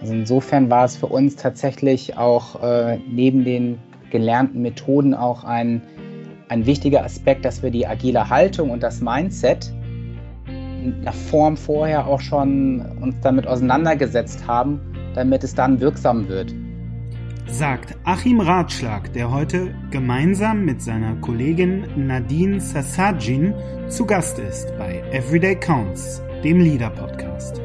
Also 0.00 0.14
insofern 0.14 0.70
war 0.70 0.84
es 0.84 0.96
für 0.96 1.06
uns 1.06 1.36
tatsächlich 1.36 2.16
auch 2.16 2.62
äh, 2.62 2.98
neben 3.08 3.44
den 3.44 3.78
gelernten 4.10 4.62
Methoden 4.62 5.14
auch 5.14 5.44
ein, 5.44 5.82
ein 6.48 6.66
wichtiger 6.66 7.04
Aspekt, 7.04 7.44
dass 7.44 7.62
wir 7.62 7.70
die 7.70 7.86
agile 7.86 8.28
Haltung 8.28 8.70
und 8.70 8.82
das 8.82 9.00
Mindset 9.00 9.72
in 10.82 10.94
einer 11.02 11.12
Form 11.12 11.56
vorher 11.56 12.06
auch 12.06 12.20
schon 12.20 12.80
uns 13.00 13.14
damit 13.20 13.46
auseinandergesetzt 13.46 14.46
haben, 14.46 14.80
damit 15.14 15.44
es 15.44 15.54
dann 15.54 15.80
wirksam 15.80 16.28
wird. 16.28 16.54
Sagt 17.46 17.96
Achim 18.04 18.40
Ratschlag, 18.40 19.12
der 19.12 19.30
heute 19.30 19.74
gemeinsam 19.90 20.64
mit 20.64 20.80
seiner 20.80 21.16
Kollegin 21.16 21.84
Nadine 21.96 22.60
Sassajin 22.60 23.54
zu 23.88 24.06
Gast 24.06 24.38
ist 24.38 24.72
bei 24.78 25.02
Everyday 25.10 25.56
Counts, 25.56 26.22
dem 26.44 26.60
Leader 26.60 26.90
Podcast. 26.90 27.60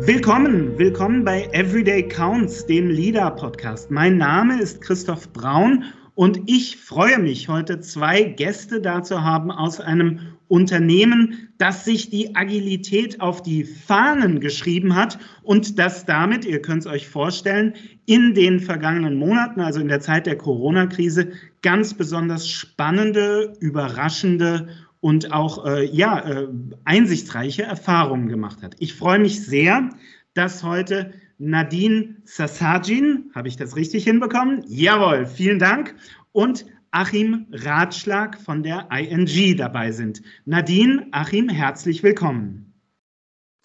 Willkommen, 0.00 0.78
willkommen 0.78 1.24
bei 1.24 1.48
Everyday 1.52 2.06
Counts, 2.06 2.64
dem 2.64 2.88
Leader 2.88 3.32
Podcast. 3.32 3.90
Mein 3.90 4.16
Name 4.16 4.60
ist 4.60 4.80
Christoph 4.80 5.32
Braun 5.32 5.84
und 6.14 6.40
ich 6.46 6.76
freue 6.76 7.18
mich, 7.18 7.48
heute 7.48 7.80
zwei 7.80 8.22
Gäste 8.22 8.80
da 8.80 9.02
zu 9.02 9.24
haben 9.24 9.50
aus 9.50 9.80
einem 9.80 10.20
Unternehmen, 10.46 11.48
das 11.58 11.84
sich 11.84 12.10
die 12.10 12.36
Agilität 12.36 13.20
auf 13.20 13.42
die 13.42 13.64
Fahnen 13.64 14.40
geschrieben 14.40 14.94
hat 14.94 15.18
und 15.42 15.78
das 15.78 16.06
damit, 16.06 16.44
ihr 16.44 16.62
könnt 16.62 16.86
es 16.86 16.86
euch 16.86 17.08
vorstellen, 17.08 17.74
in 18.06 18.34
den 18.34 18.60
vergangenen 18.60 19.16
Monaten, 19.16 19.60
also 19.60 19.80
in 19.80 19.88
der 19.88 20.00
Zeit 20.00 20.26
der 20.26 20.38
Corona-Krise, 20.38 21.32
ganz 21.62 21.92
besonders 21.94 22.48
spannende, 22.48 23.52
überraschende 23.60 24.68
und 25.00 25.32
auch 25.32 25.64
äh, 25.64 25.84
ja, 25.84 26.18
äh, 26.20 26.48
einsichtsreiche 26.84 27.62
Erfahrungen 27.62 28.28
gemacht 28.28 28.62
hat. 28.62 28.76
Ich 28.78 28.94
freue 28.94 29.18
mich 29.18 29.44
sehr, 29.44 29.90
dass 30.34 30.62
heute 30.62 31.12
Nadine 31.38 32.16
Sassagin, 32.24 33.30
habe 33.34 33.48
ich 33.48 33.56
das 33.56 33.76
richtig 33.76 34.04
hinbekommen? 34.04 34.64
Jawohl, 34.66 35.26
vielen 35.26 35.58
Dank. 35.58 35.94
Und 36.32 36.66
Achim 36.90 37.46
Ratschlag 37.52 38.40
von 38.40 38.62
der 38.62 38.88
ING 38.90 39.56
dabei 39.56 39.92
sind. 39.92 40.22
Nadine, 40.46 41.06
Achim, 41.12 41.48
herzlich 41.48 42.02
willkommen. 42.02 42.72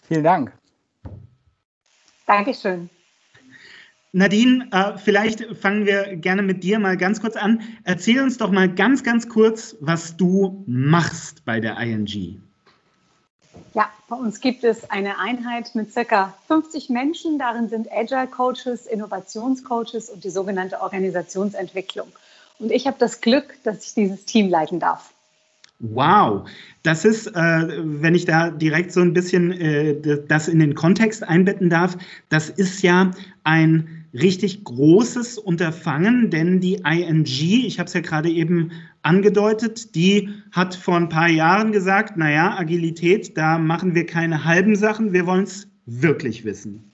Vielen 0.02 0.24
Dank. 0.24 0.52
Dankeschön. 2.26 2.90
Nadine, 4.14 4.68
äh, 4.70 4.96
vielleicht 4.96 5.44
fangen 5.56 5.86
wir 5.86 6.14
gerne 6.14 6.42
mit 6.42 6.62
dir 6.62 6.78
mal 6.78 6.96
ganz 6.96 7.20
kurz 7.20 7.34
an. 7.34 7.60
Erzähl 7.82 8.22
uns 8.22 8.38
doch 8.38 8.52
mal 8.52 8.72
ganz, 8.72 9.02
ganz 9.02 9.28
kurz, 9.28 9.74
was 9.80 10.16
du 10.16 10.62
machst 10.68 11.44
bei 11.44 11.58
der 11.58 11.76
ING. 11.80 12.40
Ja, 13.74 13.90
bei 14.08 14.14
uns 14.14 14.40
gibt 14.40 14.62
es 14.62 14.88
eine 14.88 15.18
Einheit 15.18 15.74
mit 15.74 15.92
circa 15.92 16.32
50 16.46 16.90
Menschen. 16.90 17.40
Darin 17.40 17.68
sind 17.68 17.88
Agile 17.90 18.28
Coaches, 18.28 18.86
Innovationscoaches 18.86 20.10
und 20.10 20.22
die 20.22 20.30
sogenannte 20.30 20.80
Organisationsentwicklung. 20.80 22.06
Und 22.60 22.70
ich 22.70 22.86
habe 22.86 22.96
das 23.00 23.20
Glück, 23.20 23.56
dass 23.64 23.84
ich 23.84 23.94
dieses 23.94 24.24
Team 24.26 24.48
leiten 24.48 24.78
darf. 24.78 25.12
Wow, 25.80 26.48
das 26.84 27.04
ist, 27.04 27.26
äh, 27.26 27.32
wenn 27.34 28.14
ich 28.14 28.26
da 28.26 28.50
direkt 28.50 28.92
so 28.92 29.00
ein 29.00 29.12
bisschen 29.12 29.50
äh, 29.50 30.18
das 30.28 30.46
in 30.46 30.60
den 30.60 30.76
Kontext 30.76 31.24
einbetten 31.24 31.68
darf, 31.68 31.98
das 32.28 32.48
ist 32.48 32.82
ja 32.82 33.10
ein 33.42 33.93
richtig 34.14 34.64
großes 34.64 35.38
Unterfangen, 35.38 36.30
denn 36.30 36.60
die 36.60 36.74
ING, 36.84 37.24
ich 37.26 37.78
habe 37.78 37.88
es 37.88 37.94
ja 37.94 38.00
gerade 38.00 38.30
eben 38.30 38.70
angedeutet, 39.02 39.94
die 39.94 40.30
hat 40.52 40.74
vor 40.74 40.96
ein 40.96 41.08
paar 41.08 41.28
Jahren 41.28 41.72
gesagt, 41.72 42.16
naja, 42.16 42.56
Agilität, 42.56 43.36
da 43.36 43.58
machen 43.58 43.94
wir 43.94 44.06
keine 44.06 44.44
halben 44.44 44.76
Sachen, 44.76 45.12
wir 45.12 45.26
wollen 45.26 45.44
es 45.44 45.68
wirklich 45.86 46.44
wissen. 46.44 46.92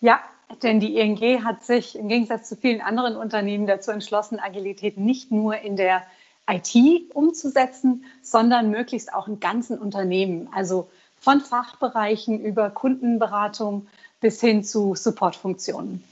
Ja, 0.00 0.20
denn 0.62 0.80
die 0.80 0.96
ING 0.96 1.44
hat 1.44 1.64
sich 1.64 1.96
im 1.96 2.08
Gegensatz 2.08 2.48
zu 2.48 2.56
vielen 2.56 2.80
anderen 2.80 3.16
Unternehmen 3.16 3.66
dazu 3.66 3.90
entschlossen, 3.90 4.40
Agilität 4.40 4.96
nicht 4.96 5.30
nur 5.30 5.58
in 5.58 5.76
der 5.76 6.02
IT 6.50 7.14
umzusetzen, 7.14 8.04
sondern 8.20 8.70
möglichst 8.70 9.14
auch 9.14 9.28
in 9.28 9.40
ganzen 9.40 9.78
Unternehmen, 9.78 10.48
also 10.52 10.88
von 11.22 11.40
Fachbereichen 11.40 12.40
über 12.40 12.68
Kundenberatung 12.68 13.86
bis 14.20 14.40
hin 14.40 14.64
zu 14.64 14.94
Supportfunktionen. 14.96 16.02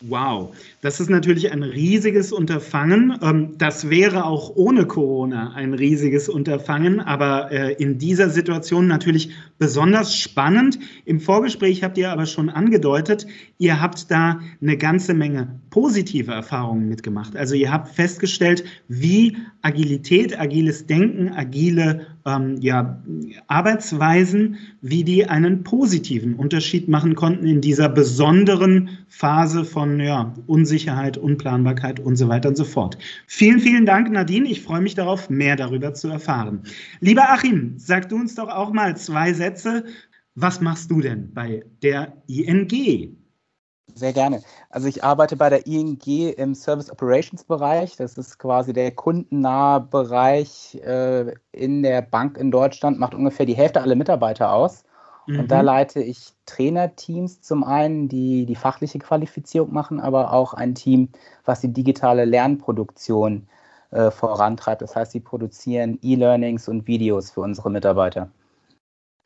Wow, 0.00 0.54
das 0.82 1.00
ist 1.00 1.08
natürlich 1.08 1.50
ein 1.52 1.62
riesiges 1.62 2.32
Unterfangen. 2.32 3.18
Ähm, 3.22 3.54
das 3.56 3.88
wäre 3.88 4.24
auch 4.24 4.54
ohne 4.54 4.86
Corona 4.86 5.52
ein 5.54 5.72
riesiges 5.72 6.28
Unterfangen, 6.28 7.00
aber 7.00 7.50
äh, 7.52 7.72
in 7.74 7.96
dieser 7.98 8.28
Situation 8.28 8.86
natürlich 8.86 9.30
besonders 9.58 10.14
spannend. 10.14 10.78
Im 11.06 11.20
Vorgespräch 11.20 11.82
habt 11.82 11.96
ihr 11.96 12.10
aber 12.10 12.26
schon 12.26 12.50
angedeutet, 12.50 13.26
ihr 13.58 13.80
habt 13.80 14.10
da 14.10 14.40
eine 14.60 14.76
ganze 14.76 15.14
Menge 15.14 15.60
positive 15.70 16.32
Erfahrungen 16.32 16.88
mitgemacht. 16.88 17.36
Also 17.36 17.54
ihr 17.54 17.72
habt 17.72 17.88
festgestellt, 17.88 18.64
wie 18.88 19.38
Agilität, 19.62 20.38
agiles 20.38 20.86
Denken, 20.86 21.32
agile 21.32 22.13
ähm, 22.26 22.56
ja, 22.60 23.02
Arbeitsweisen, 23.48 24.56
wie 24.80 25.04
die 25.04 25.26
einen 25.26 25.62
positiven 25.62 26.34
Unterschied 26.34 26.88
machen 26.88 27.14
konnten 27.14 27.46
in 27.46 27.60
dieser 27.60 27.88
besonderen 27.88 28.98
Phase 29.08 29.64
von 29.64 30.00
ja, 30.00 30.34
Unsicherheit, 30.46 31.18
Unplanbarkeit 31.18 32.00
und 32.00 32.16
so 32.16 32.28
weiter 32.28 32.48
und 32.48 32.56
so 32.56 32.64
fort. 32.64 32.98
Vielen, 33.26 33.60
vielen 33.60 33.86
Dank, 33.86 34.10
Nadine. 34.10 34.48
Ich 34.48 34.62
freue 34.62 34.80
mich 34.80 34.94
darauf, 34.94 35.28
mehr 35.28 35.56
darüber 35.56 35.94
zu 35.94 36.08
erfahren. 36.08 36.62
Lieber 37.00 37.30
Achim, 37.30 37.74
sag 37.76 38.08
du 38.08 38.16
uns 38.16 38.34
doch 38.34 38.48
auch 38.48 38.72
mal 38.72 38.96
zwei 38.96 39.32
Sätze. 39.32 39.84
Was 40.34 40.60
machst 40.60 40.90
du 40.90 41.00
denn 41.00 41.32
bei 41.32 41.64
der 41.82 42.22
ING? 42.26 43.23
Sehr 43.94 44.12
gerne. 44.12 44.42
Also 44.70 44.88
ich 44.88 45.04
arbeite 45.04 45.36
bei 45.36 45.48
der 45.48 45.66
ING 45.68 46.00
im 46.04 46.54
Service 46.56 46.90
Operations 46.90 47.44
Bereich. 47.44 47.96
Das 47.96 48.18
ist 48.18 48.38
quasi 48.38 48.72
der 48.72 48.90
kundennahe 48.90 49.80
Bereich 49.80 50.80
äh, 50.84 51.32
in 51.52 51.84
der 51.84 52.02
Bank 52.02 52.36
in 52.36 52.50
Deutschland, 52.50 52.98
macht 52.98 53.14
ungefähr 53.14 53.46
die 53.46 53.54
Hälfte 53.54 53.80
aller 53.80 53.94
Mitarbeiter 53.94 54.52
aus. 54.52 54.84
Mhm. 55.26 55.40
Und 55.40 55.50
da 55.50 55.60
mhm. 55.60 55.66
leite 55.66 56.02
ich 56.02 56.32
Trainerteams 56.46 57.40
zum 57.40 57.62
einen, 57.62 58.08
die 58.08 58.46
die 58.46 58.56
fachliche 58.56 58.98
Qualifizierung 58.98 59.72
machen, 59.72 60.00
aber 60.00 60.32
auch 60.32 60.54
ein 60.54 60.74
Team, 60.74 61.10
was 61.44 61.60
die 61.60 61.72
digitale 61.72 62.24
Lernproduktion 62.24 63.46
äh, 63.92 64.10
vorantreibt. 64.10 64.82
Das 64.82 64.96
heißt, 64.96 65.12
sie 65.12 65.20
produzieren 65.20 66.00
E-Learnings 66.02 66.68
und 66.68 66.88
Videos 66.88 67.30
für 67.30 67.42
unsere 67.42 67.70
Mitarbeiter. 67.70 68.28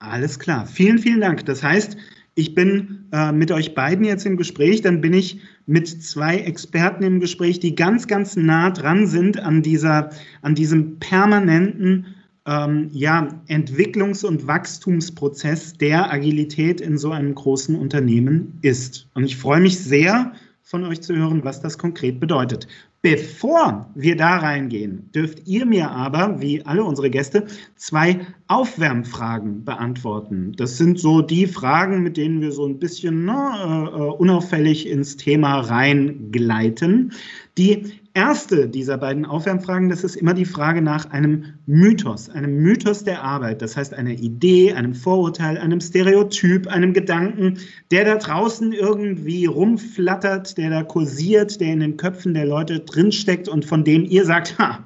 Alles 0.00 0.38
klar. 0.38 0.66
Vielen, 0.66 0.98
vielen 0.98 1.20
Dank. 1.20 1.44
Das 1.46 1.62
heißt, 1.62 1.96
ich 2.38 2.54
bin 2.54 3.08
äh, 3.10 3.32
mit 3.32 3.50
euch 3.50 3.74
beiden 3.74 4.04
jetzt 4.04 4.24
im 4.24 4.36
Gespräch, 4.36 4.80
dann 4.80 5.00
bin 5.00 5.12
ich 5.12 5.40
mit 5.66 5.88
zwei 5.88 6.38
Experten 6.38 7.02
im 7.02 7.18
Gespräch, 7.18 7.58
die 7.58 7.74
ganz, 7.74 8.06
ganz 8.06 8.36
nah 8.36 8.70
dran 8.70 9.08
sind 9.08 9.40
an, 9.40 9.62
dieser, 9.62 10.10
an 10.42 10.54
diesem 10.54 11.00
permanenten 11.00 12.06
ähm, 12.46 12.90
ja, 12.92 13.42
Entwicklungs- 13.48 14.24
und 14.24 14.46
Wachstumsprozess, 14.46 15.74
der 15.74 16.12
Agilität 16.12 16.80
in 16.80 16.96
so 16.96 17.10
einem 17.10 17.34
großen 17.34 17.74
Unternehmen 17.74 18.56
ist. 18.62 19.08
Und 19.14 19.24
ich 19.24 19.36
freue 19.36 19.60
mich 19.60 19.76
sehr, 19.80 20.32
von 20.62 20.84
euch 20.84 21.00
zu 21.00 21.16
hören, 21.16 21.44
was 21.44 21.60
das 21.62 21.78
konkret 21.78 22.20
bedeutet. 22.20 22.68
Bevor 23.00 23.88
wir 23.94 24.16
da 24.16 24.38
reingehen, 24.38 25.08
dürft 25.12 25.46
ihr 25.46 25.64
mir 25.64 25.88
aber, 25.88 26.40
wie 26.40 26.66
alle 26.66 26.82
unsere 26.82 27.10
Gäste, 27.10 27.46
zwei 27.76 28.26
Aufwärmfragen 28.48 29.64
beantworten. 29.64 30.52
Das 30.56 30.78
sind 30.78 30.98
so 30.98 31.22
die 31.22 31.46
Fragen, 31.46 32.02
mit 32.02 32.16
denen 32.16 32.40
wir 32.40 32.50
so 32.50 32.66
ein 32.66 32.80
bisschen 32.80 33.24
na, 33.24 33.86
äh, 33.86 33.98
äh 33.98 34.10
unauffällig 34.16 34.88
ins 34.88 35.16
Thema 35.16 35.60
reingleiten. 35.60 37.12
Die 37.56 37.84
erste 38.18 38.68
dieser 38.68 38.98
beiden 38.98 39.24
Aufwärmfragen, 39.24 39.88
das 39.88 40.02
ist 40.02 40.16
immer 40.16 40.34
die 40.34 40.44
Frage 40.44 40.82
nach 40.82 41.08
einem 41.12 41.54
Mythos, 41.66 42.28
einem 42.28 42.56
Mythos 42.56 43.04
der 43.04 43.22
Arbeit. 43.22 43.62
Das 43.62 43.76
heißt, 43.76 43.94
einer 43.94 44.10
Idee, 44.10 44.72
einem 44.72 44.92
Vorurteil, 44.92 45.56
einem 45.56 45.80
Stereotyp, 45.80 46.66
einem 46.66 46.92
Gedanken, 46.94 47.58
der 47.92 48.04
da 48.04 48.16
draußen 48.16 48.72
irgendwie 48.72 49.46
rumflattert, 49.46 50.58
der 50.58 50.68
da 50.68 50.82
kursiert, 50.82 51.60
der 51.60 51.72
in 51.72 51.78
den 51.78 51.96
Köpfen 51.96 52.34
der 52.34 52.44
Leute 52.44 52.80
drinsteckt 52.80 53.48
und 53.48 53.64
von 53.64 53.84
dem 53.84 54.04
ihr 54.04 54.24
sagt, 54.24 54.58
ha, 54.58 54.82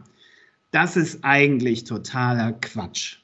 das 0.70 0.98
ist 0.98 1.20
eigentlich 1.22 1.84
totaler 1.84 2.52
Quatsch. 2.52 3.16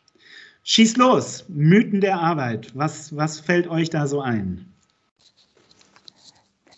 Schieß 0.63 0.97
los, 0.97 1.45
Mythen 1.49 2.01
der 2.01 2.19
Arbeit. 2.19 2.75
Was, 2.75 3.15
was 3.15 3.41
fällt 3.41 3.69
euch 3.69 3.91
da 3.91 4.07
so 4.07 4.23
ein? 4.23 4.73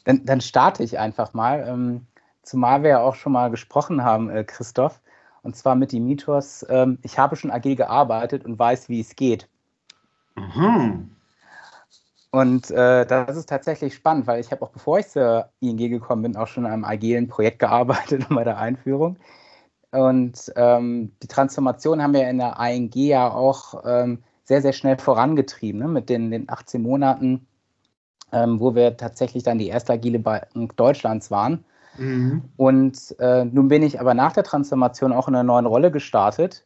Dann, 0.04 0.24
dann 0.24 0.40
starte 0.40 0.82
ich 0.82 0.98
einfach 0.98 1.32
mal. 1.32 2.00
Zumal 2.42 2.82
wir 2.82 2.90
ja 2.90 3.00
auch 3.00 3.14
schon 3.14 3.32
mal 3.32 3.50
gesprochen 3.50 4.04
haben, 4.04 4.30
äh, 4.30 4.44
Christoph, 4.44 5.00
und 5.42 5.56
zwar 5.56 5.74
mit 5.74 5.92
dem 5.92 6.06
Mythos, 6.06 6.64
ähm, 6.68 6.98
ich 7.02 7.18
habe 7.18 7.36
schon 7.36 7.50
agil 7.50 7.76
gearbeitet 7.76 8.44
und 8.44 8.58
weiß, 8.58 8.88
wie 8.88 9.00
es 9.00 9.16
geht. 9.16 9.48
Aha. 10.36 10.98
Und 12.32 12.70
äh, 12.70 13.06
das 13.06 13.36
ist 13.36 13.48
tatsächlich 13.48 13.94
spannend, 13.94 14.26
weil 14.26 14.40
ich 14.40 14.52
habe 14.52 14.62
auch 14.62 14.70
bevor 14.70 15.00
ich 15.00 15.08
zur 15.08 15.48
ING 15.60 15.76
gekommen 15.76 16.22
bin, 16.22 16.36
auch 16.36 16.46
schon 16.46 16.64
an 16.64 16.72
einem 16.72 16.84
agilen 16.84 17.28
Projekt 17.28 17.58
gearbeitet 17.58 18.26
bei 18.30 18.44
der 18.44 18.58
Einführung. 18.58 19.18
Und 19.90 20.52
ähm, 20.54 21.12
die 21.22 21.26
Transformation 21.26 22.00
haben 22.02 22.14
wir 22.14 22.28
in 22.28 22.38
der 22.38 22.56
ING 22.60 22.92
ja 22.94 23.28
auch 23.28 23.82
ähm, 23.84 24.22
sehr, 24.44 24.62
sehr 24.62 24.72
schnell 24.72 24.96
vorangetrieben, 24.98 25.80
ne? 25.80 25.88
mit 25.88 26.08
den, 26.08 26.30
den 26.30 26.48
18 26.48 26.80
Monaten 26.80 27.46
ähm, 28.32 28.60
wo 28.60 28.74
wir 28.74 28.96
tatsächlich 28.96 29.42
dann 29.42 29.58
die 29.58 29.68
erste 29.68 29.94
agile 29.94 30.18
Bank 30.18 30.76
Deutschlands 30.76 31.30
waren. 31.30 31.64
Mhm. 31.98 32.42
Und 32.56 33.14
äh, 33.18 33.44
nun 33.44 33.68
bin 33.68 33.82
ich 33.82 34.00
aber 34.00 34.14
nach 34.14 34.32
der 34.32 34.44
Transformation 34.44 35.12
auch 35.12 35.28
in 35.28 35.34
einer 35.34 35.44
neuen 35.44 35.66
Rolle 35.66 35.90
gestartet 35.90 36.64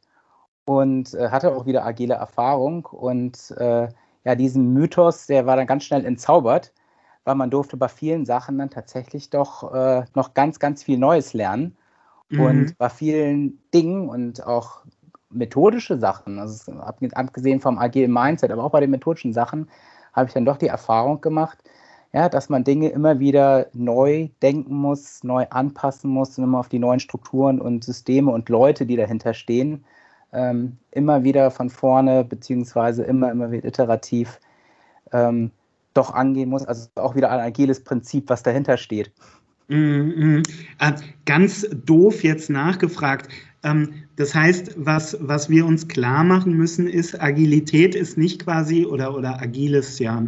und 0.65 1.15
äh, 1.15 1.31
hatte 1.31 1.55
auch 1.55 1.67
wieder 1.67 1.85
agile 1.85 2.15
Erfahrung. 2.15 2.87
Und 2.87 3.50
äh, 3.59 3.88
ja, 4.25 4.35
diesen 4.35 4.73
Mythos, 4.73 5.26
der 5.26 5.47
war 5.47 5.56
dann 5.56 5.67
ganz 5.67 5.85
schnell 5.85 6.05
entzaubert, 6.05 6.73
weil 7.25 7.35
man 7.35 7.50
durfte 7.50 7.76
bei 7.76 7.88
vielen 7.88 8.25
Sachen 8.25 8.59
dann 8.59 8.71
tatsächlich 8.71 9.31
doch 9.31 9.75
äh, 9.75 10.05
noch 10.15 10.35
ganz, 10.35 10.59
ganz 10.59 10.82
viel 10.82 10.99
Neues 10.99 11.35
lernen. 11.35 11.76
Mhm. 12.29 12.41
Und 12.41 12.79
bei 12.79 12.88
vielen 12.88 13.59
Dingen 13.73 14.09
und 14.09 14.47
auch 14.47 14.85
methodische 15.31 15.99
Sachen, 15.99 16.38
also 16.38 16.73
abgesehen 16.73 17.61
vom 17.61 17.79
agilen 17.79 18.12
Mindset, 18.12 18.50
aber 18.50 18.65
auch 18.65 18.71
bei 18.71 18.81
den 18.81 18.91
methodischen 18.91 19.32
Sachen, 19.32 19.69
habe 20.12 20.29
ich 20.29 20.35
dann 20.35 20.44
doch 20.44 20.56
die 20.56 20.69
Erfahrung 20.69 21.21
gemacht, 21.21 21.59
ja, 22.14 22.28
dass 22.28 22.49
man 22.49 22.62
Dinge 22.62 22.90
immer 22.90 23.19
wieder 23.19 23.66
neu 23.72 24.28
denken 24.40 24.76
muss, 24.76 25.25
neu 25.25 25.46
anpassen 25.50 26.08
muss 26.11 26.38
und 26.38 26.44
immer 26.44 26.61
auf 26.61 26.69
die 26.69 26.78
neuen 26.78 27.00
Strukturen 27.00 27.61
und 27.61 27.82
Systeme 27.82 28.31
und 28.31 28.49
Leute, 28.49 28.87
die 28.87 28.94
dahinter 28.94 29.34
stehen, 29.34 29.84
ähm, 30.32 30.78
immer 30.93 31.25
wieder 31.25 31.50
von 31.50 31.70
vorne, 31.70 32.22
beziehungsweise 32.25 33.02
immer, 33.02 33.32
immer 33.32 33.50
wieder 33.50 33.66
iterativ 33.66 34.38
ähm, 35.12 35.50
doch 35.93 36.14
angehen 36.14 36.50
muss. 36.50 36.64
Also 36.64 36.88
auch 36.94 37.16
wieder 37.16 37.32
ein 37.32 37.40
agiles 37.40 37.82
Prinzip, 37.82 38.31
was 38.31 38.44
dahinter 38.44 38.76
steht. 38.76 39.12
Mm 39.69 39.75
-hmm. 39.75 41.02
Ganz 41.25 41.66
doof 41.87 42.22
jetzt 42.22 42.50
nachgefragt. 42.50 43.28
Ähm, 43.64 43.88
das 44.16 44.32
heißt, 44.34 44.75
was, 44.76 45.16
was 45.20 45.50
wir 45.50 45.66
uns 45.66 45.88
klar 45.88 46.22
machen 46.22 46.56
müssen, 46.56 46.87
ist, 46.87 47.20
Agilität 47.20 47.96
ist 47.96 48.16
nicht 48.16 48.44
quasi 48.44 48.84
oder, 48.84 49.16
oder 49.16 49.40
agiles 49.43 49.99
ja, 49.99 50.22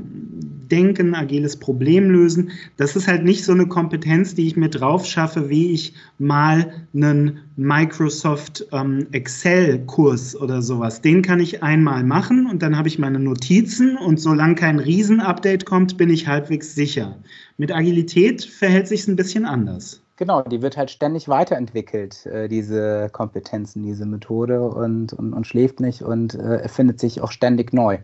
Denken, 0.70 1.14
agiles 1.14 1.56
Problemlösen. 1.56 2.50
Das 2.78 2.96
ist 2.96 3.06
halt 3.06 3.22
nicht 3.22 3.44
so 3.44 3.52
eine 3.52 3.68
Kompetenz, 3.68 4.34
die 4.34 4.48
ich 4.48 4.56
mir 4.56 4.70
drauf 4.70 5.06
schaffe, 5.06 5.48
wie 5.48 5.70
ich 5.70 5.92
mal 6.18 6.72
einen 6.92 7.38
Microsoft 7.56 8.66
ähm, 8.72 9.06
Excel-Kurs 9.12 10.34
oder 10.34 10.62
sowas. 10.62 11.00
Den 11.00 11.22
kann 11.22 11.38
ich 11.38 11.62
einmal 11.62 12.02
machen 12.02 12.48
und 12.50 12.62
dann 12.62 12.76
habe 12.76 12.88
ich 12.88 12.98
meine 12.98 13.20
Notizen 13.20 13.96
und 13.98 14.18
solange 14.18 14.56
kein 14.56 14.80
Riesenupdate 14.80 15.64
kommt, 15.64 15.96
bin 15.96 16.10
ich 16.10 16.26
halbwegs 16.26 16.74
sicher. 16.74 17.16
Mit 17.58 17.72
Agilität 17.72 18.44
verhält 18.44 18.88
sich 18.88 19.00
es 19.00 19.08
ein 19.08 19.16
bisschen 19.16 19.46
anders. 19.46 20.02
Genau, 20.16 20.42
die 20.42 20.62
wird 20.62 20.76
halt 20.76 20.90
ständig 20.90 21.28
weiterentwickelt, 21.28 22.24
äh, 22.26 22.48
diese 22.48 23.08
Kompetenzen, 23.12 23.82
diese 23.82 24.06
Methode 24.06 24.62
und, 24.62 25.12
und, 25.12 25.32
und 25.34 25.46
schläft 25.46 25.80
nicht 25.80 26.02
und 26.02 26.34
äh, 26.34 26.56
erfindet 26.56 27.00
sich 27.00 27.20
auch 27.20 27.30
ständig 27.30 27.74
neu. 27.74 27.98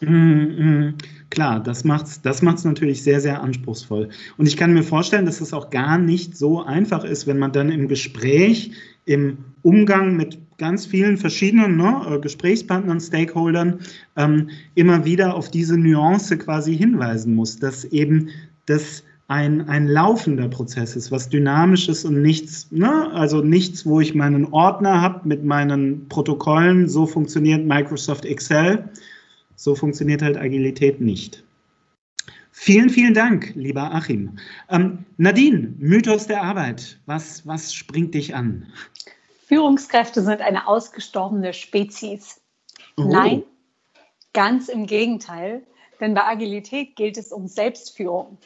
Mm, 0.00 0.08
mm, 0.08 0.94
klar, 1.30 1.60
das 1.60 1.82
macht 1.82 2.06
es 2.06 2.20
das 2.20 2.42
macht's 2.42 2.64
natürlich 2.64 3.02
sehr, 3.02 3.20
sehr 3.20 3.42
anspruchsvoll. 3.42 4.10
Und 4.36 4.46
ich 4.46 4.56
kann 4.56 4.74
mir 4.74 4.82
vorstellen, 4.82 5.26
dass 5.26 5.40
es 5.40 5.52
auch 5.52 5.70
gar 5.70 5.98
nicht 5.98 6.36
so 6.36 6.62
einfach 6.62 7.02
ist, 7.04 7.26
wenn 7.26 7.38
man 7.38 7.52
dann 7.52 7.70
im 7.70 7.88
Gespräch, 7.88 8.72
im 9.06 9.38
Umgang 9.62 10.16
mit 10.16 10.38
ganz 10.58 10.86
vielen 10.86 11.16
verschiedenen 11.16 11.76
ne, 11.76 12.02
äh, 12.08 12.18
Gesprächspartnern, 12.20 13.00
Stakeholdern 13.00 13.80
ähm, 14.16 14.50
immer 14.74 15.04
wieder 15.04 15.34
auf 15.34 15.50
diese 15.50 15.76
Nuance 15.76 16.36
quasi 16.38 16.76
hinweisen 16.76 17.34
muss, 17.34 17.58
dass 17.58 17.84
eben 17.84 18.30
das 18.66 19.02
ein, 19.28 19.68
ein 19.68 19.88
laufender 19.88 20.48
Prozess 20.48 20.94
ist, 20.94 21.10
was 21.10 21.28
dynamisch 21.28 21.88
ist 21.88 22.04
und 22.04 22.22
nichts, 22.22 22.70
ne? 22.70 23.10
also 23.12 23.42
nichts, 23.42 23.84
wo 23.84 24.00
ich 24.00 24.14
meinen 24.14 24.52
Ordner 24.52 25.00
habe 25.00 25.26
mit 25.26 25.44
meinen 25.44 26.08
Protokollen. 26.08 26.88
So 26.88 27.06
funktioniert 27.06 27.64
Microsoft 27.64 28.24
Excel. 28.24 28.88
So 29.56 29.74
funktioniert 29.74 30.22
halt 30.22 30.36
Agilität 30.36 31.00
nicht. 31.00 31.42
Vielen, 32.52 32.88
vielen 32.88 33.14
Dank, 33.14 33.52
lieber 33.54 33.92
Achim. 33.92 34.38
Ähm, 34.70 35.04
Nadine, 35.18 35.74
Mythos 35.78 36.26
der 36.26 36.42
Arbeit. 36.42 36.98
Was, 37.06 37.46
was 37.46 37.74
springt 37.74 38.14
dich 38.14 38.34
an? 38.34 38.66
Führungskräfte 39.46 40.22
sind 40.22 40.40
eine 40.40 40.66
ausgestorbene 40.66 41.52
Spezies. 41.52 42.40
Oh. 42.96 43.04
Nein, 43.04 43.42
ganz 44.32 44.68
im 44.68 44.86
Gegenteil. 44.86 45.66
Denn 46.00 46.14
bei 46.14 46.24
Agilität 46.24 46.96
gilt 46.96 47.16
es 47.16 47.32
um 47.32 47.46
Selbstführung. 47.46 48.38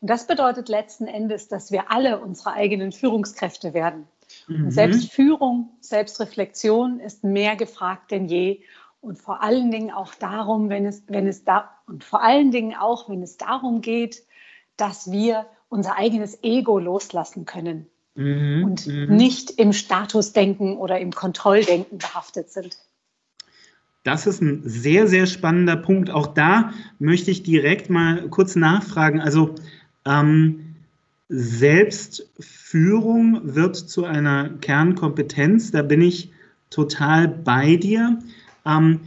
Und 0.00 0.08
das 0.08 0.26
bedeutet 0.26 0.68
letzten 0.68 1.06
Endes, 1.06 1.48
dass 1.48 1.72
wir 1.72 1.90
alle 1.90 2.20
unsere 2.20 2.52
eigenen 2.52 2.92
Führungskräfte 2.92 3.74
werden. 3.74 4.06
Mhm. 4.48 4.70
Selbstführung, 4.70 5.70
Selbstreflexion 5.80 7.00
ist 7.00 7.24
mehr 7.24 7.56
gefragt 7.56 8.10
denn 8.10 8.26
je. 8.26 8.60
Und 9.00 9.18
vor 9.18 9.42
allen 9.42 9.70
Dingen 9.70 9.90
auch 9.90 10.14
darum, 10.14 10.68
wenn 10.68 10.86
es, 10.86 11.02
wenn 11.06 11.26
es 11.26 11.44
da, 11.44 11.70
und 11.86 12.04
vor 12.04 12.22
allen 12.22 12.50
Dingen 12.50 12.74
auch, 12.74 13.08
wenn 13.08 13.22
es 13.22 13.36
darum 13.36 13.80
geht, 13.80 14.24
dass 14.76 15.10
wir 15.10 15.46
unser 15.68 15.96
eigenes 15.96 16.42
Ego 16.42 16.78
loslassen 16.78 17.44
können 17.44 17.86
mhm. 18.14 18.64
und 18.64 18.86
mhm. 18.86 19.14
nicht 19.16 19.50
im 19.50 19.72
Statusdenken 19.72 20.76
oder 20.76 20.98
im 20.98 21.12
Kontrolldenken 21.12 21.98
behaftet 21.98 22.50
sind. 22.50 22.78
Das 24.02 24.26
ist 24.26 24.40
ein 24.40 24.62
sehr, 24.64 25.06
sehr 25.06 25.26
spannender 25.26 25.76
Punkt. 25.76 26.10
Auch 26.10 26.28
da 26.28 26.72
möchte 26.98 27.30
ich 27.30 27.42
direkt 27.42 27.90
mal 27.90 28.28
kurz 28.30 28.56
nachfragen. 28.56 29.20
Also 29.20 29.54
ähm, 30.06 30.76
Selbstführung 31.28 33.54
wird 33.54 33.76
zu 33.76 34.04
einer 34.04 34.50
Kernkompetenz, 34.60 35.70
da 35.70 35.82
bin 35.82 36.02
ich 36.02 36.32
total 36.70 37.28
bei 37.28 37.76
dir. 37.76 38.18
Ähm, 38.66 39.00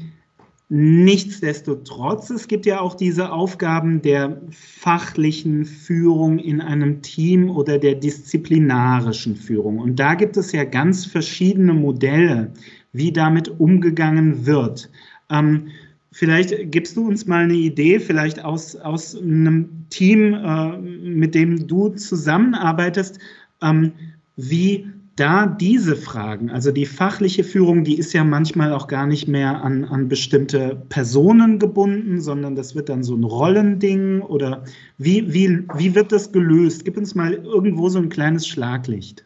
nichtsdestotrotz, 0.70 2.30
es 2.30 2.48
gibt 2.48 2.66
ja 2.66 2.80
auch 2.80 2.96
diese 2.96 3.32
Aufgaben 3.32 4.02
der 4.02 4.42
fachlichen 4.52 5.66
Führung 5.66 6.40
in 6.40 6.62
einem 6.62 7.02
Team 7.02 7.50
oder 7.50 7.78
der 7.78 7.96
disziplinarischen 7.96 9.36
Führung. 9.36 9.80
Und 9.80 10.00
da 10.00 10.16
gibt 10.16 10.38
es 10.38 10.54
ja 10.54 10.64
ganz 10.64 11.06
verschiedene 11.06 11.74
Modelle, 11.74 12.54
wie 12.94 13.12
damit 13.12 13.60
umgegangen 13.60 14.46
wird. 14.46 14.90
Ähm, 15.30 15.68
Vielleicht 16.14 16.72
gibst 16.72 16.96
du 16.96 17.08
uns 17.08 17.26
mal 17.26 17.44
eine 17.44 17.56
Idee, 17.56 18.00
vielleicht 18.00 18.46
aus, 18.46 18.76
aus 18.76 19.18
einem 19.18 19.88
Team, 19.90 20.36
äh, 20.36 20.78
mit 20.78 21.34
dem 21.34 21.68
du 21.68 21.90
zusammenarbeitest, 21.90 23.18
ähm, 23.64 23.94
wie 24.36 24.88
da 25.16 25.48
diese 25.48 25.96
Fragen, 25.96 26.52
also 26.52 26.72
die 26.72 26.86
fachliche 26.86 27.44
Führung, 27.44 27.84
die 27.84 27.98
ist 27.98 28.14
ja 28.14 28.24
manchmal 28.24 28.74
auch 28.74 28.88
gar 28.88 29.08
nicht 29.08 29.28
mehr 29.28 29.64
an, 29.64 29.86
an 29.86 30.08
bestimmte 30.08 30.84
Personen 30.90 31.58
gebunden, 31.58 32.22
sondern 32.22 32.56
das 32.56 32.76
wird 32.76 32.90
dann 32.90 33.04
so 33.04 33.16
ein 33.16 33.24
Rollending 33.24 34.22
oder 34.22 34.64
wie, 35.00 35.34
wie, 35.34 35.66
wie 35.76 35.96
wird 35.96 36.12
das 36.12 36.32
gelöst? 36.32 36.86
Gib 36.86 36.96
uns 36.96 37.16
mal 37.16 37.34
irgendwo 37.34 37.90
so 37.90 38.00
ein 38.00 38.10
kleines 38.10 38.48
Schlaglicht. 38.48 39.26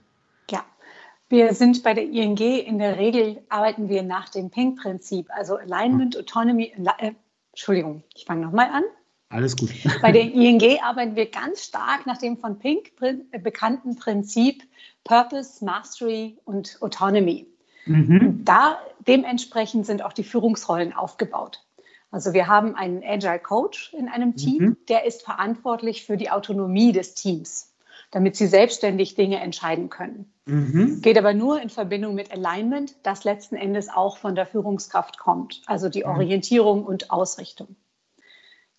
Wir 1.29 1.53
sind 1.53 1.83
bei 1.83 1.93
der 1.93 2.05
ING 2.05 2.37
in 2.37 2.79
der 2.79 2.97
Regel 2.97 3.43
arbeiten 3.49 3.89
wir 3.89 4.01
nach 4.01 4.29
dem 4.29 4.49
Pink-Prinzip, 4.49 5.29
also 5.29 5.57
Alignment, 5.57 6.17
Autonomy, 6.17 6.73
äh, 6.99 7.11
Entschuldigung, 7.51 8.03
ich 8.15 8.25
fange 8.25 8.45
nochmal 8.45 8.69
an. 8.69 8.83
Alles 9.29 9.57
gut. 9.57 9.71
Bei 10.01 10.13
der 10.13 10.21
ING 10.21 10.61
arbeiten 10.81 11.17
wir 11.17 11.29
ganz 11.29 11.65
stark 11.65 12.05
nach 12.05 12.17
dem 12.17 12.37
von 12.37 12.59
Pink 12.59 12.93
äh, 13.01 13.39
bekannten 13.39 13.97
Prinzip 13.97 14.63
Purpose, 15.03 15.65
Mastery 15.65 16.37
und 16.45 16.77
Autonomy. 16.79 17.45
Mhm. 17.85 18.45
Da 18.45 18.79
dementsprechend 19.05 19.85
sind 19.85 20.01
auch 20.01 20.13
die 20.13 20.23
Führungsrollen 20.23 20.93
aufgebaut. 20.93 21.61
Also 22.09 22.31
wir 22.31 22.47
haben 22.47 22.75
einen 22.75 23.03
Agile 23.03 23.39
Coach 23.39 23.93
in 23.93 24.07
einem 24.07 24.37
Team, 24.37 24.63
mhm. 24.63 24.77
der 24.87 25.05
ist 25.05 25.23
verantwortlich 25.23 26.05
für 26.05 26.15
die 26.15 26.29
Autonomie 26.31 26.93
des 26.93 27.15
Teams 27.15 27.73
damit 28.11 28.35
sie 28.35 28.47
selbstständig 28.47 29.15
Dinge 29.15 29.39
entscheiden 29.39 29.89
können. 29.89 30.31
Mhm. 30.47 31.01
Geht 31.01 31.17
aber 31.17 31.33
nur 31.33 31.61
in 31.61 31.69
Verbindung 31.69 32.15
mit 32.15 32.31
Alignment, 32.31 32.95
das 33.03 33.23
letzten 33.25 33.55
Endes 33.55 33.89
auch 33.89 34.17
von 34.17 34.33
der 34.33 34.45
Führungskraft 34.45 35.19
kommt, 35.19 35.61
also 35.65 35.89
die 35.89 36.05
Orientierung 36.05 36.85
und 36.85 37.11
Ausrichtung. 37.11 37.75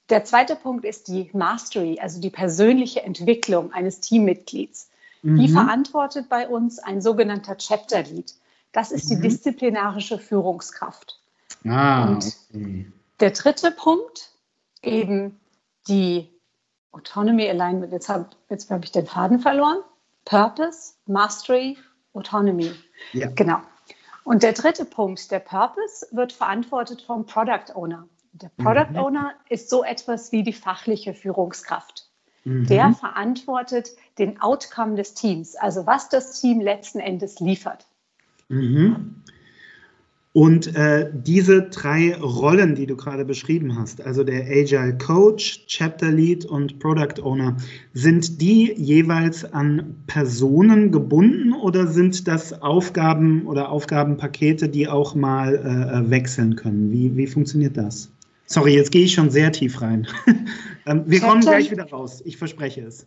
Der 0.08 0.24
zweite 0.24 0.56
Punkt 0.56 0.86
ist 0.86 1.08
die 1.08 1.28
Mastery, 1.34 1.98
also 2.00 2.20
die 2.20 2.30
persönliche 2.30 3.02
Entwicklung 3.02 3.72
eines 3.72 4.00
Teammitglieds. 4.00 4.88
Mhm. 5.22 5.38
Die 5.38 5.48
verantwortet 5.48 6.28
bei 6.30 6.48
uns 6.48 6.78
ein 6.78 7.02
sogenannter 7.02 7.58
Chapter 7.58 8.02
Lead. 8.02 8.34
Das 8.72 8.90
ist 8.90 9.10
mhm. 9.10 9.16
die 9.16 9.28
disziplinarische 9.28 10.18
Führungskraft. 10.18 11.20
Ah, 11.66 12.08
und 12.08 12.36
okay. 12.50 12.90
der 13.20 13.30
dritte 13.32 13.70
Punkt, 13.70 14.30
eben 14.82 15.38
die 15.88 16.30
Autonomy, 16.92 17.48
Alignment. 17.48 17.92
Jetzt 17.92 18.08
habe 18.08 18.26
jetzt 18.48 18.70
hab 18.70 18.84
ich 18.84 18.92
den 18.92 19.06
Faden 19.06 19.40
verloren. 19.40 19.78
Purpose, 20.28 20.92
Mastery, 21.06 21.78
Autonomy. 22.12 22.72
Ja. 23.14 23.30
Genau. 23.34 23.60
Und 24.24 24.42
der 24.42 24.52
dritte 24.52 24.84
Punkt, 24.84 25.30
der 25.30 25.38
Purpose, 25.38 26.06
wird 26.10 26.34
verantwortet 26.34 27.00
vom 27.00 27.24
Product 27.24 27.74
Owner. 27.74 28.06
Der 28.32 28.50
Product 28.58 28.90
mhm. 28.90 28.98
Owner 28.98 29.32
ist 29.48 29.70
so 29.70 29.82
etwas 29.82 30.30
wie 30.30 30.42
die 30.42 30.52
fachliche 30.52 31.14
Führungskraft. 31.14 32.10
Mhm. 32.44 32.66
Der 32.66 32.92
verantwortet 32.92 33.88
den 34.18 34.38
Outcome 34.38 34.96
des 34.96 35.14
Teams, 35.14 35.56
also 35.56 35.86
was 35.86 36.10
das 36.10 36.38
Team 36.38 36.60
letzten 36.60 37.00
Endes 37.00 37.40
liefert. 37.40 37.86
Mhm. 38.48 39.24
Und 40.38 40.76
äh, 40.76 41.10
diese 41.12 41.62
drei 41.62 42.14
Rollen, 42.14 42.76
die 42.76 42.86
du 42.86 42.94
gerade 42.94 43.24
beschrieben 43.24 43.76
hast, 43.76 44.00
also 44.00 44.22
der 44.22 44.44
Agile 44.44 44.96
Coach, 44.96 45.66
Chapter 45.66 46.12
Lead 46.12 46.44
und 46.44 46.78
Product 46.78 47.20
Owner, 47.20 47.56
sind 47.92 48.40
die 48.40 48.72
jeweils 48.76 49.44
an 49.44 49.96
Personen 50.06 50.92
gebunden 50.92 51.52
oder 51.54 51.88
sind 51.88 52.28
das 52.28 52.62
Aufgaben 52.62 53.48
oder 53.48 53.72
Aufgabenpakete, 53.72 54.68
die 54.68 54.86
auch 54.86 55.16
mal 55.16 55.56
äh, 55.56 55.98
äh 55.98 56.08
wechseln 56.08 56.54
können? 56.54 56.92
Wie, 56.92 57.16
wie 57.16 57.26
funktioniert 57.26 57.76
das? 57.76 58.08
Sorry, 58.46 58.76
jetzt 58.76 58.92
gehe 58.92 59.06
ich 59.06 59.14
schon 59.14 59.30
sehr 59.30 59.50
tief 59.50 59.80
rein. 59.80 60.06
Ähm, 60.86 61.02
wir 61.04 61.20
kommen 61.20 61.42
gleich 61.42 61.70
wieder 61.70 61.90
raus, 61.90 62.22
ich 62.24 62.38
verspreche 62.38 62.80
es. 62.82 63.06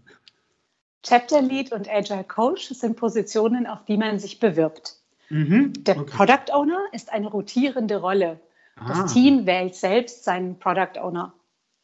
Chapter 1.02 1.42
Lead 1.42 1.72
und 1.72 1.90
Agile 1.90 2.26
Coach 2.26 2.68
sind 2.74 2.96
Positionen, 2.96 3.66
auf 3.66 3.86
die 3.86 3.98
man 3.98 4.20
sich 4.20 4.40
bewirbt. 4.40 5.01
Mhm, 5.32 5.74
Der 5.80 5.98
okay. 5.98 6.12
Product 6.14 6.54
Owner 6.54 6.80
ist 6.92 7.12
eine 7.12 7.28
rotierende 7.28 7.98
Rolle. 7.98 8.40
Ah. 8.76 8.88
Das 8.90 9.14
Team 9.14 9.46
wählt 9.46 9.76
selbst 9.76 10.26
seinen 10.26 10.60
Product 10.60 11.00
Owner. 11.02 11.34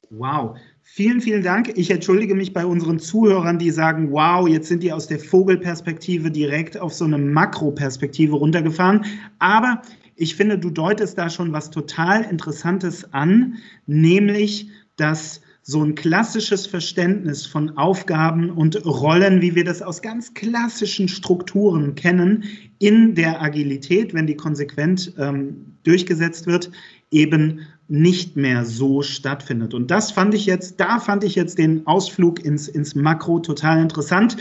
Wow. 0.10 0.58
Vielen, 0.84 1.22
vielen 1.22 1.44
Dank. 1.44 1.70
Ich 1.75 1.89
entschuldige 1.92 2.36
mich 2.36 2.54
bei 2.54 2.66
unseren 2.66 3.00
Zuhörern, 3.00 3.58
die 3.58 3.72
sagen, 3.72 4.12
wow, 4.12 4.48
jetzt 4.48 4.68
sind 4.68 4.84
die 4.84 4.92
aus 4.92 5.08
der 5.08 5.20
Vogelperspektive 5.20 6.32
direkt 6.32 6.77
auf 6.77 6.94
so 6.94 7.06
eine 7.06 7.18
Makroperspektive 7.18 8.36
runtergefahren. 8.36 9.06
Aber 9.39 9.82
ich 10.16 10.36
finde, 10.36 10.58
du 10.58 10.70
deutest 10.70 11.18
da 11.18 11.30
schon 11.30 11.54
was 11.54 11.70
total 11.70 12.24
Interessantes 12.24 13.13
an, 13.13 13.56
nämlich, 13.86 14.70
dass 14.96 15.42
so 15.69 15.83
ein 15.83 15.95
klassisches 15.95 16.65
Verständnis 16.65 17.45
von 17.45 17.77
Aufgaben 17.77 18.51
und 18.51 18.86
Rollen, 18.86 19.41
wie 19.41 19.53
wir 19.53 19.65
das 19.65 19.81
aus 19.81 20.01
ganz 20.01 20.33
klassischen 20.33 21.09
Strukturen 21.09 21.93
kennen, 21.93 22.45
in 22.79 23.15
der 23.15 23.41
Agilität, 23.41 24.13
wenn 24.13 24.27
die 24.27 24.38
konsequent 24.38 25.13
ähm, 25.17 25.74
durchgesetzt 25.83 26.47
wird, 26.47 26.71
eben 27.12 27.67
nicht 27.89 28.38
mehr 28.38 28.63
so 28.63 29.01
stattfindet. 29.01 29.74
Und 29.74 29.91
das 29.91 30.09
fand 30.09 30.33
ich 30.33 30.45
jetzt, 30.45 30.79
da 30.79 31.00
fand 31.00 31.25
ich 31.25 31.36
jetzt 31.36 31.57
den 31.57 31.86
Ausflug 31.86 32.45
ins, 32.45 32.69
ins 32.69 32.95
Makro 32.95 33.39
total 33.39 33.81
interessant. 33.81 34.38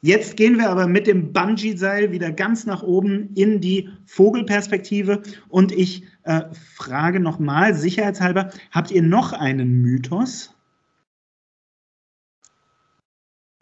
Jetzt 0.00 0.36
gehen 0.36 0.58
wir 0.58 0.70
aber 0.70 0.88
mit 0.88 1.06
dem 1.06 1.32
Bungee-Seil 1.32 2.10
wieder 2.10 2.32
ganz 2.32 2.66
nach 2.66 2.82
oben 2.82 3.30
in 3.36 3.60
die 3.60 3.90
Vogelperspektive 4.06 5.22
und 5.48 5.70
ich 5.70 6.02
äh, 6.24 6.42
frage 6.74 7.20
nochmal, 7.20 7.74
sicherheitshalber, 7.74 8.50
habt 8.72 8.90
ihr 8.90 9.02
noch 9.02 9.32
einen 9.32 9.80
Mythos? 9.80 10.53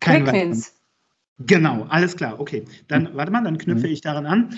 Kein 0.02 0.24
Quick 0.24 0.56
Genau, 1.46 1.86
alles 1.88 2.16
klar. 2.16 2.38
Okay, 2.38 2.64
dann 2.88 3.08
warte 3.14 3.32
mal, 3.32 3.42
dann 3.42 3.58
knüpfe 3.58 3.86
mhm. 3.86 3.92
ich 3.92 4.00
daran 4.00 4.26
an. 4.26 4.50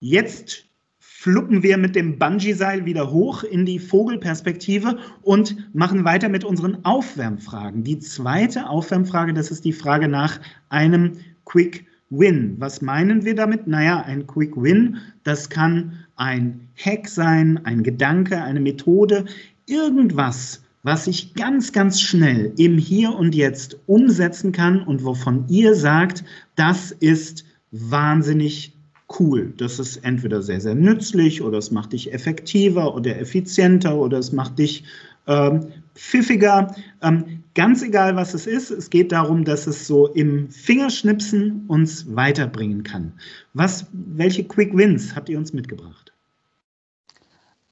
Jetzt 0.00 0.64
fluppen 0.98 1.62
wir 1.62 1.76
mit 1.76 1.94
dem 1.96 2.18
Bungee-Seil 2.18 2.84
wieder 2.86 3.10
hoch 3.10 3.42
in 3.42 3.66
die 3.66 3.78
Vogelperspektive 3.78 4.98
und 5.22 5.74
machen 5.74 6.04
weiter 6.04 6.28
mit 6.28 6.44
unseren 6.44 6.84
Aufwärmfragen. 6.84 7.84
Die 7.84 7.98
zweite 7.98 8.68
Aufwärmfrage, 8.68 9.34
das 9.34 9.50
ist 9.50 9.64
die 9.64 9.72
Frage 9.72 10.08
nach 10.08 10.40
einem 10.70 11.18
Quick 11.44 11.84
Win. 12.10 12.56
Was 12.58 12.80
meinen 12.80 13.24
wir 13.24 13.34
damit? 13.34 13.66
Naja, 13.66 14.02
ein 14.02 14.26
Quick 14.26 14.56
Win, 14.56 14.98
das 15.24 15.48
kann 15.48 15.92
ein 16.16 16.68
Hack 16.76 17.08
sein, 17.08 17.60
ein 17.64 17.82
Gedanke, 17.82 18.42
eine 18.42 18.60
Methode, 18.60 19.26
irgendwas, 19.66 20.62
was 20.82 21.06
ich 21.06 21.34
ganz, 21.34 21.72
ganz 21.72 22.00
schnell 22.00 22.52
im 22.56 22.78
Hier 22.78 23.14
und 23.14 23.34
Jetzt 23.34 23.78
umsetzen 23.86 24.52
kann 24.52 24.82
und 24.82 25.04
wovon 25.04 25.44
ihr 25.48 25.74
sagt, 25.74 26.24
das 26.56 26.90
ist 26.90 27.44
wahnsinnig 27.70 28.74
cool. 29.18 29.52
Das 29.56 29.78
ist 29.78 29.98
entweder 29.98 30.42
sehr, 30.42 30.60
sehr 30.60 30.74
nützlich 30.74 31.42
oder 31.42 31.58
es 31.58 31.70
macht 31.70 31.92
dich 31.92 32.12
effektiver 32.12 32.94
oder 32.94 33.18
effizienter 33.18 33.96
oder 33.96 34.18
es 34.18 34.32
macht 34.32 34.58
dich 34.58 34.84
ähm, 35.26 35.68
pfiffiger. 35.94 36.74
Ähm, 37.02 37.42
ganz 37.54 37.82
egal, 37.82 38.16
was 38.16 38.34
es 38.34 38.46
ist, 38.46 38.70
es 38.70 38.88
geht 38.88 39.12
darum, 39.12 39.44
dass 39.44 39.66
es 39.66 39.86
so 39.86 40.06
im 40.08 40.50
Fingerschnipsen 40.50 41.64
uns 41.66 42.14
weiterbringen 42.14 42.82
kann. 42.84 43.12
Was, 43.52 43.86
welche 43.92 44.44
Quick 44.44 44.76
Wins 44.76 45.14
habt 45.14 45.28
ihr 45.28 45.38
uns 45.38 45.52
mitgebracht? 45.52 46.09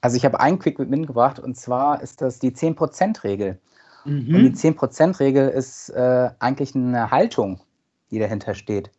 Also 0.01 0.17
ich 0.17 0.25
habe 0.25 0.41
einen 0.41 0.59
Quick 0.59 0.79
Win 0.79 1.07
gebracht 1.07 1.41
und 1.41 1.57
zwar 1.57 2.03
ist 2.03 2.21
das 2.23 2.39
die 2.39 2.53
10%-Regel. 2.53 3.59
Mhm. 4.05 4.35
Und 4.35 4.43
die 4.45 4.53
10%-Regel 4.53 5.49
ist 5.49 5.91
äh, 5.91 6.31
eigentlich 6.39 6.75
eine 6.75 7.11
Haltung, 7.11 7.61
die 8.11 8.19
dahinter 8.19 8.55
steht. 8.55 8.91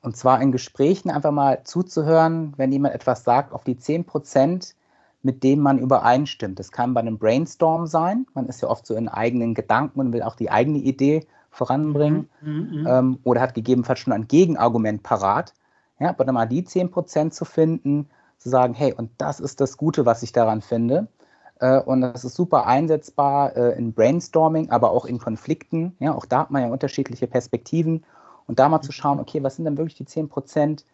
Und 0.00 0.16
zwar 0.16 0.40
in 0.40 0.52
Gesprächen 0.52 1.10
einfach 1.10 1.30
mal 1.30 1.62
zuzuhören, 1.64 2.54
wenn 2.56 2.72
jemand 2.72 2.94
etwas 2.94 3.24
sagt, 3.24 3.52
auf 3.52 3.64
die 3.64 3.76
10%, 3.76 4.74
mit 5.22 5.44
denen 5.44 5.62
man 5.62 5.78
übereinstimmt. 5.78 6.58
Das 6.58 6.72
kann 6.72 6.94
bei 6.94 7.00
einem 7.00 7.18
Brainstorm 7.18 7.86
sein. 7.86 8.26
Man 8.34 8.46
ist 8.46 8.60
ja 8.62 8.68
oft 8.68 8.86
so 8.86 8.96
in 8.96 9.08
eigenen 9.08 9.54
Gedanken 9.54 10.00
und 10.00 10.12
will 10.12 10.22
auch 10.22 10.34
die 10.34 10.50
eigene 10.50 10.78
Idee 10.78 11.26
voranbringen. 11.50 12.28
Mhm. 12.40 12.52
mhm. 12.52 12.86
Ähm, 12.88 13.18
oder 13.22 13.40
hat 13.40 13.54
gegebenenfalls 13.54 14.00
schon 14.00 14.12
ein 14.12 14.26
Gegenargument 14.26 15.02
parat. 15.02 15.54
Ja, 16.00 16.08
aber 16.08 16.24
dann 16.24 16.34
mal 16.34 16.46
die 16.46 16.64
10% 16.64 17.30
zu 17.30 17.44
finden, 17.44 18.08
zu 18.42 18.48
sagen, 18.48 18.74
hey, 18.74 18.92
und 18.92 19.10
das 19.18 19.40
ist 19.40 19.60
das 19.60 19.76
Gute, 19.76 20.04
was 20.06 20.22
ich 20.22 20.32
daran 20.32 20.62
finde. 20.62 21.08
Äh, 21.60 21.80
und 21.80 22.00
das 22.00 22.24
ist 22.24 22.34
super 22.34 22.66
einsetzbar 22.66 23.56
äh, 23.56 23.78
in 23.78 23.92
Brainstorming, 23.92 24.70
aber 24.70 24.90
auch 24.90 25.04
in 25.04 25.18
Konflikten. 25.18 25.96
Ja, 26.00 26.14
auch 26.14 26.26
da 26.26 26.40
hat 26.40 26.50
man 26.50 26.62
ja 26.62 26.68
unterschiedliche 26.68 27.26
Perspektiven. 27.26 28.04
Und 28.46 28.58
da 28.58 28.68
mal 28.68 28.82
zu 28.82 28.92
schauen, 28.92 29.20
okay, 29.20 29.42
was 29.42 29.56
sind 29.56 29.64
denn 29.64 29.78
wirklich 29.78 29.96
die 29.96 30.04
10 30.04 30.28
Prozent, 30.28 30.84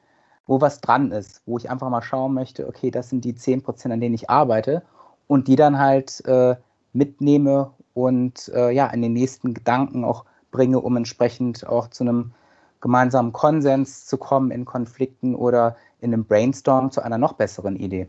wo 0.47 0.61
was 0.61 0.81
dran 0.81 1.11
ist, 1.12 1.43
wo 1.47 1.57
ich 1.59 1.71
einfach 1.71 1.88
mal 1.88 2.02
schauen 2.02 2.35
möchte, 2.35 2.69
okay, 2.69 2.90
das 2.90 3.11
sind 3.11 3.25
die 3.25 3.35
10 3.35 3.62
Prozent, 3.62 3.93
an 3.93 4.00
denen 4.00 4.14
ich 4.14 4.31
arbeite 4.31 4.83
und 5.26 5.49
die 5.49 5.57
dann 5.57 5.78
halt 5.78 6.25
äh, 6.26 6.57
mitnehme 6.93 7.71
und 7.95 8.49
äh, 8.55 8.71
ja, 8.71 8.87
in 8.88 9.02
den 9.02 9.12
nächsten 9.12 9.55
Gedanken 9.55 10.05
auch 10.05 10.25
bringe, 10.50 10.81
um 10.81 10.97
entsprechend 10.97 11.67
auch 11.67 11.88
zu 11.88 12.05
einem 12.05 12.33
gemeinsamen 12.80 13.32
Konsens 13.32 14.06
zu 14.06 14.16
kommen 14.16 14.50
in 14.50 14.64
Konflikten 14.64 15.35
oder 15.35 15.76
in 16.00 16.12
einem 16.12 16.25
Brainstorm 16.25 16.90
zu 16.90 17.02
einer 17.02 17.18
noch 17.18 17.35
besseren 17.35 17.76
Idee. 17.76 18.08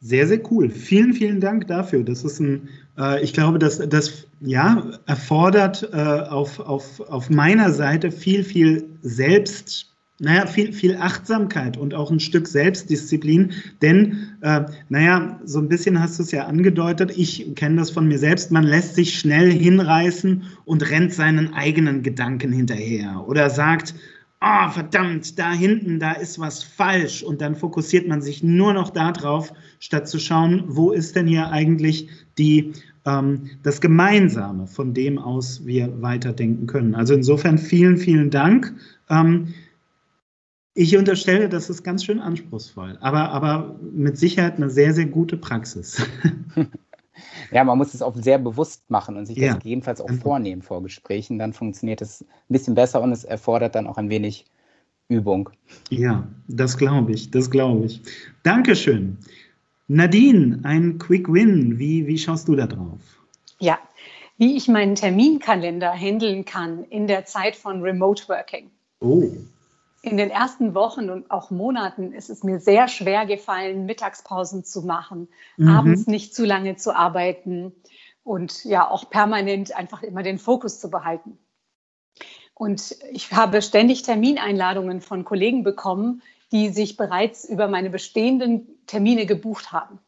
Sehr, 0.00 0.26
sehr 0.26 0.40
cool. 0.50 0.68
Vielen, 0.68 1.14
vielen 1.14 1.40
Dank 1.40 1.66
dafür. 1.68 2.04
Das 2.04 2.22
ist 2.22 2.38
ein, 2.38 2.68
äh, 2.98 3.22
ich 3.22 3.32
glaube, 3.32 3.58
das, 3.58 3.78
das 3.88 4.26
ja, 4.40 4.90
erfordert 5.06 5.88
äh, 5.92 5.96
auf, 5.96 6.60
auf, 6.60 7.00
auf 7.00 7.30
meiner 7.30 7.72
Seite 7.72 8.10
viel, 8.10 8.44
viel 8.44 8.98
Selbst, 9.00 9.95
naja, 10.18 10.46
viel, 10.46 10.72
viel 10.72 10.96
Achtsamkeit 10.96 11.76
und 11.76 11.94
auch 11.94 12.10
ein 12.10 12.20
Stück 12.20 12.48
Selbstdisziplin. 12.48 13.52
Denn, 13.82 14.30
äh, 14.40 14.62
naja, 14.88 15.38
so 15.44 15.58
ein 15.58 15.68
bisschen 15.68 16.00
hast 16.00 16.18
du 16.18 16.22
es 16.22 16.30
ja 16.30 16.46
angedeutet, 16.46 17.12
ich 17.16 17.54
kenne 17.54 17.76
das 17.76 17.90
von 17.90 18.08
mir 18.08 18.18
selbst, 18.18 18.50
man 18.50 18.64
lässt 18.64 18.94
sich 18.94 19.18
schnell 19.18 19.52
hinreißen 19.52 20.44
und 20.64 20.90
rennt 20.90 21.12
seinen 21.12 21.52
eigenen 21.52 22.02
Gedanken 22.02 22.52
hinterher 22.52 23.24
oder 23.26 23.50
sagt, 23.50 23.94
oh, 24.40 24.70
verdammt, 24.70 25.38
da 25.38 25.52
hinten, 25.52 25.98
da 25.98 26.12
ist 26.12 26.38
was 26.38 26.62
falsch. 26.62 27.22
Und 27.22 27.40
dann 27.40 27.54
fokussiert 27.54 28.08
man 28.08 28.22
sich 28.22 28.42
nur 28.42 28.72
noch 28.72 28.90
darauf, 28.90 29.52
statt 29.80 30.08
zu 30.08 30.18
schauen, 30.18 30.64
wo 30.68 30.92
ist 30.92 31.16
denn 31.16 31.26
hier 31.26 31.50
eigentlich 31.50 32.08
die, 32.38 32.72
ähm, 33.04 33.50
das 33.62 33.80
Gemeinsame, 33.80 34.66
von 34.66 34.94
dem 34.94 35.18
aus 35.18 35.66
wir 35.66 36.00
weiterdenken 36.00 36.66
können. 36.66 36.94
Also 36.94 37.14
insofern 37.14 37.58
vielen, 37.58 37.96
vielen 37.96 38.30
Dank. 38.30 38.74
Ich 40.78 40.94
unterstelle, 40.94 41.48
das 41.48 41.70
ist 41.70 41.82
ganz 41.84 42.04
schön 42.04 42.20
anspruchsvoll, 42.20 42.98
aber, 43.00 43.30
aber 43.30 43.80
mit 43.80 44.18
Sicherheit 44.18 44.56
eine 44.56 44.68
sehr, 44.68 44.92
sehr 44.92 45.06
gute 45.06 45.36
Praxis. 45.36 46.06
Ja, 47.50 47.64
man 47.64 47.78
muss 47.78 47.94
es 47.94 48.02
auch 48.02 48.14
sehr 48.14 48.38
bewusst 48.38 48.90
machen 48.90 49.16
und 49.16 49.24
sich 49.24 49.38
ja. 49.38 49.54
das 49.54 49.62
gegebenenfalls 49.62 50.00
auch 50.00 50.12
vornehmen 50.20 50.60
vor 50.62 50.82
Gesprächen. 50.82 51.38
Dann 51.38 51.52
funktioniert 51.52 52.02
es 52.02 52.22
ein 52.22 52.26
bisschen 52.48 52.74
besser 52.74 53.00
und 53.00 53.12
es 53.12 53.24
erfordert 53.24 53.74
dann 53.74 53.86
auch 53.86 53.96
ein 53.96 54.10
wenig 54.10 54.44
Übung. 55.08 55.48
Ja, 55.88 56.26
das 56.48 56.76
glaube 56.76 57.12
ich, 57.12 57.30
das 57.30 57.50
glaube 57.50 57.86
ich. 57.86 58.02
Dankeschön. 58.42 59.16
Nadine, 59.88 60.60
ein 60.64 60.98
Quick 60.98 61.32
Win. 61.32 61.78
Wie, 61.78 62.06
wie 62.06 62.18
schaust 62.18 62.48
du 62.48 62.56
da 62.56 62.66
drauf? 62.66 63.00
Ja, 63.60 63.78
wie 64.36 64.56
ich 64.56 64.68
meinen 64.68 64.96
Terminkalender 64.96 65.92
handeln 65.92 66.44
kann 66.44 66.84
in 66.84 67.06
der 67.06 67.24
Zeit 67.24 67.56
von 67.56 67.80
Remote 67.80 68.28
Working. 68.28 68.70
Oh 69.00 69.30
in 70.06 70.16
den 70.16 70.30
ersten 70.30 70.74
Wochen 70.74 71.10
und 71.10 71.30
auch 71.30 71.50
Monaten 71.50 72.12
ist 72.12 72.30
es 72.30 72.44
mir 72.44 72.60
sehr 72.60 72.86
schwer 72.86 73.26
gefallen, 73.26 73.86
Mittagspausen 73.86 74.64
zu 74.64 74.82
machen, 74.82 75.28
mhm. 75.56 75.68
abends 75.68 76.06
nicht 76.06 76.34
zu 76.34 76.44
lange 76.44 76.76
zu 76.76 76.94
arbeiten 76.94 77.74
und 78.22 78.64
ja 78.64 78.88
auch 78.88 79.10
permanent 79.10 79.74
einfach 79.74 80.02
immer 80.02 80.22
den 80.22 80.38
Fokus 80.38 80.80
zu 80.80 80.90
behalten. 80.90 81.38
Und 82.54 82.96
ich 83.10 83.32
habe 83.32 83.60
ständig 83.60 84.02
Termineinladungen 84.02 85.00
von 85.00 85.24
Kollegen 85.24 85.64
bekommen, 85.64 86.22
die 86.52 86.68
sich 86.68 86.96
bereits 86.96 87.44
über 87.44 87.66
meine 87.66 87.90
bestehenden 87.90 88.86
Termine 88.86 89.26
gebucht 89.26 89.72
haben. 89.72 89.98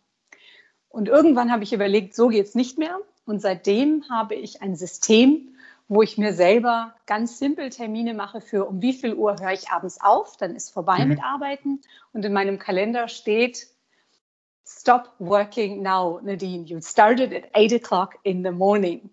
Und 0.89 1.09
irgendwann 1.09 1.53
habe 1.53 1.65
ich 1.65 1.73
überlegt, 1.73 2.15
so 2.15 2.29
geht 2.29 2.47
es 2.47 2.55
nicht 2.55 2.79
mehr. 2.79 2.99
Und 3.27 3.43
seitdem 3.43 4.05
habe 4.09 4.37
ich 4.37 4.63
ein 4.63 4.77
System, 4.77 5.57
wo 5.89 6.03
ich 6.03 6.19
mir 6.19 6.35
selber 6.35 6.95
ganz 7.07 7.39
simpel 7.39 7.71
Termine 7.71 8.15
mache 8.15 8.41
für 8.41 8.67
um 8.67 8.83
wie 8.83 8.93
viel 8.93 9.15
Uhr 9.15 9.37
höre 9.41 9.53
ich 9.53 9.71
abends 9.71 10.01
auf, 10.01 10.37
dann 10.37 10.55
ist 10.55 10.71
vorbei 10.71 10.99
mhm. 10.99 11.09
mit 11.09 11.25
Arbeiten 11.25 11.81
und 12.13 12.25
in 12.25 12.33
meinem 12.33 12.59
Kalender 12.59 13.09
steht 13.09 13.69
Stop 14.71 15.15
working 15.19 15.83
now, 15.83 16.21
Nadine. 16.23 16.65
You 16.65 16.83
started 16.83 17.33
at 17.33 17.45
8 17.55 17.73
o'clock 17.73 18.19
in 18.23 18.45
the 18.45 18.51
morning. 18.51 19.09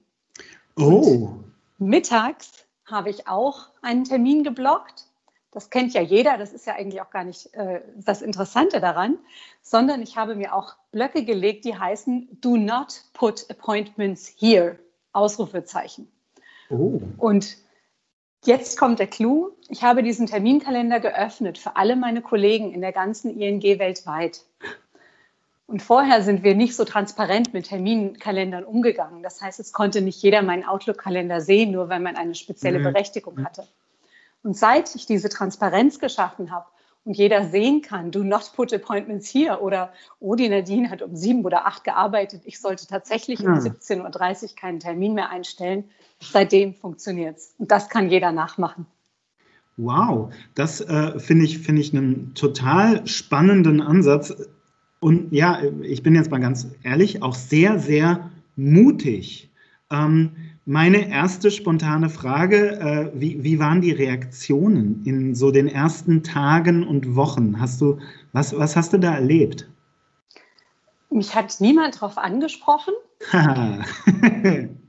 Oh. 0.77 1.39
Und 1.79 1.87
mittags 1.87 2.65
habe 2.85 3.09
ich 3.09 3.27
auch 3.29 3.69
einen 3.81 4.03
Termin 4.03 4.43
geblockt. 4.43 5.05
Das 5.51 5.69
kennt 5.69 5.93
ja 5.93 6.01
jeder, 6.01 6.37
das 6.37 6.51
ist 6.51 6.67
ja 6.67 6.75
eigentlich 6.75 7.01
auch 7.01 7.09
gar 7.09 7.23
nicht 7.23 7.53
äh, 7.53 7.81
das 7.95 8.21
Interessante 8.21 8.81
daran, 8.81 9.17
sondern 9.61 10.01
ich 10.01 10.17
habe 10.17 10.35
mir 10.35 10.53
auch 10.53 10.75
Blöcke 10.91 11.23
gelegt, 11.23 11.63
die 11.63 11.77
heißen 11.77 12.27
Do 12.41 12.57
not 12.57 13.05
put 13.13 13.49
appointments 13.49 14.27
here. 14.37 14.77
Ausrufezeichen. 15.13 16.11
Oh. 16.69 17.01
Und 17.17 17.57
jetzt 18.45 18.77
kommt 18.77 18.99
der 18.99 19.07
Clou. 19.07 19.51
Ich 19.69 19.83
habe 19.83 20.03
diesen 20.03 20.27
Terminkalender 20.27 20.99
geöffnet 20.99 21.57
für 21.57 21.75
alle 21.75 21.95
meine 21.95 22.21
Kollegen 22.21 22.73
in 22.73 22.81
der 22.81 22.91
ganzen 22.91 23.39
ING 23.39 23.61
weltweit. 23.61 24.41
Und 25.67 25.81
vorher 25.81 26.21
sind 26.21 26.43
wir 26.43 26.53
nicht 26.53 26.75
so 26.75 26.85
transparent 26.85 27.53
mit 27.53 27.67
Terminkalendern 27.67 28.63
umgegangen. 28.63 29.23
Das 29.23 29.41
heißt, 29.41 29.59
es 29.59 29.73
konnte 29.73 30.01
nicht 30.01 30.21
jeder 30.21 30.43
meinen 30.43 30.63
Outlook-Kalender 30.63 31.41
sehen, 31.41 31.71
nur 31.71 31.89
weil 31.89 31.99
man 31.99 32.15
eine 32.15 32.35
spezielle 32.35 32.79
mhm. 32.79 32.83
Berechtigung 32.83 33.43
hatte. 33.43 33.67
Und 34.43 34.55
seit 34.55 34.93
ich 34.93 35.07
diese 35.07 35.27
Transparenz 35.27 35.99
geschaffen 35.99 36.51
habe 36.51 36.67
und 37.03 37.17
jeder 37.17 37.45
sehen 37.45 37.81
kann, 37.81 38.11
do 38.11 38.23
not 38.23 38.51
put 38.55 38.71
appointments 38.73 39.27
here 39.27 39.59
oder 39.59 39.91
oh, 40.19 40.35
die 40.35 40.49
Nadine 40.49 40.91
hat 40.91 41.01
um 41.01 41.15
sieben 41.15 41.43
oder 41.43 41.65
acht 41.65 41.83
gearbeitet, 41.83 42.43
ich 42.45 42.59
sollte 42.59 42.85
tatsächlich 42.85 43.39
ja. 43.39 43.49
um 43.49 43.55
17.30 43.55 44.43
Uhr 44.43 44.55
keinen 44.55 44.79
Termin 44.79 45.15
mehr 45.15 45.31
einstellen, 45.31 45.89
seitdem 46.21 46.73
funktioniert 46.73 47.37
es. 47.37 47.55
Und 47.57 47.71
das 47.71 47.89
kann 47.89 48.09
jeder 48.09 48.31
nachmachen. 48.31 48.85
Wow, 49.77 50.33
das 50.53 50.79
äh, 50.81 51.19
finde 51.19 51.45
ich, 51.45 51.59
find 51.59 51.79
ich 51.79 51.93
einen 51.93 52.33
total 52.33 53.05
spannenden 53.07 53.81
Ansatz. 53.81 54.33
Und 55.01 55.33
ja, 55.33 55.61
ich 55.81 56.01
bin 56.01 56.15
jetzt 56.15 56.31
mal 56.31 56.39
ganz 56.39 56.67
ehrlich, 56.83 57.21
auch 57.21 57.35
sehr, 57.35 57.77
sehr 57.77 58.31
mutig. 58.55 59.51
Ähm, 59.91 60.31
meine 60.65 61.09
erste 61.09 61.51
spontane 61.51 62.09
Frage, 62.09 62.79
äh, 62.79 63.11
wie, 63.13 63.43
wie 63.43 63.59
waren 63.59 63.81
die 63.81 63.91
Reaktionen 63.91 65.03
in 65.05 65.35
so 65.35 65.51
den 65.51 65.67
ersten 65.67 66.23
Tagen 66.23 66.87
und 66.87 67.15
Wochen? 67.15 67.59
Hast 67.59 67.81
du, 67.81 67.99
was, 68.31 68.57
was 68.57 68.75
hast 68.75 68.93
du 68.93 68.97
da 68.97 69.13
erlebt? 69.13 69.69
Mich 71.11 71.35
hat 71.35 71.55
niemand 71.59 71.95
darauf 71.95 72.17
angesprochen. 72.17 72.93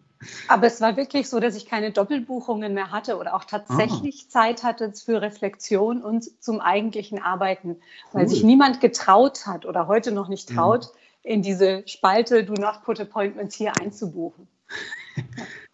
Aber 0.49 0.67
es 0.67 0.81
war 0.81 0.97
wirklich 0.97 1.29
so, 1.29 1.41
dass 1.41 1.57
ich 1.57 1.67
keine 1.67 1.91
Doppelbuchungen 1.91 2.75
mehr 2.75 2.91
hatte 2.91 3.19
oder 3.19 3.35
auch 3.35 3.45
tatsächlich 3.45 4.25
oh. 4.27 4.31
Zeit 4.31 4.63
hatte 4.63 4.93
für 4.93 5.21
Reflexion 5.21 6.03
und 6.03 6.25
zum 6.43 6.61
eigentlichen 6.61 7.21
Arbeiten, 7.23 7.77
weil 8.13 8.25
cool. 8.25 8.29
sich 8.29 8.45
niemand 8.45 8.81
getraut 8.81 9.47
hat 9.47 9.67
oder 9.67 9.89
heute 9.89 10.13
noch 10.13 10.29
nicht 10.29 10.49
traut, 10.49 10.85
ja. 10.85 11.33
in 11.33 11.43
diese 11.43 11.83
Spalte 11.87 12.45
Do 12.45 12.55
Not 12.55 12.83
Put 12.85 13.01
Appointments 13.01 13.57
hier 13.57 13.73
einzubuchen. 13.81 14.49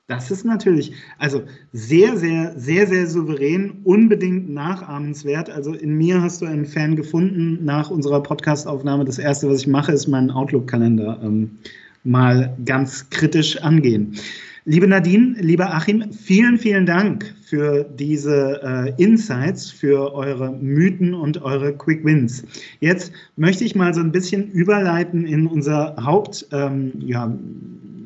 Das 0.08 0.30
ist 0.30 0.44
natürlich, 0.44 0.92
also 1.18 1.42
sehr, 1.72 2.18
sehr, 2.18 2.52
sehr, 2.58 2.86
sehr 2.86 3.06
souverän, 3.06 3.80
unbedingt 3.84 4.50
nachahmenswert. 4.50 5.48
Also 5.48 5.72
in 5.72 5.96
mir 5.96 6.20
hast 6.20 6.42
du 6.42 6.46
einen 6.46 6.66
Fan 6.66 6.96
gefunden 6.96 7.64
nach 7.64 7.88
unserer 7.88 8.22
Podcastaufnahme. 8.22 9.04
Das 9.04 9.18
erste, 9.18 9.48
was 9.48 9.60
ich 9.60 9.68
mache, 9.68 9.92
ist 9.92 10.08
meinen 10.08 10.30
Outlook-Kalender 10.30 11.20
ähm, 11.22 11.58
mal 12.04 12.56
ganz 12.64 13.08
kritisch 13.10 13.60
angehen. 13.62 14.16
Liebe 14.64 14.86
Nadine, 14.86 15.34
lieber 15.40 15.74
Achim, 15.74 16.12
vielen, 16.12 16.56
vielen 16.56 16.86
Dank 16.86 17.34
für 17.44 17.82
diese 17.82 18.60
äh, 18.62 19.02
Insights, 19.02 19.68
für 19.70 20.14
eure 20.14 20.52
Mythen 20.52 21.14
und 21.14 21.42
eure 21.42 21.76
Quick 21.76 22.04
Wins. 22.04 22.44
Jetzt 22.78 23.12
möchte 23.34 23.64
ich 23.64 23.74
mal 23.74 23.92
so 23.92 24.00
ein 24.00 24.12
bisschen 24.12 24.48
überleiten 24.52 25.26
in 25.26 25.48
unser 25.48 25.96
Haupt, 25.96 26.46
ähm, 26.52 26.92
ja, 27.00 27.24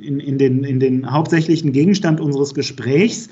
in, 0.00 0.18
in, 0.18 0.38
den, 0.38 0.64
in 0.64 0.80
den 0.80 1.10
hauptsächlichen 1.10 1.72
Gegenstand 1.72 2.20
unseres 2.20 2.54
Gesprächs. 2.54 3.28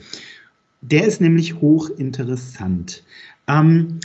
Der 0.83 1.07
ist 1.07 1.23
nämlich 1.23 1.55
hochinteressant. 1.63 3.03
Ähm, 3.49 4.01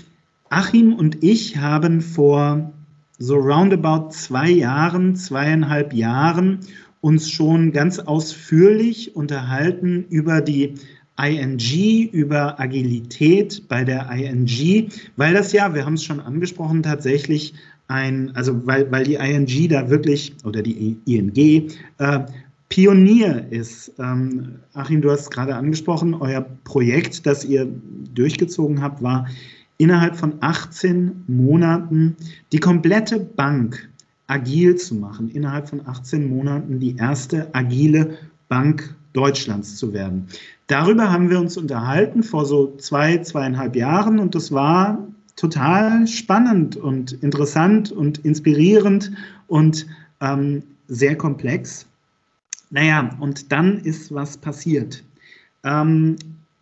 Achim 0.50 0.94
und 0.94 1.22
ich 1.22 1.58
haben 1.58 2.00
vor 2.00 2.72
so 3.20 3.36
roundabout 3.36 4.10
zwei 4.10 4.50
Jahren, 4.50 5.16
zweieinhalb 5.16 5.94
Jahren 5.94 6.60
uns 7.02 7.30
schon 7.30 7.72
ganz 7.72 8.00
ausführlich 8.00 9.16
unterhalten 9.16 10.06
über 10.10 10.42
die 10.42 10.74
ING, 11.22 12.10
über 12.12 12.60
Agilität 12.60 13.68
bei 13.68 13.84
der 13.84 14.10
ING, 14.10 14.90
weil 15.18 15.34
das 15.34 15.52
ja, 15.52 15.74
wir 15.74 15.86
haben 15.86 15.96
es 15.96 16.04
schon 16.04 16.20
angesprochen, 16.20 16.82
tatsächlich 16.82 17.54
ein, 17.90 18.32
also 18.36 18.66
weil, 18.66 18.90
weil 18.92 19.04
die 19.04 19.16
ING 19.16 19.70
da 19.70 19.90
wirklich, 19.90 20.34
oder 20.46 20.62
die 20.62 20.98
ING, 21.06 21.72
äh, 21.98 22.20
Pionier 22.70 23.48
ist. 23.50 23.92
Ähm, 23.98 24.60
Achim, 24.74 25.02
du 25.02 25.10
hast 25.10 25.32
gerade 25.32 25.56
angesprochen, 25.56 26.14
euer 26.14 26.46
Projekt, 26.64 27.26
das 27.26 27.44
ihr 27.44 27.68
durchgezogen 28.14 28.82
habt, 28.82 29.02
war 29.02 29.28
innerhalb 29.80 30.16
von 30.16 30.36
18 30.42 31.24
Monaten 31.28 32.16
die 32.52 32.60
komplette 32.60 33.20
Bank 33.20 33.90
agil 34.28 34.76
zu 34.76 34.94
machen, 34.94 35.30
innerhalb 35.30 35.70
von 35.70 35.88
18 35.88 36.30
Monaten 36.30 36.80
die 36.80 36.96
erste 36.96 37.48
agile 37.56 38.18
Bank 38.50 38.94
Deutschlands 39.14 39.78
zu 39.78 39.92
werden. 39.92 40.28
Darüber 40.68 41.12
haben 41.12 41.32
wir 41.32 41.40
uns 41.40 41.58
unterhalten 41.58 42.22
vor 42.22 42.46
so 42.46 42.76
zwei, 42.78 43.18
zweieinhalb 43.18 43.76
Jahren 43.76 44.20
und 44.20 44.36
das 44.36 44.52
war 44.52 45.08
total 45.36 46.06
spannend 46.06 46.76
und 46.76 47.14
interessant 47.24 47.92
und 47.92 48.20
inspirierend 48.20 49.12
und 49.48 49.88
ähm, 50.22 50.62
sehr 50.88 51.16
komplex. 51.18 51.88
Naja, 52.70 53.16
und 53.20 53.52
dann 53.52 53.80
ist 53.80 54.14
was 54.14 54.38
passiert. 54.38 55.04
Ähm, 55.64 56.18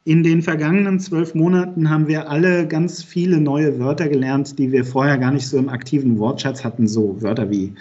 in 0.08 0.24
den 0.24 0.41
vergangenen 0.41 1.02
zwölf 1.02 1.36
Monaten 1.36 1.89
haben 1.89 2.08
wir 2.08 2.30
alle 2.30 2.65
ganz 2.65 3.04
viele 3.04 3.41
neue 3.41 3.78
Wörter 3.78 4.08
gelernt, 4.08 4.58
die 4.58 4.72
wir 4.72 4.86
vorher 4.86 5.17
gar 5.17 5.32
nicht 5.34 5.46
so 5.46 5.58
im 5.58 5.67
aktiven 5.67 6.17
Wortschatz 6.17 6.63
hatten. 6.63 6.88
So 6.88 7.22
Wörter 7.22 7.50
wie 7.50 7.74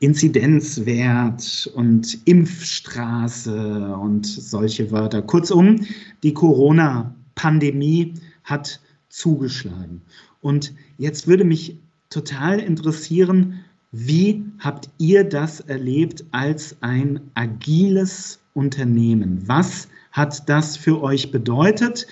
Inzidenzwert 0.00 1.70
und 1.74 2.26
Impfstraße 2.26 3.94
und 4.00 4.24
solche 4.24 4.90
Wörter. 4.90 5.20
Kurzum, 5.20 5.84
die 6.22 6.32
Corona-Pandemie 6.32 8.14
hat 8.44 8.80
zugeschlagen. 9.10 10.00
Und 10.40 10.72
jetzt 10.96 11.28
würde 11.28 11.44
mich 11.44 11.76
total 12.08 12.60
interessieren, 12.60 13.60
wie 13.92 14.42
habt 14.58 14.88
ihr 14.96 15.22
das 15.22 15.60
erlebt 15.60 16.24
als 16.30 16.78
ein 16.80 17.20
agiles 17.34 18.40
Unternehmen? 18.54 19.42
Was 19.44 19.86
hat 20.18 20.48
das 20.48 20.76
für 20.76 21.00
euch 21.02 21.30
bedeutet 21.30 22.06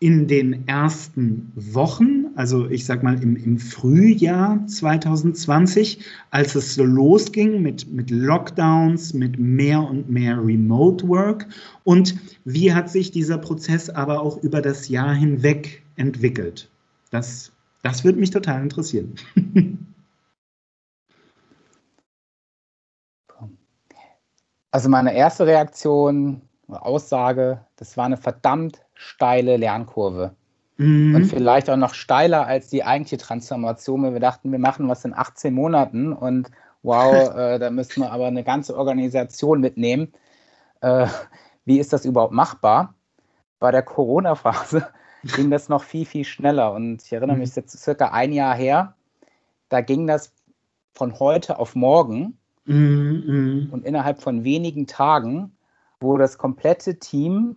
in 0.00 0.26
den 0.26 0.66
ersten 0.66 1.52
Wochen, 1.54 2.26
also 2.34 2.68
ich 2.68 2.84
sag 2.84 3.04
mal 3.04 3.22
im, 3.22 3.36
im 3.36 3.56
Frühjahr 3.56 4.66
2020, 4.66 6.00
als 6.32 6.56
es 6.56 6.74
so 6.74 6.82
losging 6.82 7.62
mit, 7.62 7.86
mit 7.92 8.10
Lockdowns, 8.10 9.14
mit 9.14 9.38
mehr 9.38 9.80
und 9.80 10.10
mehr 10.10 10.44
Remote 10.44 11.06
Work? 11.06 11.46
Und 11.84 12.16
wie 12.44 12.74
hat 12.74 12.90
sich 12.90 13.12
dieser 13.12 13.38
Prozess 13.38 13.90
aber 13.90 14.20
auch 14.20 14.42
über 14.42 14.60
das 14.60 14.88
Jahr 14.88 15.14
hinweg 15.14 15.84
entwickelt? 15.94 16.68
Das, 17.10 17.52
das 17.84 18.02
würde 18.02 18.18
mich 18.18 18.30
total 18.30 18.60
interessieren. 18.62 19.14
Also 24.74 24.88
meine 24.88 25.14
erste 25.14 25.46
Reaktion, 25.46 26.40
Aussage, 26.74 27.60
das 27.76 27.96
war 27.96 28.06
eine 28.06 28.16
verdammt 28.16 28.82
steile 28.94 29.56
Lernkurve. 29.56 30.34
Mhm. 30.76 31.14
Und 31.14 31.24
vielleicht 31.26 31.68
auch 31.68 31.76
noch 31.76 31.94
steiler 31.94 32.46
als 32.46 32.68
die 32.68 32.84
eigentliche 32.84 33.18
Transformation, 33.18 34.02
weil 34.02 34.12
wir 34.14 34.20
dachten, 34.20 34.50
wir 34.52 34.58
machen 34.58 34.88
was 34.88 35.04
in 35.04 35.14
18 35.14 35.52
Monaten 35.52 36.12
und 36.12 36.50
wow, 36.82 37.12
äh, 37.36 37.58
da 37.58 37.70
müssen 37.70 38.02
wir 38.02 38.12
aber 38.12 38.26
eine 38.26 38.44
ganze 38.44 38.76
Organisation 38.76 39.60
mitnehmen. 39.60 40.12
Äh, 40.80 41.06
wie 41.64 41.78
ist 41.78 41.92
das 41.92 42.04
überhaupt 42.04 42.32
machbar? 42.32 42.94
Bei 43.58 43.70
der 43.70 43.82
Corona-Phase 43.82 44.88
ging 45.36 45.50
das 45.50 45.68
noch 45.68 45.82
viel, 45.82 46.06
viel 46.06 46.24
schneller. 46.24 46.72
Und 46.72 47.02
ich 47.02 47.12
erinnere 47.12 47.36
mich, 47.36 47.50
mhm. 47.50 47.62
jetzt 47.62 47.78
circa 47.78 48.08
ein 48.08 48.32
Jahr 48.32 48.56
her, 48.56 48.94
da 49.68 49.80
ging 49.80 50.06
das 50.06 50.32
von 50.94 51.18
heute 51.18 51.58
auf 51.58 51.74
morgen 51.74 52.38
Mhm, 52.64 53.24
mhm, 53.26 53.68
Und 53.72 53.84
innerhalb 53.84 54.22
von 54.22 54.44
wenigen 54.44 54.86
Tagen, 54.86 55.52
wo 56.02 56.16
das 56.18 56.38
komplette 56.38 56.98
Team 56.98 57.56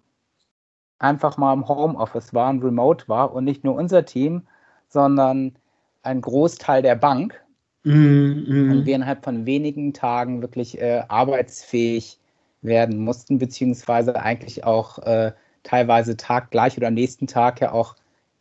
einfach 0.99 1.37
mal 1.37 1.53
im 1.53 1.67
Homeoffice 1.67 2.33
war 2.33 2.49
und 2.49 2.63
remote 2.63 3.07
war 3.07 3.33
und 3.33 3.43
nicht 3.43 3.63
nur 3.63 3.75
unser 3.75 4.05
Team, 4.05 4.47
sondern 4.87 5.57
ein 6.03 6.21
Großteil 6.21 6.81
der 6.81 6.95
Bank, 6.95 7.43
mhm. 7.85 8.71
und 8.71 8.85
wir 8.85 8.95
innerhalb 8.95 9.23
von 9.23 9.45
wenigen 9.45 9.93
Tagen 9.93 10.41
wirklich 10.41 10.81
äh, 10.81 11.03
arbeitsfähig 11.07 12.19
werden 12.61 12.99
mussten, 12.99 13.37
beziehungsweise 13.37 14.15
eigentlich 14.15 14.63
auch 14.63 14.99
äh, 14.99 15.31
teilweise 15.63 16.17
taggleich 16.17 16.77
oder 16.77 16.87
am 16.87 16.93
nächsten 16.95 17.27
Tag 17.27 17.61
ja 17.61 17.71
auch 17.71 17.95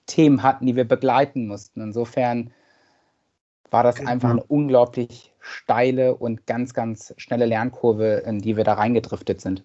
Themen 0.07 0.43
hatten, 0.43 0.67
die 0.67 0.77
wir 0.77 0.87
begleiten 0.87 1.47
mussten. 1.47 1.81
Insofern 1.81 2.51
war 3.71 3.83
das 3.83 3.97
genau. 3.97 4.11
einfach 4.11 4.31
eine 4.31 4.45
unglaublich 4.45 5.33
steile 5.40 6.14
und 6.14 6.47
ganz, 6.47 6.75
ganz 6.75 7.14
schnelle 7.17 7.47
Lernkurve, 7.47 8.23
in 8.27 8.38
die 8.38 8.57
wir 8.57 8.64
da 8.64 8.75
reingedriftet 8.75 9.40
sind. 9.40 9.62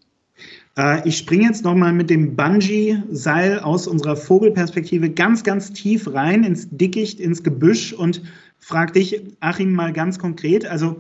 Äh, 0.77 1.07
ich 1.07 1.17
springe 1.17 1.43
jetzt 1.43 1.63
nochmal 1.63 1.93
mit 1.93 2.09
dem 2.09 2.35
Bungee-Seil 2.35 3.59
aus 3.59 3.87
unserer 3.87 4.15
Vogelperspektive 4.15 5.09
ganz, 5.09 5.43
ganz 5.43 5.73
tief 5.73 6.13
rein 6.13 6.43
ins 6.43 6.69
Dickicht, 6.69 7.19
ins 7.19 7.43
Gebüsch 7.43 7.93
und 7.93 8.21
frage 8.59 8.93
dich, 8.93 9.21
Achim, 9.39 9.73
mal 9.73 9.93
ganz 9.93 10.19
konkret. 10.19 10.65
Also 10.65 10.97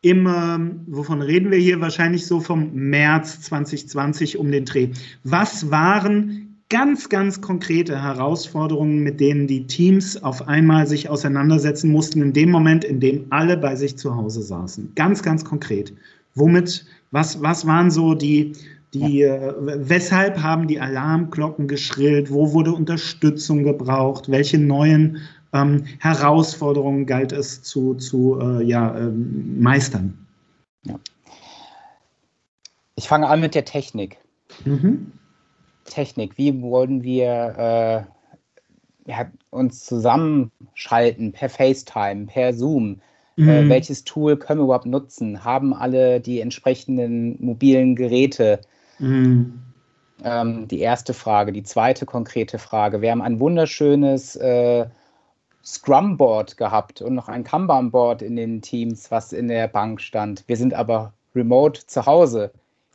im, 0.00 0.26
ähm, 0.26 0.80
wovon 0.86 1.22
reden 1.22 1.50
wir 1.50 1.58
hier? 1.58 1.80
Wahrscheinlich 1.80 2.26
so 2.26 2.40
vom 2.40 2.74
März 2.74 3.40
2020 3.42 4.36
um 4.36 4.50
den 4.50 4.66
Dreh. 4.66 4.90
Was 5.22 5.70
waren 5.70 6.58
ganz, 6.68 7.08
ganz 7.08 7.40
konkrete 7.40 8.02
Herausforderungen, 8.02 9.02
mit 9.02 9.20
denen 9.20 9.46
die 9.46 9.66
Teams 9.66 10.22
auf 10.22 10.46
einmal 10.46 10.86
sich 10.86 11.08
auseinandersetzen 11.08 11.90
mussten, 11.90 12.20
in 12.20 12.32
dem 12.32 12.50
Moment, 12.50 12.84
in 12.84 13.00
dem 13.00 13.26
alle 13.30 13.56
bei 13.56 13.76
sich 13.76 13.96
zu 13.96 14.14
Hause 14.14 14.42
saßen? 14.42 14.92
Ganz, 14.94 15.22
ganz 15.22 15.44
konkret. 15.44 15.94
Womit, 16.34 16.84
was, 17.14 17.40
was 17.40 17.64
waren 17.64 17.90
so 17.92 18.14
die, 18.14 18.52
die, 18.92 19.18
ja. 19.18 19.36
äh, 19.36 19.88
weshalb 19.88 20.42
haben 20.42 20.66
die 20.66 20.80
Alarmglocken 20.80 21.68
geschrillt? 21.68 22.30
Wo 22.30 22.52
wurde 22.52 22.72
Unterstützung 22.72 23.62
gebraucht? 23.62 24.28
Welche 24.28 24.58
neuen 24.58 25.18
ähm, 25.52 25.84
Herausforderungen 26.00 27.06
galt 27.06 27.30
es 27.30 27.62
zu, 27.62 27.94
zu 27.94 28.40
äh, 28.40 28.64
ja, 28.64 28.98
äh, 28.98 29.10
meistern? 29.10 30.26
Ja. 30.84 30.98
Ich 32.96 33.06
fange 33.06 33.28
an 33.28 33.40
mit 33.40 33.54
der 33.54 33.64
Technik. 33.64 34.18
Mhm. 34.64 35.12
Technik, 35.84 36.36
wie 36.36 36.60
wollen 36.62 37.04
wir 37.04 38.06
äh, 39.06 39.10
ja, 39.10 39.30
uns 39.50 39.84
zusammenschalten 39.84 41.30
per 41.32 41.48
FaceTime, 41.48 42.26
per 42.26 42.52
Zoom? 42.52 43.00
Äh, 43.36 43.62
mhm. 43.62 43.68
welches 43.68 44.04
Tool 44.04 44.36
können 44.36 44.60
wir 44.60 44.64
überhaupt 44.64 44.86
nutzen? 44.86 45.44
Haben 45.44 45.74
alle 45.74 46.20
die 46.20 46.40
entsprechenden 46.40 47.36
mobilen 47.44 47.96
Geräte? 47.96 48.60
Mhm. 48.98 49.60
Ähm, 50.22 50.68
die 50.68 50.80
erste 50.80 51.14
Frage. 51.14 51.52
Die 51.52 51.64
zweite 51.64 52.06
konkrete 52.06 52.58
Frage. 52.58 53.02
Wir 53.02 53.10
haben 53.10 53.22
ein 53.22 53.40
wunderschönes 53.40 54.36
äh, 54.36 54.86
Scrum-Board 55.64 56.56
gehabt 56.56 57.02
und 57.02 57.14
noch 57.14 57.28
ein 57.28 57.42
Kanban-Board 57.42 58.22
in 58.22 58.36
den 58.36 58.62
Teams, 58.62 59.10
was 59.10 59.32
in 59.32 59.48
der 59.48 59.66
Bank 59.66 60.00
stand. 60.00 60.44
Wir 60.46 60.56
sind 60.56 60.74
aber 60.74 61.12
remote 61.34 61.86
zu 61.86 62.06
Hause. 62.06 62.52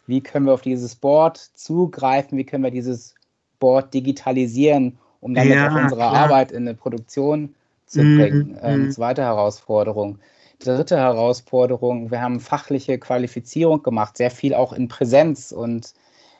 Wie 0.07 0.21
können 0.21 0.45
wir 0.45 0.53
auf 0.53 0.61
dieses 0.61 0.95
Board 0.95 1.37
zugreifen? 1.37 2.37
Wie 2.37 2.45
können 2.45 2.63
wir 2.63 2.71
dieses 2.71 3.15
Board 3.59 3.93
digitalisieren, 3.93 4.97
um 5.19 5.35
damit 5.35 5.53
ja, 5.53 5.69
auch 5.69 5.75
unsere 5.75 6.01
klar. 6.01 6.13
Arbeit 6.13 6.51
in 6.51 6.67
eine 6.67 6.75
Produktion 6.75 7.53
zu 7.89 8.03
mhm, 8.03 8.17
bringen? 8.17 8.59
Ähm, 8.61 8.85
mhm. 8.85 8.91
zweite 8.91 9.21
Herausforderung. 9.23 10.19
Dritte 10.59 10.97
Herausforderung, 10.97 12.11
wir 12.11 12.21
haben 12.21 12.39
fachliche 12.39 12.97
Qualifizierung 12.97 13.81
gemacht, 13.81 14.17
sehr 14.17 14.31
viel 14.31 14.53
auch 14.53 14.73
in 14.73 14.87
Präsenz 14.87 15.51
und 15.51 15.93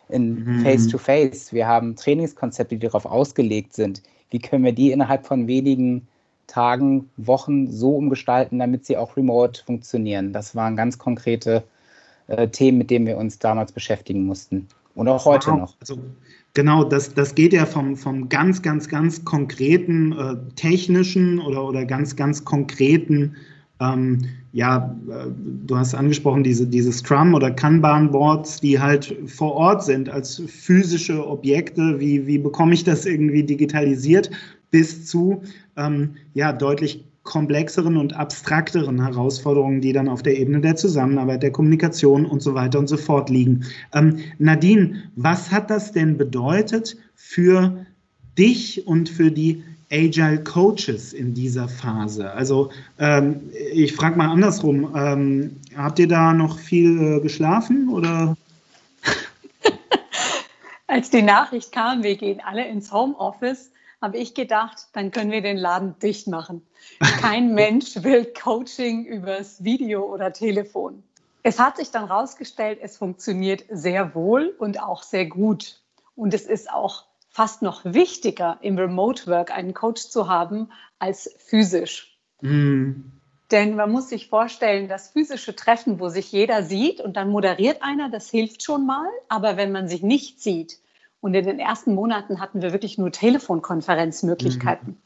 in 0.10 0.44
mhm. 0.44 0.60
Face-to-Face. 0.62 1.50
-face. 1.50 1.54
Wir 1.54 1.68
haben 1.68 1.96
Trainingskonzepte, 1.96 2.76
die 2.78 2.88
darauf 2.88 3.06
ausgelegt 3.06 3.74
sind. 3.74 4.02
Wie 4.30 4.40
können 4.40 4.64
wir 4.64 4.74
die 4.74 4.92
innerhalb 4.92 5.26
von 5.26 5.48
wenigen 5.48 6.08
Tagen, 6.48 7.10
Wochen 7.18 7.72
so 7.72 7.96
umgestalten, 7.96 8.60
damit 8.60 8.86
sie 8.86 8.98
auch 8.98 9.16
remote 9.16 9.64
funktionieren? 9.64 10.34
Das 10.34 10.56
waren 10.56 10.76
ganz 10.76 10.98
konkrete 10.98 11.64
äh, 12.28 12.48
Themen, 12.48 12.78
mit 12.78 12.90
denen 12.90 13.06
wir 13.06 13.18
uns 13.18 13.40
damals 13.40 13.72
beschäftigen 13.72 14.26
mussten. 14.26 14.68
Und 14.96 15.08
auch 15.08 15.26
heute 15.26 15.52
wow. 15.52 15.60
noch. 15.60 15.76
Also, 15.80 16.00
genau, 16.54 16.84
das, 16.84 17.14
das 17.14 17.36
geht 17.36 17.54
ja 17.54 17.66
vom, 17.66 17.96
vom 17.96 18.30
ganz, 18.30 18.62
ganz, 18.62 18.88
ganz 18.88 19.24
konkreten 19.26 20.12
äh, 20.14 20.36
technischen 20.56 21.40
oder, 21.40 21.64
oder 21.64 21.86
ganz, 21.86 22.16
ganz 22.16 22.44
konkreten 22.44 23.36
ähm, 23.80 24.20
ja, 24.52 24.96
äh, 25.10 25.28
du 25.66 25.78
hast 25.78 25.94
angesprochen, 25.94 26.44
diese, 26.44 26.68
diese 26.68 26.92
Scrum- 26.92 27.34
oder 27.34 27.52
Kanban-Boards, 27.52 28.62
die 28.62 28.80
halt 28.80 29.16
vor 29.26 29.54
Ort 29.54 29.84
sind 29.84 30.10
als 30.10 30.42
physische 30.48 31.26
Objekte. 31.26 32.00
Wie, 32.00 32.26
wie 32.26 32.38
bekomme 32.38 32.74
ich 32.74 32.84
das 32.84 33.06
irgendwie 33.06 33.44
digitalisiert? 33.44 34.30
Bis 34.72 35.06
zu 35.06 35.42
ähm, 35.78 36.16
ja, 36.34 36.52
deutlich 36.54 37.06
komplexeren 37.30 37.96
und 37.96 38.16
abstrakteren 38.16 39.02
Herausforderungen, 39.02 39.82
die 39.82 39.94
dann 39.94 40.10
auf 40.10 40.24
der 40.24 40.38
Ebene 40.38 40.62
der 40.62 40.76
Zusammenarbeit, 40.76 41.44
der 41.44 41.52
Kommunikation 41.52 42.26
und 42.26 42.42
so 42.42 42.56
weiter 42.56 42.80
und 42.80 42.88
so 42.88 42.98
fort 42.98 43.30
liegen. 43.30 43.66
Ähm, 43.94 44.18
Nadine, 44.40 45.04
was 45.16 45.52
hat 45.52 45.70
das 45.70 45.92
denn 45.92 46.18
bedeutet 46.18 46.98
für 47.16 47.86
dich 48.38 48.88
und 48.88 49.10
für 49.10 49.32
die 49.32 49.64
Agile 49.92 50.44
Coaches 50.44 51.14
in 51.14 51.36
dieser 51.36 51.68
Phase? 51.68 52.32
Also 52.32 52.72
ähm, 52.98 53.42
ich 53.74 53.94
frage 53.94 54.18
mal 54.18 54.30
andersrum, 54.30 54.92
ähm, 54.96 55.58
habt 55.78 56.00
ihr 56.00 56.08
da 56.08 56.34
noch 56.34 56.58
viel 56.58 57.18
äh, 57.18 57.20
geschlafen 57.20 57.90
oder? 57.90 58.36
Als 60.88 61.12
die 61.12 61.22
Nachricht 61.22 61.72
kam, 61.72 62.02
wir 62.02 62.16
gehen 62.16 62.42
alle 62.44 62.68
ins 62.68 62.92
Homeoffice, 62.92 63.70
habe 64.02 64.18
ich 64.18 64.34
gedacht, 64.34 64.88
dann 64.94 65.12
können 65.12 65.32
wir 65.32 65.42
den 65.42 65.58
Laden 65.58 65.98
dicht 66.00 66.28
machen. 66.28 66.66
Kein 67.22 67.54
Mensch 67.54 68.04
will 68.04 68.26
Coaching 68.26 69.06
übers 69.06 69.64
Video 69.64 70.04
oder 70.04 70.32
Telefon. 70.32 71.04
Es 71.44 71.60
hat 71.60 71.78
sich 71.78 71.92
dann 71.92 72.08
herausgestellt, 72.08 72.80
es 72.82 72.98
funktioniert 72.98 73.64
sehr 73.70 74.14
wohl 74.14 74.56
und 74.60 74.82
auch 74.82 75.04
sehr 75.04 75.26
gut. 75.26 75.82
Und 76.16 76.34
es 76.34 76.46
ist 76.46 76.72
auch 76.72 77.06
fast 77.30 77.62
noch 77.62 77.86
wichtiger, 77.86 78.58
im 78.62 78.78
Remote 78.78 79.28
Work 79.28 79.52
einen 79.52 79.74
Coach 79.74 80.10
zu 80.10 80.28
haben 80.28 80.70
als 80.98 81.34
physisch. 81.38 82.18
Mhm. 82.42 83.14
Denn 83.52 83.76
man 83.76 83.92
muss 83.92 84.10
sich 84.10 84.28
vorstellen, 84.28 84.88
das 84.90 85.10
physische 85.10 85.56
Treffen, 85.56 86.00
wo 86.00 86.10
sich 86.10 86.32
jeder 86.32 86.64
sieht 86.64 87.02
und 87.02 87.18
dann 87.18 87.30
moderiert 87.30 87.82
einer, 87.82 88.10
das 88.10 88.30
hilft 88.30 88.64
schon 88.64 88.86
mal. 88.86 89.08
Aber 89.28 89.58
wenn 89.58 89.72
man 89.72 89.88
sich 89.88 90.04
nicht 90.04 90.42
sieht, 90.42 90.80
und 91.22 91.34
in 91.34 91.46
den 91.46 91.60
ersten 91.60 91.96
Monaten 91.96 92.40
hatten 92.40 92.62
wir 92.62 92.72
wirklich 92.72 92.98
nur 92.98 93.12
Telefonkonferenzmöglichkeiten, 93.12 94.90
mhm. 94.90 94.98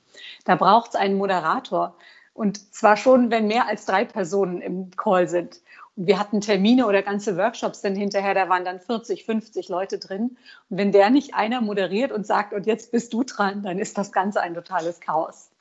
da 0.46 0.56
braucht 0.56 0.92
es 0.92 0.96
einen 0.96 1.18
Moderator. 1.18 1.96
Und 2.34 2.74
zwar 2.74 2.98
schon, 2.98 3.30
wenn 3.32 3.48
mehr 3.48 3.68
als 3.68 3.86
drei 3.86 4.06
Personen 4.06 4.62
im 4.62 4.92
Call 4.92 5.28
sind. 5.28 5.62
Und 5.96 6.08
wir 6.08 6.20
hatten 6.20 6.42
Termine 6.42 6.88
oder 6.88 7.04
ganze 7.04 7.38
Workshops 7.38 7.82
dann 7.82 7.96
hinterher, 7.96 8.34
da 8.34 8.50
waren 8.50 8.66
dann 8.66 8.80
40, 8.80 9.26
50 9.26 9.70
Leute 9.70 10.00
drin. 10.00 10.38
Und 10.70 10.78
wenn 10.78 10.92
der 10.92 11.12
nicht 11.12 11.36
einer 11.36 11.62
moderiert 11.62 12.12
und 12.12 12.26
sagt, 12.26 12.54
und 12.54 12.66
jetzt 12.66 12.92
bist 12.92 13.14
du 13.14 13.24
dran, 13.24 13.62
dann 13.62 13.78
ist 13.78 13.98
das 13.98 14.12
Ganze 14.12 14.42
ein 14.42 14.56
totales 14.56 15.00
Chaos. 15.00 15.52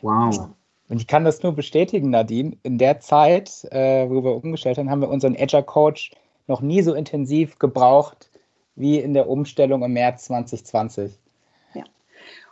Wow. 0.00 0.48
Und 0.88 1.00
ich 1.00 1.06
kann 1.06 1.24
das 1.24 1.42
nur 1.42 1.54
bestätigen, 1.54 2.08
Nadine. 2.08 2.56
In 2.62 2.78
der 2.78 3.00
Zeit, 3.00 3.64
äh, 3.70 4.08
wo 4.08 4.24
wir 4.24 4.34
umgestellt 4.42 4.78
haben, 4.78 4.90
haben 4.90 5.02
wir 5.02 5.10
unseren 5.10 5.36
Agile 5.36 5.62
Coach 5.62 6.12
noch 6.46 6.62
nie 6.62 6.80
so 6.80 6.94
intensiv 6.94 7.58
gebraucht 7.58 8.30
wie 8.78 8.98
in 8.98 9.14
der 9.14 9.28
Umstellung 9.28 9.82
im 9.82 9.92
März 9.92 10.24
2020. 10.24 11.12
Ja. 11.74 11.84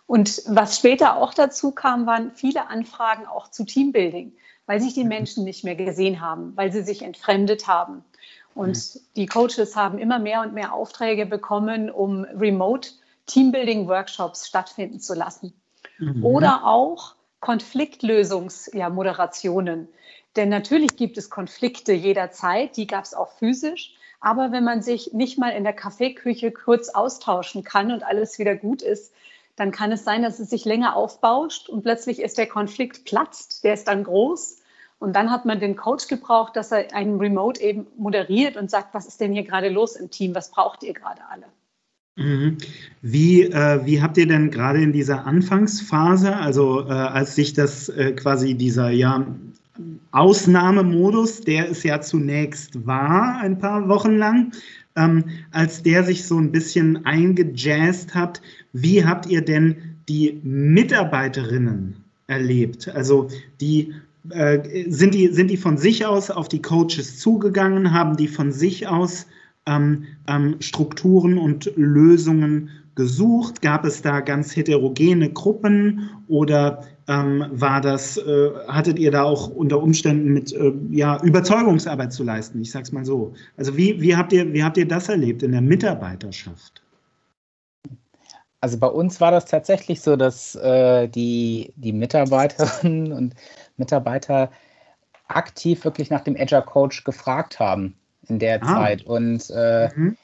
Und 0.07 0.43
was 0.47 0.79
später 0.79 1.17
auch 1.17 1.35
dazu 1.35 1.73
kam, 1.73 2.07
waren 2.07 2.33
viele 2.33 2.69
Anfragen 2.69 3.27
auch 3.27 3.49
zu 3.49 3.65
Teambuilding 3.65 4.33
weil 4.67 4.81
sich 4.81 4.95
die 4.95 5.03
mhm. 5.05 5.09
Menschen 5.09 5.45
nicht 5.45 5.63
mehr 5.65 5.77
gesehen 5.77 6.21
haben, 6.21 6.53
weil 6.57 6.73
sie 6.73 6.83
sich 6.83 7.03
entfremdet 7.03 7.67
haben. 7.67 8.05
Und 8.55 8.77
mhm. 8.77 9.01
die 9.17 9.27
Coaches 9.27 9.75
haben 9.77 9.99
immer 9.99 10.19
mehr 10.19 10.41
und 10.43 10.55
mehr 10.55 10.73
Aufträge 10.73 11.27
bekommen, 11.27 11.91
um 11.91 12.25
Remote 12.25 12.89
Teambuilding-Workshops 13.27 14.49
stattfinden 14.49 14.99
zu 15.01 15.13
lassen. 15.15 15.53
Mhm. 15.99 16.25
Oder 16.25 16.67
auch 16.67 17.15
Konfliktlösungsmoderationen. 17.41 19.81
Ja, 19.81 19.87
Denn 20.37 20.49
natürlich 20.49 20.97
gibt 20.97 21.19
es 21.19 21.29
Konflikte 21.31 21.93
jederzeit, 21.93 22.77
die 22.77 22.87
gab 22.87 23.05
es 23.05 23.15
auch 23.15 23.33
physisch. 23.33 23.96
Aber 24.21 24.53
wenn 24.53 24.65
man 24.65 24.83
sich 24.83 25.13
nicht 25.13 25.39
mal 25.39 25.51
in 25.51 25.65
der 25.65 25.73
Kaffeeküche 25.73 26.51
kurz 26.51 26.89
austauschen 26.89 27.65
kann 27.65 27.93
und 27.93 28.03
alles 28.03 28.39
wieder 28.39 28.55
gut 28.57 28.83
ist, 28.83 29.13
dann 29.57 29.71
kann 29.71 29.91
es 29.91 30.05
sein, 30.05 30.23
dass 30.23 30.39
es 30.39 30.51
sich 30.51 30.65
länger 30.65 30.97
aufbauscht 30.97 31.69
und 31.69 31.83
plötzlich 31.83 32.21
ist 32.21 32.39
der 32.39 32.47
Konflikt 32.47 33.05
platzt, 33.05 33.65
der 33.65 33.75
ist 33.75 33.89
dann 33.89 34.05
groß. 34.05 34.59
Und 34.99 35.15
dann 35.15 35.31
hat 35.31 35.45
man 35.45 35.61
den 35.61 35.77
Coach 35.77 36.09
gebraucht, 36.09 36.57
dass 36.57 36.73
er 36.73 36.95
einen 36.95 37.19
Remote 37.19 37.61
eben 37.61 37.87
moderiert 37.99 38.57
und 38.57 38.71
sagt, 38.71 38.95
was 38.95 39.07
ist 39.07 39.21
denn 39.21 39.33
hier 39.33 39.45
gerade 39.45 39.69
los 39.69 39.97
im 39.97 40.11
Team, 40.11 40.35
was 40.35 40.51
braucht 40.51 40.83
ihr 40.83 40.95
gerade 40.95 41.21
alle? 41.31 41.47
Mhm. 42.17 42.57
Wie, 43.03 43.43
äh, 43.43 43.85
wie 43.85 44.01
habt 44.01 44.17
ihr 44.17 44.27
denn 44.27 44.51
gerade 44.51 44.83
in 44.83 44.93
dieser 44.93 45.27
Anfangsphase, 45.27 46.35
also 46.35 46.87
äh, 46.89 46.93
als 46.93 47.35
sich 47.35 47.53
das 47.53 47.91
äh, 47.91 48.13
quasi 48.13 48.55
dieser 48.55 48.89
ja, 48.89 49.27
Ausnahmemodus, 50.11 51.41
der 51.43 51.71
es 51.71 51.83
ja 51.83 52.01
zunächst 52.01 52.87
war, 52.87 53.39
ein 53.41 53.59
paar 53.59 53.89
Wochen 53.89 54.17
lang, 54.17 54.53
ähm, 54.97 55.25
als 55.51 55.83
der 55.83 56.05
sich 56.05 56.27
so 56.27 56.39
ein 56.39 56.53
bisschen 56.53 57.05
eingejazzt 57.05 58.15
hat, 58.15 58.41
wie 58.73 59.05
habt 59.05 59.27
ihr 59.27 59.43
denn 59.43 59.77
die 60.09 60.41
Mitarbeiterinnen 60.43 61.97
erlebt? 62.27 62.89
Also 62.89 63.29
die 63.61 63.93
äh, 64.31 64.91
sind, 64.91 65.15
die, 65.15 65.29
sind 65.29 65.51
die 65.51 65.57
von 65.57 65.77
sich 65.77 66.07
aus 66.07 66.31
auf 66.31 66.49
die 66.49 66.63
Coaches 66.63 67.19
zugegangen? 67.19 67.93
Haben 67.93 68.17
die 68.17 68.29
von 68.29 68.53
sich 68.53 68.89
aus 68.89 69.27
ähm, 69.67 70.05
ähm, 70.27 70.57
Strukturen 70.61 71.39
und 71.39 71.71
Lösungen 71.77 72.71
gesucht? 72.95 73.63
Gab 73.63 73.85
es 73.85 74.03
da 74.03 74.21
ganz 74.21 74.57
heterogene 74.57 75.31
Gruppen 75.31 76.11
oder 76.29 76.83
ähm, 77.09 77.47
war 77.51 77.81
das, 77.81 78.17
äh, 78.17 78.51
hattet 78.67 78.99
ihr 78.99 79.11
da 79.11 79.23
auch 79.23 79.49
unter 79.49 79.81
Umständen 79.81 80.33
mit 80.33 80.53
äh, 80.53 80.73
ja, 80.91 81.23
Überzeugungsarbeit 81.23 82.13
zu 82.13 82.25
leisten? 82.25 82.61
Ich 82.61 82.71
sage 82.71 82.83
es 82.83 82.93
mal 82.93 83.05
so. 83.05 83.33
Also 83.57 83.77
wie, 83.77 84.01
wie, 84.01 84.17
habt 84.17 84.33
ihr, 84.33 84.53
wie 84.53 84.63
habt 84.63 84.77
ihr 84.77 84.89
das 84.89 85.09
erlebt 85.09 85.43
in 85.43 85.53
der 85.53 85.61
Mitarbeiterschaft? 85.61 86.83
Also 88.61 88.79
bei 88.79 88.89
uns 88.89 89.21
war 89.21 89.31
das 89.31 89.45
tatsächlich 89.45 90.01
so, 90.01 90.17
dass 90.17 90.57
äh, 90.57 91.07
die, 91.09 91.73
die 91.77 91.93
Mitarbeiterinnen 91.93 93.13
und 93.13 93.35
Mitarbeiter 93.77 94.51
aktiv 95.29 95.85
wirklich 95.85 96.11
nach 96.11 96.23
dem 96.23 96.37
Agile 96.37 96.63
Coach 96.63 97.05
gefragt 97.05 97.61
haben 97.61 97.95
in 98.29 98.41
der 98.41 98.63
ah. 98.65 98.67
Zeit. 98.67 99.07
Und 99.07 99.49
äh, 99.51 99.91
mhm. 99.95 100.17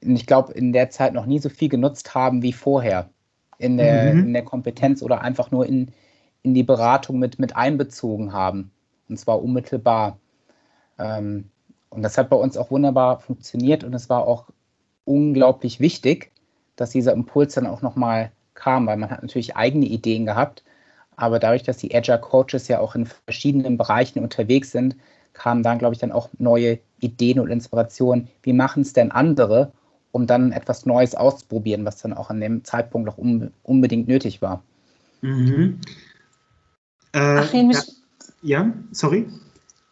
ich 0.00 0.26
glaube, 0.26 0.52
in 0.54 0.72
der 0.72 0.90
Zeit 0.90 1.14
noch 1.14 1.26
nie 1.26 1.38
so 1.38 1.48
viel 1.48 1.68
genutzt 1.68 2.14
haben 2.14 2.42
wie 2.42 2.52
vorher 2.52 3.08
in 3.62 3.76
der, 3.76 4.14
mhm. 4.14 4.26
in 4.26 4.32
der 4.32 4.44
Kompetenz 4.44 5.02
oder 5.02 5.22
einfach 5.22 5.50
nur 5.50 5.66
in, 5.66 5.92
in 6.42 6.54
die 6.54 6.64
Beratung 6.64 7.18
mit, 7.18 7.38
mit 7.38 7.56
einbezogen 7.56 8.32
haben. 8.32 8.70
Und 9.08 9.18
zwar 9.18 9.42
unmittelbar. 9.42 10.18
Ähm, 10.98 11.50
und 11.90 12.02
das 12.02 12.18
hat 12.18 12.30
bei 12.30 12.36
uns 12.36 12.56
auch 12.56 12.70
wunderbar 12.70 13.20
funktioniert 13.20 13.84
und 13.84 13.94
es 13.94 14.08
war 14.08 14.26
auch 14.26 14.46
unglaublich 15.04 15.78
wichtig, 15.78 16.32
dass 16.76 16.90
dieser 16.90 17.12
Impuls 17.12 17.54
dann 17.54 17.66
auch 17.66 17.82
nochmal 17.82 18.32
kam, 18.54 18.86
weil 18.86 18.96
man 18.96 19.10
hat 19.10 19.22
natürlich 19.22 19.56
eigene 19.56 19.86
Ideen 19.86 20.24
gehabt, 20.24 20.62
aber 21.16 21.38
dadurch, 21.38 21.62
dass 21.62 21.76
die 21.76 21.94
Agile 21.94 22.18
Coaches 22.18 22.68
ja 22.68 22.80
auch 22.80 22.94
in 22.94 23.06
verschiedenen 23.06 23.76
Bereichen 23.76 24.20
unterwegs 24.20 24.70
sind, 24.70 24.96
kamen 25.34 25.62
dann, 25.62 25.78
glaube 25.78 25.94
ich, 25.94 26.00
dann 26.00 26.12
auch 26.12 26.30
neue 26.38 26.78
Ideen 27.00 27.40
und 27.40 27.50
Inspirationen. 27.50 28.28
Wie 28.42 28.52
machen 28.52 28.82
es 28.82 28.92
denn 28.92 29.10
andere, 29.12 29.72
um 30.12 30.26
dann 30.26 30.52
etwas 30.52 30.86
Neues 30.86 31.14
auszuprobieren, 31.14 31.84
was 31.84 32.00
dann 32.00 32.12
auch 32.12 32.30
an 32.30 32.40
dem 32.40 32.64
Zeitpunkt 32.64 33.08
auch 33.08 33.18
un 33.18 33.52
unbedingt 33.62 34.06
nötig 34.06 34.42
war? 34.42 34.62
Mhm. 35.22 35.80
Äh, 37.12 37.18
Achim, 37.18 37.70
ja, 37.70 37.82
ja, 38.42 38.72
sorry. 38.92 39.28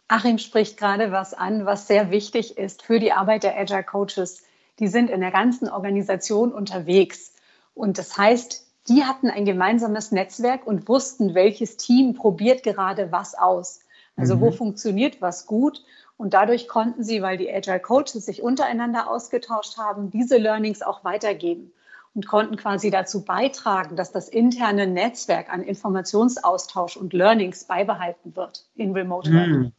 Achim 0.07 0.37
spricht 0.37 0.77
gerade 0.77 1.11
was 1.11 1.33
an, 1.33 1.65
was 1.65 1.87
sehr 1.87 2.11
wichtig 2.11 2.57
ist 2.57 2.83
für 2.83 2.99
die 2.99 3.13
Arbeit 3.13 3.43
der 3.43 3.57
Agile 3.57 3.83
Coaches. 3.83 4.43
Die 4.79 4.87
sind 4.87 5.09
in 5.09 5.21
der 5.21 5.31
ganzen 5.31 5.69
Organisation 5.69 6.51
unterwegs. 6.51 7.33
Und 7.73 7.97
das 7.97 8.17
heißt, 8.17 8.65
die 8.89 9.03
hatten 9.03 9.29
ein 9.29 9.45
gemeinsames 9.45 10.11
Netzwerk 10.11 10.67
und 10.67 10.87
wussten, 10.87 11.33
welches 11.33 11.77
Team 11.77 12.13
probiert 12.13 12.63
gerade 12.63 13.11
was 13.11 13.35
aus. 13.35 13.81
Also 14.17 14.35
mhm. 14.35 14.41
wo 14.41 14.51
funktioniert 14.51 15.21
was 15.21 15.45
gut. 15.45 15.81
Und 16.21 16.35
dadurch 16.35 16.67
konnten 16.67 17.03
sie, 17.03 17.23
weil 17.23 17.37
die 17.37 17.51
Agile 17.51 17.79
Coaches 17.79 18.27
sich 18.27 18.43
untereinander 18.43 19.09
ausgetauscht 19.09 19.79
haben, 19.79 20.11
diese 20.11 20.37
Learnings 20.37 20.83
auch 20.83 21.03
weitergeben 21.03 21.71
und 22.13 22.27
konnten 22.27 22.57
quasi 22.57 22.91
dazu 22.91 23.25
beitragen, 23.25 23.95
dass 23.95 24.11
das 24.11 24.29
interne 24.29 24.85
Netzwerk 24.85 25.51
an 25.51 25.63
Informationsaustausch 25.63 26.95
und 26.95 27.13
Learnings 27.13 27.63
beibehalten 27.63 28.35
wird 28.35 28.67
in 28.75 28.91
Remote 28.91 29.31
Learning. 29.31 29.71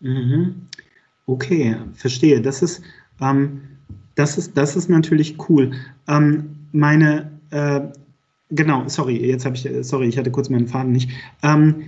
Mhm. 0.00 0.10
mhm. 0.10 0.68
Okay, 1.26 1.76
verstehe. 1.94 2.40
Das 2.40 2.60
ist, 2.60 2.82
ähm, 3.20 3.60
das 4.16 4.36
ist, 4.36 4.56
das 4.56 4.74
ist 4.74 4.90
natürlich 4.90 5.48
cool. 5.48 5.74
Ähm, 6.08 6.56
meine, 6.72 7.30
äh, 7.50 7.82
genau, 8.50 8.88
sorry, 8.88 9.24
jetzt 9.30 9.44
habe 9.46 9.54
ich, 9.54 9.68
sorry, 9.82 10.08
ich 10.08 10.18
hatte 10.18 10.32
kurz 10.32 10.48
meinen 10.48 10.66
Faden 10.66 10.90
nicht. 10.90 11.10
Ähm, 11.44 11.84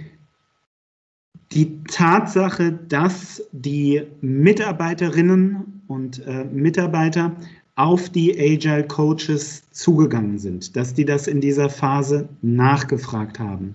die 1.53 1.83
Tatsache, 1.85 2.73
dass 2.89 3.43
die 3.53 4.03
Mitarbeiterinnen 4.21 5.83
und 5.87 6.27
äh, 6.27 6.45
Mitarbeiter 6.45 7.37
auf 7.77 8.09
die 8.09 8.39
Agile 8.39 8.87
Coaches 8.87 9.63
zugegangen 9.71 10.39
sind, 10.39 10.77
dass 10.77 10.95
die 10.95 11.05
das 11.05 11.27
in 11.27 11.41
dieser 11.41 11.69
Phase 11.69 12.29
nachgefragt 12.43 13.39
haben. 13.39 13.75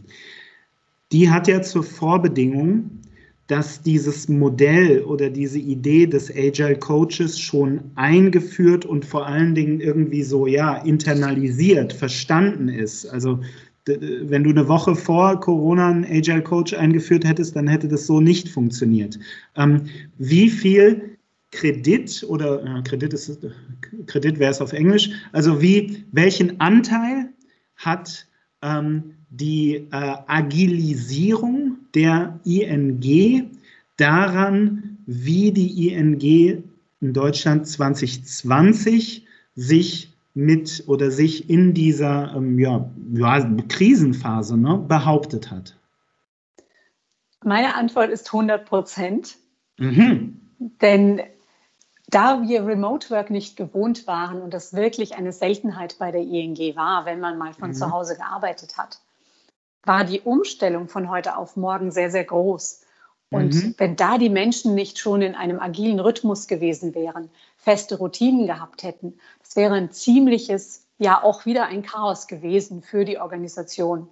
Die 1.11 1.29
hat 1.29 1.47
ja 1.47 1.61
zur 1.61 1.83
Vorbedingung, 1.83 2.89
dass 3.47 3.81
dieses 3.81 4.29
Modell 4.29 5.01
oder 5.01 5.29
diese 5.29 5.59
Idee 5.59 6.07
des 6.07 6.31
Agile 6.33 6.77
Coaches 6.77 7.37
schon 7.37 7.81
eingeführt 7.95 8.85
und 8.85 9.05
vor 9.05 9.27
allen 9.27 9.53
Dingen 9.53 9.81
irgendwie 9.81 10.23
so 10.23 10.47
ja 10.47 10.77
internalisiert, 10.77 11.91
verstanden 11.91 12.69
ist. 12.69 13.05
Also 13.07 13.41
wenn 13.85 14.43
du 14.43 14.51
eine 14.51 14.67
Woche 14.67 14.95
vor 14.95 15.39
Corona 15.39 15.89
einen 15.89 16.05
Agile 16.05 16.43
Coach 16.43 16.73
eingeführt 16.73 17.25
hättest, 17.25 17.55
dann 17.55 17.67
hätte 17.67 17.87
das 17.87 18.05
so 18.05 18.21
nicht 18.21 18.49
funktioniert. 18.49 19.17
Ähm, 19.55 19.81
wie 20.17 20.49
viel 20.49 21.17
Kredit 21.51 22.23
oder 22.27 22.63
äh, 22.63 22.81
Kredit 22.83 23.13
ist 23.13 23.39
Kredit 24.07 24.39
wäre 24.39 24.51
es 24.51 24.61
auf 24.61 24.73
Englisch, 24.73 25.09
also 25.31 25.61
wie 25.61 26.03
welchen 26.11 26.59
Anteil 26.59 27.29
hat 27.75 28.27
ähm, 28.61 29.15
die 29.29 29.87
äh, 29.91 30.15
Agilisierung 30.27 31.77
der 31.93 32.39
ING 32.45 33.49
daran, 33.97 34.97
wie 35.05 35.51
die 35.51 35.89
ING 35.89 36.63
in 37.01 37.13
Deutschland 37.13 37.67
2020 37.67 39.25
sich 39.55 40.10
mit 40.33 40.83
oder 40.87 41.11
sich 41.11 41.49
in 41.49 41.73
dieser 41.73 42.33
ähm, 42.35 42.57
ja, 42.57 42.89
ja, 43.13 43.39
Krisenphase 43.67 44.57
ne, 44.57 44.77
behauptet 44.77 45.51
hat? 45.51 45.77
Meine 47.43 47.75
Antwort 47.75 48.09
ist 48.09 48.27
100 48.27 48.65
Prozent. 48.65 49.37
Mhm. 49.77 50.39
Denn 50.59 51.21
da 52.07 52.41
wir 52.43 52.65
Remote 52.65 53.09
Work 53.09 53.29
nicht 53.29 53.57
gewohnt 53.57 54.05
waren 54.05 54.41
und 54.41 54.53
das 54.53 54.73
wirklich 54.73 55.15
eine 55.15 55.31
Seltenheit 55.31 55.97
bei 55.97 56.11
der 56.11 56.21
ING 56.21 56.57
war, 56.75 57.05
wenn 57.05 57.19
man 57.19 57.37
mal 57.37 57.53
von 57.53 57.69
mhm. 57.69 57.73
zu 57.73 57.91
Hause 57.91 58.15
gearbeitet 58.15 58.77
hat, 58.77 58.99
war 59.83 60.03
die 60.03 60.21
Umstellung 60.21 60.87
von 60.87 61.09
heute 61.09 61.37
auf 61.37 61.55
morgen 61.55 61.91
sehr, 61.91 62.11
sehr 62.11 62.25
groß. 62.25 62.81
Und 63.31 63.55
mhm. 63.55 63.75
wenn 63.77 63.95
da 63.95 64.17
die 64.17 64.29
Menschen 64.29 64.75
nicht 64.75 64.99
schon 64.99 65.21
in 65.21 65.35
einem 65.35 65.59
agilen 65.59 66.01
Rhythmus 66.01 66.47
gewesen 66.47 66.93
wären, 66.93 67.29
feste 67.55 67.97
Routinen 67.97 68.45
gehabt 68.45 68.83
hätten, 68.83 69.17
das 69.39 69.55
wäre 69.55 69.73
ein 69.75 69.91
ziemliches, 69.91 70.85
ja 70.99 71.23
auch 71.23 71.45
wieder 71.45 71.65
ein 71.65 71.81
Chaos 71.81 72.27
gewesen 72.27 72.81
für 72.81 73.05
die 73.05 73.17
Organisation. 73.17 74.09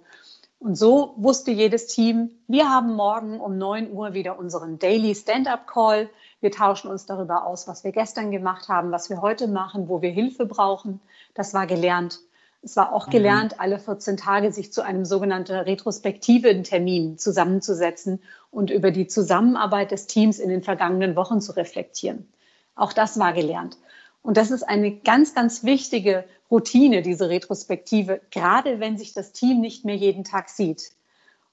Und 0.58 0.74
so 0.76 1.14
wusste 1.16 1.50
jedes 1.50 1.86
Team, 1.86 2.30
wir 2.46 2.70
haben 2.70 2.94
morgen 2.94 3.40
um 3.40 3.58
9 3.58 3.92
Uhr 3.92 4.14
wieder 4.14 4.38
unseren 4.38 4.78
Daily 4.78 5.14
Stand-up 5.14 5.66
Call. 5.66 6.08
Wir 6.40 6.50
tauschen 6.50 6.90
uns 6.90 7.04
darüber 7.04 7.46
aus, 7.46 7.68
was 7.68 7.84
wir 7.84 7.92
gestern 7.92 8.30
gemacht 8.30 8.68
haben, 8.68 8.90
was 8.90 9.10
wir 9.10 9.20
heute 9.20 9.48
machen, 9.48 9.88
wo 9.88 10.00
wir 10.00 10.10
Hilfe 10.10 10.46
brauchen. 10.46 11.00
Das 11.34 11.52
war 11.52 11.66
gelernt. 11.66 12.20
Es 12.62 12.76
war 12.76 12.92
auch 12.92 13.06
mhm. 13.06 13.10
gelernt, 13.10 13.60
alle 13.60 13.78
14 13.78 14.16
Tage 14.16 14.52
sich 14.52 14.72
zu 14.72 14.82
einem 14.82 15.04
sogenannten 15.04 15.56
retrospektiven 15.56 16.62
Termin 16.62 17.18
zusammenzusetzen 17.18 18.20
und 18.50 18.70
über 18.70 18.90
die 18.90 19.06
Zusammenarbeit 19.06 19.90
des 19.90 20.06
Teams 20.06 20.38
in 20.38 20.48
den 20.48 20.62
vergangenen 20.62 21.16
Wochen 21.16 21.40
zu 21.40 21.52
reflektieren. 21.52 22.28
Auch 22.74 22.92
das 22.92 23.18
war 23.18 23.32
gelernt. 23.32 23.76
Und 24.22 24.36
das 24.36 24.50
ist 24.50 24.62
eine 24.62 24.96
ganz, 24.96 25.34
ganz 25.34 25.64
wichtige 25.64 26.24
Routine, 26.50 27.02
diese 27.02 27.28
Retrospektive, 27.28 28.20
gerade 28.30 28.80
wenn 28.80 28.98
sich 28.98 29.14
das 29.14 29.32
Team 29.32 29.60
nicht 29.60 29.84
mehr 29.84 29.96
jeden 29.96 30.24
Tag 30.24 30.48
sieht, 30.48 30.92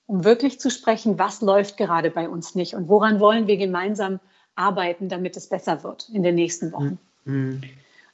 um 0.05 0.23
wirklich 0.23 0.59
zu 0.59 0.69
sprechen, 0.69 1.19
was 1.19 1.41
läuft 1.41 1.77
gerade 1.77 2.09
bei 2.09 2.27
uns 2.27 2.55
nicht 2.55 2.73
und 2.73 2.89
woran 2.89 3.19
wollen 3.19 3.47
wir 3.47 3.57
gemeinsam 3.57 4.19
arbeiten, 4.55 5.07
damit 5.07 5.37
es 5.37 5.47
besser 5.47 5.83
wird 5.83 6.09
in 6.09 6.23
den 6.23 6.35
nächsten 6.35 6.71
Wochen. 6.71 6.99
Mhm. 7.25 7.61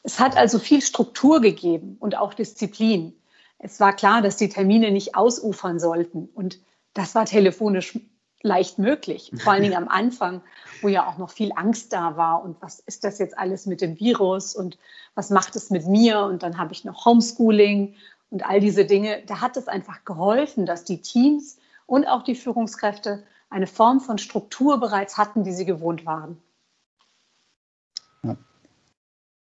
Es 0.03 0.19
hat 0.19 0.35
also 0.35 0.59
viel 0.59 0.81
Struktur 0.81 1.39
gegeben 1.39 1.95
und 1.99 2.17
auch 2.17 2.33
Disziplin. 2.33 3.13
Es 3.57 3.79
war 3.79 3.95
klar, 3.95 4.21
dass 4.21 4.35
die 4.35 4.49
Termine 4.49 4.91
nicht 4.91 5.15
ausufern 5.15 5.79
sollten. 5.79 6.27
Und 6.35 6.59
das 6.93 7.15
war 7.15 7.25
telefonisch 7.25 7.97
leicht 8.43 8.77
möglich. 8.77 9.31
Vor 9.41 9.53
allen 9.53 9.63
Dingen 9.63 9.75
am 9.77 9.87
Anfang, 9.87 10.41
wo 10.81 10.87
ja 10.89 11.07
auch 11.07 11.17
noch 11.17 11.31
viel 11.31 11.51
Angst 11.55 11.93
da 11.93 12.15
war. 12.17 12.43
Und 12.43 12.61
was 12.61 12.79
ist 12.81 13.03
das 13.03 13.17
jetzt 13.17 13.37
alles 13.37 13.65
mit 13.65 13.81
dem 13.81 13.99
Virus? 13.99 14.55
Und 14.55 14.77
was 15.15 15.31
macht 15.31 15.55
es 15.55 15.71
mit 15.71 15.87
mir? 15.87 16.19
Und 16.19 16.43
dann 16.43 16.57
habe 16.57 16.73
ich 16.73 16.85
noch 16.85 17.05
Homeschooling 17.05 17.95
und 18.29 18.45
all 18.45 18.59
diese 18.59 18.85
Dinge. 18.85 19.23
Da 19.25 19.41
hat 19.41 19.57
es 19.57 19.67
einfach 19.67 20.05
geholfen, 20.05 20.65
dass 20.65 20.83
die 20.83 21.01
Teams 21.01 21.57
und 21.85 22.05
auch 22.05 22.23
die 22.23 22.35
Führungskräfte 22.35 23.23
eine 23.49 23.67
Form 23.67 23.99
von 23.99 24.17
Struktur 24.17 24.79
bereits 24.79 25.17
hatten, 25.17 25.43
die 25.43 25.53
sie 25.53 25.65
gewohnt 25.65 26.05
waren. 26.05 26.41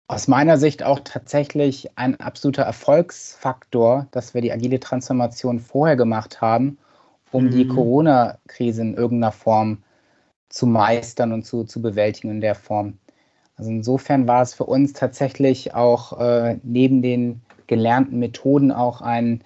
Aus 0.07 0.29
meiner 0.29 0.59
Sicht 0.59 0.83
auch 0.83 1.01
tatsächlich 1.03 1.97
ein 1.97 2.21
absoluter 2.21 2.63
Erfolgsfaktor, 2.63 4.07
dass 4.11 4.35
wir 4.35 4.43
die 4.43 4.53
agile 4.53 4.79
Transformation 4.79 5.61
vorher 5.61 5.97
gemacht 5.97 6.43
haben, 6.43 6.77
um 7.35 7.47
mhm. 7.47 7.51
die 7.51 7.67
Corona-Krise 7.67 8.83
in 8.83 8.95
irgendeiner 8.95 9.33
Form 9.33 9.79
zu 10.49 10.67
meistern 10.67 11.33
und 11.33 11.45
zu, 11.45 11.65
zu 11.65 11.83
bewältigen 11.83 12.31
in 12.31 12.41
der 12.41 12.55
Form. 12.55 12.99
Also 13.57 13.71
insofern 13.71 14.29
war 14.29 14.43
es 14.43 14.55
für 14.55 14.65
uns 14.65 14.93
tatsächlich 14.93 15.75
auch 15.75 16.21
äh, 16.21 16.59
neben 16.63 17.03
den 17.03 17.43
gelernten 17.67 18.21
Methoden 18.21 18.71
auch 18.71 19.01
ein, 19.01 19.43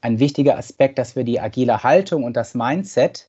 ein 0.00 0.18
wichtiger 0.18 0.58
Aspekt, 0.58 0.98
dass 0.98 1.14
wir 1.14 1.22
die 1.22 1.40
agile 1.40 1.84
Haltung 1.84 2.24
und 2.24 2.36
das 2.36 2.54
Mindset 2.54 3.28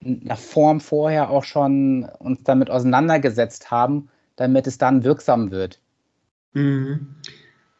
in 0.00 0.22
einer 0.22 0.36
Form 0.36 0.80
vorher 0.80 1.30
auch 1.30 1.44
schon 1.44 2.06
uns 2.18 2.42
damit 2.44 2.70
auseinandergesetzt 2.70 3.70
haben, 3.70 4.10
damit 4.36 4.66
es 4.66 4.76
dann 4.76 5.04
wirksam 5.04 5.50
wird. 5.50 5.80
Mhm. 6.52 7.14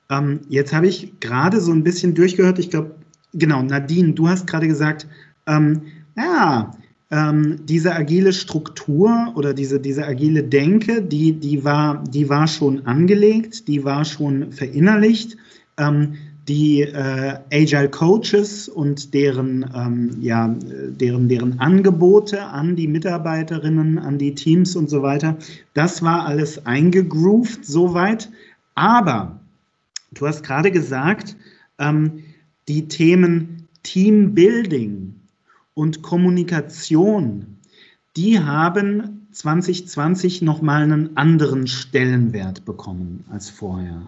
Ähm, 0.09 0.41
jetzt 0.49 0.73
habe 0.73 0.87
ich 0.87 1.21
gerade 1.21 1.61
so 1.61 1.73
ein 1.73 1.85
bisschen 1.85 2.15
durchgehört, 2.15 2.59
ich 2.59 2.71
glaube, 2.71 2.95
genau, 3.33 3.63
Nadine, 3.63 4.13
du 4.13 4.29
hast 4.29 4.47
gerade 4.47 4.69
gesagt, 4.69 5.07
ähm, 5.47 5.83
ja, 6.17 6.73
ähm, 7.11 7.61
diese 7.65 7.95
agile 7.95 8.33
Struktur 8.33 9.33
oder 9.35 9.53
diese, 9.53 9.81
diese 9.81 10.07
agile 10.07 10.45
Denke, 10.45 11.03
die, 11.03 11.33
die, 11.33 11.65
war, 11.65 12.05
die 12.05 12.29
war 12.29 12.47
schon 12.47 12.87
angelegt, 12.87 13.67
die 13.69 13.85
war 13.85 14.05
schon 14.05 14.53
verinnerlicht. 14.53 15.37
Ähm, 15.77 16.15
die 16.49 16.83
äh, 16.83 17.39
Agile 17.53 17.89
Coaches 17.89 18.69
und 18.69 19.15
deren, 19.15 19.71
ähm, 19.73 20.17
ja, 20.21 20.53
deren, 20.59 21.29
deren 21.29 21.61
Angebote 21.61 22.43
an 22.43 22.75
die 22.75 22.89
Mitarbeiterinnen, 22.89 23.99
an 24.01 24.19
die 24.19 24.35
Teams 24.35 24.75
und 24.75 24.91
so 24.91 25.03
weiter, 25.03 25.37
das 25.75 26.03
war 26.03 26.27
alles 26.27 26.67
eingegroovt 26.67 27.65
soweit. 27.65 28.31
Aber 28.75 29.39
du 30.13 30.27
hast 30.27 30.43
gerade 30.43 30.73
gesagt, 30.73 31.37
ähm, 31.79 32.25
die 32.69 32.89
Themen 32.89 33.69
Teambuilding 33.83 35.21
und 35.75 36.03
Kommunikation, 36.03 37.59
die 38.17 38.41
haben 38.41 39.29
2020 39.33 40.43
nochmal 40.43 40.83
einen 40.83 41.17
anderen 41.17 41.67
Stellenwert 41.67 42.65
bekommen 42.65 43.25
als 43.31 43.49
vorher. 43.49 44.03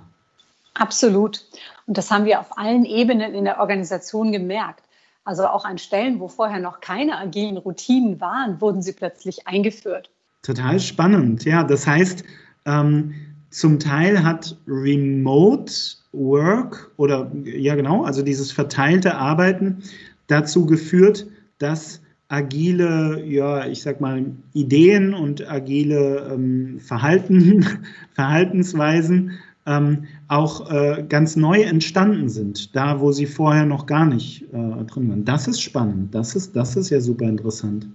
Absolut. 0.74 1.44
Und 1.86 1.98
das 1.98 2.10
haben 2.10 2.24
wir 2.24 2.40
auf 2.40 2.58
allen 2.58 2.84
Ebenen 2.84 3.34
in 3.34 3.44
der 3.44 3.60
Organisation 3.60 4.32
gemerkt. 4.32 4.84
Also 5.24 5.46
auch 5.46 5.64
an 5.64 5.78
Stellen, 5.78 6.18
wo 6.18 6.28
vorher 6.28 6.58
noch 6.58 6.80
keine 6.80 7.18
agilen 7.18 7.56
Routinen 7.56 8.20
waren, 8.20 8.60
wurden 8.60 8.82
sie 8.82 8.92
plötzlich 8.92 9.46
eingeführt. 9.46 10.10
Total 10.42 10.80
spannend. 10.80 11.44
Ja, 11.44 11.62
das 11.62 11.86
heißt, 11.86 12.24
ähm, 12.66 13.14
zum 13.52 13.78
Teil 13.78 14.24
hat 14.24 14.56
Remote 14.66 15.72
Work 16.12 16.90
oder 16.96 17.30
ja 17.44 17.74
genau, 17.74 18.04
also 18.04 18.22
dieses 18.22 18.50
verteilte 18.50 19.14
Arbeiten 19.14 19.82
dazu 20.26 20.66
geführt, 20.66 21.26
dass 21.58 22.00
agile, 22.28 23.22
ja, 23.26 23.66
ich 23.66 23.82
sag 23.82 24.00
mal, 24.00 24.24
Ideen 24.54 25.12
und 25.12 25.48
agile 25.50 26.30
ähm, 26.32 26.80
Verhalten, 26.80 27.66
Verhaltensweisen 28.14 29.32
ähm, 29.66 30.04
auch 30.32 30.70
äh, 30.70 31.04
ganz 31.06 31.36
neu 31.36 31.60
entstanden 31.60 32.30
sind, 32.30 32.74
da 32.74 33.00
wo 33.00 33.12
sie 33.12 33.26
vorher 33.26 33.66
noch 33.66 33.84
gar 33.84 34.06
nicht 34.06 34.42
äh, 34.44 34.46
drin 34.46 35.10
waren. 35.10 35.24
Das 35.26 35.46
ist 35.46 35.60
spannend, 35.60 36.14
das 36.14 36.34
ist, 36.34 36.56
das 36.56 36.74
ist 36.74 36.88
ja 36.88 37.02
super 37.02 37.26
interessant. 37.26 37.86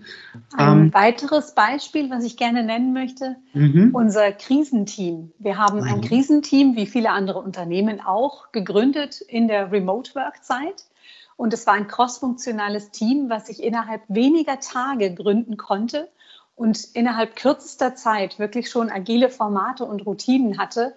Ein 0.56 0.80
ähm, 0.80 0.94
weiteres 0.94 1.56
Beispiel, 1.56 2.12
was 2.12 2.24
ich 2.24 2.38
gerne 2.38 2.64
nennen 2.64 2.94
möchte, 2.94 3.38
mhm. 3.54 3.90
unser 3.92 4.32
Krisenteam. 4.32 5.32
Wir 5.40 5.58
haben 5.58 5.82
ein 5.82 6.02
Krisenteam, 6.02 6.76
wie 6.76 6.86
viele 6.86 7.10
andere 7.10 7.40
Unternehmen 7.40 8.02
auch, 8.02 8.52
gegründet 8.52 9.20
in 9.22 9.48
der 9.48 9.72
Remote-Work-Zeit. 9.72 10.86
Und 11.38 11.54
es 11.54 11.66
war 11.66 11.74
ein 11.74 11.88
crossfunktionales 11.88 12.92
Team, 12.92 13.30
was 13.30 13.48
sich 13.48 13.64
innerhalb 13.64 14.02
weniger 14.10 14.60
Tage 14.60 15.14
gründen 15.14 15.58
konnte 15.58 16.08
und 16.56 16.84
innerhalb 16.94 17.36
kürzester 17.36 17.96
Zeit 17.96 18.38
wirklich 18.38 18.70
schon 18.70 18.90
agile 18.90 19.30
Formate 19.30 19.86
und 19.86 20.06
Routinen 20.06 20.58
hatte, 20.58 20.94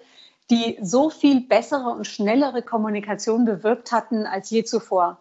die 0.50 0.78
so 0.82 1.10
viel 1.10 1.40
bessere 1.42 1.90
und 1.90 2.06
schnellere 2.06 2.62
Kommunikation 2.62 3.44
bewirkt 3.44 3.92
hatten 3.92 4.26
als 4.26 4.50
je 4.50 4.64
zuvor. 4.64 5.18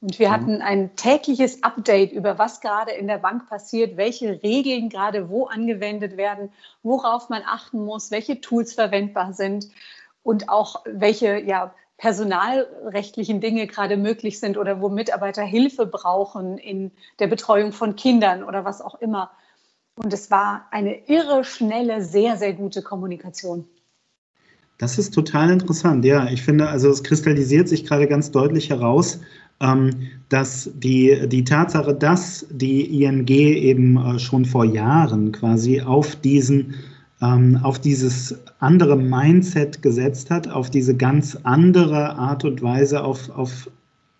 Und 0.00 0.18
wir 0.18 0.28
mhm. 0.28 0.32
hatten 0.32 0.62
ein 0.62 0.96
tägliches 0.96 1.62
Update 1.62 2.12
über 2.12 2.38
was 2.38 2.60
gerade 2.60 2.92
in 2.92 3.06
der 3.06 3.18
Bank 3.18 3.48
passiert, 3.48 3.96
welche 3.96 4.42
Regeln 4.42 4.88
gerade 4.88 5.28
wo 5.28 5.46
angewendet 5.46 6.16
werden, 6.16 6.52
worauf 6.82 7.28
man 7.28 7.42
achten 7.44 7.84
muss, 7.84 8.10
welche 8.10 8.40
Tools 8.40 8.72
verwendbar 8.74 9.34
sind 9.34 9.68
und 10.22 10.48
auch 10.48 10.82
welche 10.86 11.40
ja, 11.40 11.74
personalrechtlichen 11.98 13.40
Dinge 13.42 13.66
gerade 13.66 13.98
möglich 13.98 14.40
sind 14.40 14.56
oder 14.56 14.80
wo 14.80 14.88
Mitarbeiter 14.88 15.42
Hilfe 15.42 15.84
brauchen 15.84 16.56
in 16.56 16.92
der 17.18 17.26
Betreuung 17.26 17.72
von 17.72 17.94
Kindern 17.94 18.42
oder 18.42 18.64
was 18.64 18.80
auch 18.80 18.94
immer. 18.94 19.30
Und 19.96 20.14
es 20.14 20.30
war 20.30 20.66
eine 20.70 21.08
irre, 21.08 21.44
schnelle, 21.44 22.00
sehr, 22.00 22.38
sehr 22.38 22.54
gute 22.54 22.80
Kommunikation. 22.80 23.68
Das 24.80 24.96
ist 24.96 25.12
total 25.12 25.50
interessant. 25.50 26.06
Ja, 26.06 26.26
ich 26.30 26.40
finde, 26.40 26.66
also 26.66 26.88
es 26.88 27.02
kristallisiert 27.02 27.68
sich 27.68 27.84
gerade 27.84 28.06
ganz 28.06 28.30
deutlich 28.30 28.70
heraus, 28.70 29.20
ähm, 29.60 29.90
dass 30.30 30.70
die, 30.74 31.28
die 31.28 31.44
Tatsache, 31.44 31.94
dass 31.94 32.46
die 32.50 33.02
ING 33.02 33.28
eben 33.28 33.98
äh, 33.98 34.18
schon 34.18 34.46
vor 34.46 34.64
Jahren 34.64 35.32
quasi 35.32 35.82
auf 35.82 36.16
diesen 36.16 36.74
ähm, 37.20 37.60
auf 37.62 37.78
dieses 37.78 38.34
andere 38.60 38.96
Mindset 38.96 39.82
gesetzt 39.82 40.30
hat, 40.30 40.48
auf 40.48 40.70
diese 40.70 40.96
ganz 40.96 41.36
andere 41.42 42.16
Art 42.16 42.46
und 42.46 42.62
Weise, 42.62 43.04
auf, 43.04 43.28
auf 43.28 43.70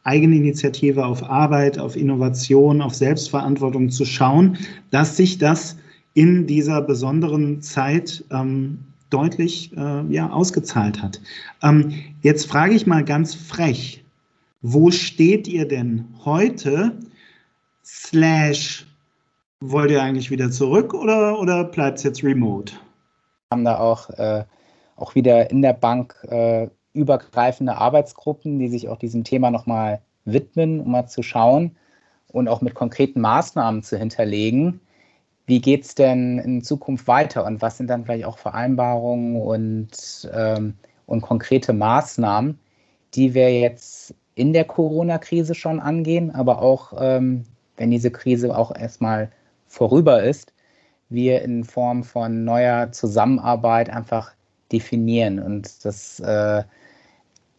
Eigeninitiative, 0.05 1.07
auf 1.07 1.23
Arbeit, 1.23 1.79
auf 1.79 1.97
Innovation, 1.97 2.83
auf 2.83 2.95
Selbstverantwortung 2.95 3.89
zu 3.89 4.05
schauen, 4.05 4.59
dass 4.91 5.17
sich 5.17 5.39
das 5.39 5.79
in 6.13 6.47
dieser 6.47 6.83
besonderen 6.83 7.63
Zeit 7.63 8.23
ähm, 8.31 8.81
deutlich 9.11 9.77
äh, 9.77 10.07
ja, 10.13 10.31
ausgezahlt 10.31 11.03
hat. 11.03 11.21
Ähm, 11.63 11.93
jetzt 12.23 12.47
frage 12.47 12.75
ich 12.75 12.87
mal 12.87 13.05
ganz 13.05 13.35
frech, 13.35 14.05
wo 14.63 14.91
steht 14.91 15.49
ihr 15.49 15.67
denn 15.67 16.07
heute? 16.25 16.93
Slash, 17.85 18.87
wollt 19.61 19.91
ihr 19.91 20.03
eigentlich 20.03 20.31
wieder 20.31 20.51
zurück 20.51 20.95
oder, 20.95 21.39
oder 21.39 21.65
bleibt 21.65 21.99
es 21.99 22.05
jetzt 22.05 22.23
remote? 22.23 22.73
Wir 22.73 23.57
haben 23.57 23.65
da 23.65 23.79
auch, 23.79 24.11
äh, 24.11 24.45
auch 24.97 25.15
wieder 25.15 25.51
in 25.51 25.63
der 25.63 25.73
Bank 25.73 26.15
äh, 26.29 26.69
übergreifende 26.93 27.77
Arbeitsgruppen, 27.77 28.59
die 28.59 28.69
sich 28.69 28.89
auch 28.89 28.99
diesem 28.99 29.25
Thema 29.25 29.51
nochmal 29.51 30.01
widmen, 30.25 30.81
um 30.81 30.93
mal 30.93 31.07
zu 31.07 31.23
schauen 31.23 31.77
und 32.29 32.49
auch 32.49 32.61
mit 32.61 32.75
konkreten 32.75 33.21
Maßnahmen 33.21 33.83
zu 33.83 33.99
hinterlegen 33.99 34.81
wie 35.51 35.61
geht 35.61 35.85
es 35.85 35.97
denn 35.97 36.39
in 36.39 36.63
Zukunft 36.63 37.09
weiter 37.09 37.45
und 37.45 37.61
was 37.61 37.77
sind 37.77 37.91
dann 37.91 38.05
vielleicht 38.05 38.25
auch 38.25 38.39
Vereinbarungen 38.39 39.35
und, 39.43 40.31
ähm, 40.33 40.75
und 41.07 41.23
konkrete 41.23 41.73
Maßnahmen, 41.73 42.57
die 43.15 43.35
wir 43.35 43.53
jetzt 43.53 44.15
in 44.37 44.53
der 44.53 44.65
Corona-Krise 44.65 45.57
schon 45.57 45.81
angehen, 45.81 46.33
aber 46.33 46.63
auch, 46.63 46.93
ähm, 47.01 47.47
wenn 47.77 47.91
diese 47.91 48.13
Krise 48.13 48.57
auch 48.57 48.73
erstmal 48.77 49.33
vorüber 49.67 50.23
ist, 50.23 50.53
wir 51.09 51.43
in 51.43 51.65
Form 51.65 52.05
von 52.05 52.45
neuer 52.45 52.93
Zusammenarbeit 52.93 53.91
einfach 53.91 54.33
definieren. 54.71 55.41
Und 55.41 55.85
das 55.85 56.21
äh, 56.21 56.63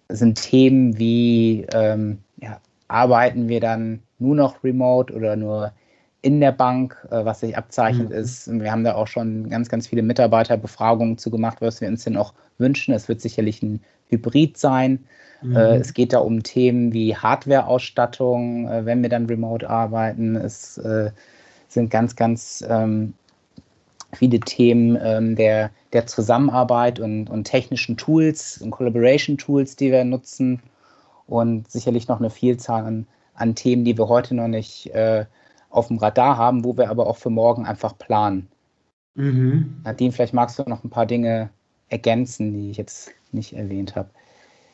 sind 0.08 0.42
Themen 0.42 0.98
wie, 0.98 1.66
ähm, 1.74 2.20
ja, 2.38 2.62
arbeiten 2.88 3.50
wir 3.50 3.60
dann 3.60 4.02
nur 4.18 4.36
noch 4.36 4.64
remote 4.64 5.14
oder 5.14 5.36
nur 5.36 5.74
in 6.22 6.40
der 6.40 6.52
Bank, 6.52 6.98
äh, 7.10 7.26
was 7.26 7.40
sich 7.40 7.58
abzeichnet 7.58 8.10
mhm. 8.10 8.16
ist. 8.16 8.48
Wir 8.52 8.72
haben 8.72 8.84
da 8.84 8.96
auch 8.96 9.08
schon 9.08 9.50
ganz, 9.50 9.70
ganz 9.70 9.88
viele 9.88 10.04
Mitarbeiterbefragungen 10.04 11.18
zu 11.18 11.32
gemacht, 11.32 11.58
was 11.62 11.82
wir 11.82 11.88
uns 11.88 12.04
denn 12.04 12.18
auch 12.18 12.34
wünschen. 12.58 12.94
Es 12.94 13.08
wird 13.08 13.22
sicherlich 13.22 13.64
ein 13.64 13.82
Hybrid 14.10 14.58
sein. 14.58 15.04
Mhm. 15.42 15.56
Äh, 15.56 15.78
es 15.78 15.94
geht 15.94 16.14
da 16.14 16.20
um 16.20 16.44
Themen 16.44 16.94
wie 16.94 17.16
Hardware-Ausstattung, 17.16 18.68
äh, 18.68 18.86
wenn 18.86 19.02
wir 19.02 19.10
dann 19.10 19.26
remote 19.26 19.68
arbeiten. 19.68 20.36
Es 20.36 20.80
sind 21.68 21.90
ganz, 21.90 22.16
ganz 22.18 22.64
ähm, 22.68 23.14
viele 24.14 24.42
Themen 24.42 25.00
ähm, 25.02 25.36
der, 25.36 25.72
der 25.94 26.06
Zusammenarbeit 26.06 27.00
und, 27.00 27.30
und 27.30 27.46
technischen 27.46 27.98
Tools 27.98 28.60
und 28.62 28.72
Collaboration-Tools, 28.72 29.78
die 29.78 29.92
wir 29.92 30.04
nutzen. 30.04 30.62
Und 31.28 31.72
sicherlich 31.72 32.10
noch 32.10 32.20
eine 32.20 32.30
Vielzahl 32.30 32.86
an, 32.86 33.08
an 33.36 33.56
Themen, 33.56 33.86
die 33.86 33.98
wir 33.98 34.10
heute 34.10 34.36
noch 34.36 34.50
nicht 34.50 34.92
auf 35.72 35.88
dem 35.88 35.98
Radar 35.98 36.38
haben, 36.38 36.64
wo 36.64 36.78
wir 36.78 36.90
aber 36.90 37.08
auch 37.08 37.18
für 37.18 37.30
morgen 37.30 37.66
einfach 37.66 37.98
planen. 37.98 38.48
Mhm. 39.16 39.82
Nadine, 39.84 40.12
vielleicht 40.12 40.34
magst 40.34 40.60
du 40.60 40.64
noch 40.64 40.84
ein 40.84 40.90
paar 40.90 41.06
Dinge 41.06 41.50
ergänzen, 41.90 42.54
die 42.54 42.72
ich 42.72 42.78
jetzt 42.78 43.12
nicht 43.32 43.54
erwähnt 43.54 43.96
habe. 43.96 44.10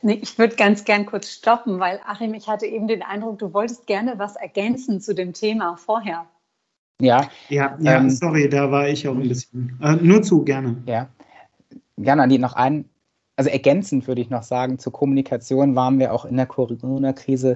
Nee, 0.02 0.20
ich 0.22 0.38
würde 0.38 0.56
ganz 0.56 0.86
gern 0.86 1.06
kurz 1.06 1.30
stoppen, 1.30 1.80
weil 1.80 2.00
Achim, 2.06 2.34
ich 2.34 2.48
hatte 2.48 2.66
eben 2.66 2.88
den 2.88 3.02
Eindruck, 3.02 3.40
du 3.40 3.54
wolltest 3.54 3.88
gerne 3.88 4.14
was 4.18 4.36
ergänzen 4.36 5.02
zu 5.02 5.16
dem 5.16 5.34
Thema 5.34 5.76
vorher. 5.76 6.26
Ja. 7.02 7.30
Ja, 7.50 7.76
ja 7.80 7.98
ähm, 7.98 8.10
sorry, 8.10 8.50
da 8.50 8.72
war 8.72 8.88
ich 8.88 9.08
auch 9.08 9.16
ein 9.16 9.28
bisschen. 9.28 9.78
Äh, 9.82 9.95
nur 9.95 10.22
zu, 10.22 10.43
gerne. 10.43 10.82
Ja. 10.86 11.10
Ja, 11.98 12.16
Nadine, 12.16 12.41
noch 12.41 12.54
ein, 12.54 12.86
also 13.36 13.50
ergänzend 13.50 14.08
würde 14.08 14.22
ich 14.22 14.30
noch 14.30 14.43
sagen, 14.43 14.78
zur 14.78 14.93
Kommunikation 14.93 15.76
waren 15.76 15.98
wir 15.98 16.14
auch 16.14 16.26
in 16.26 16.38
der 16.38 16.45
Corona-Krise 16.45 17.56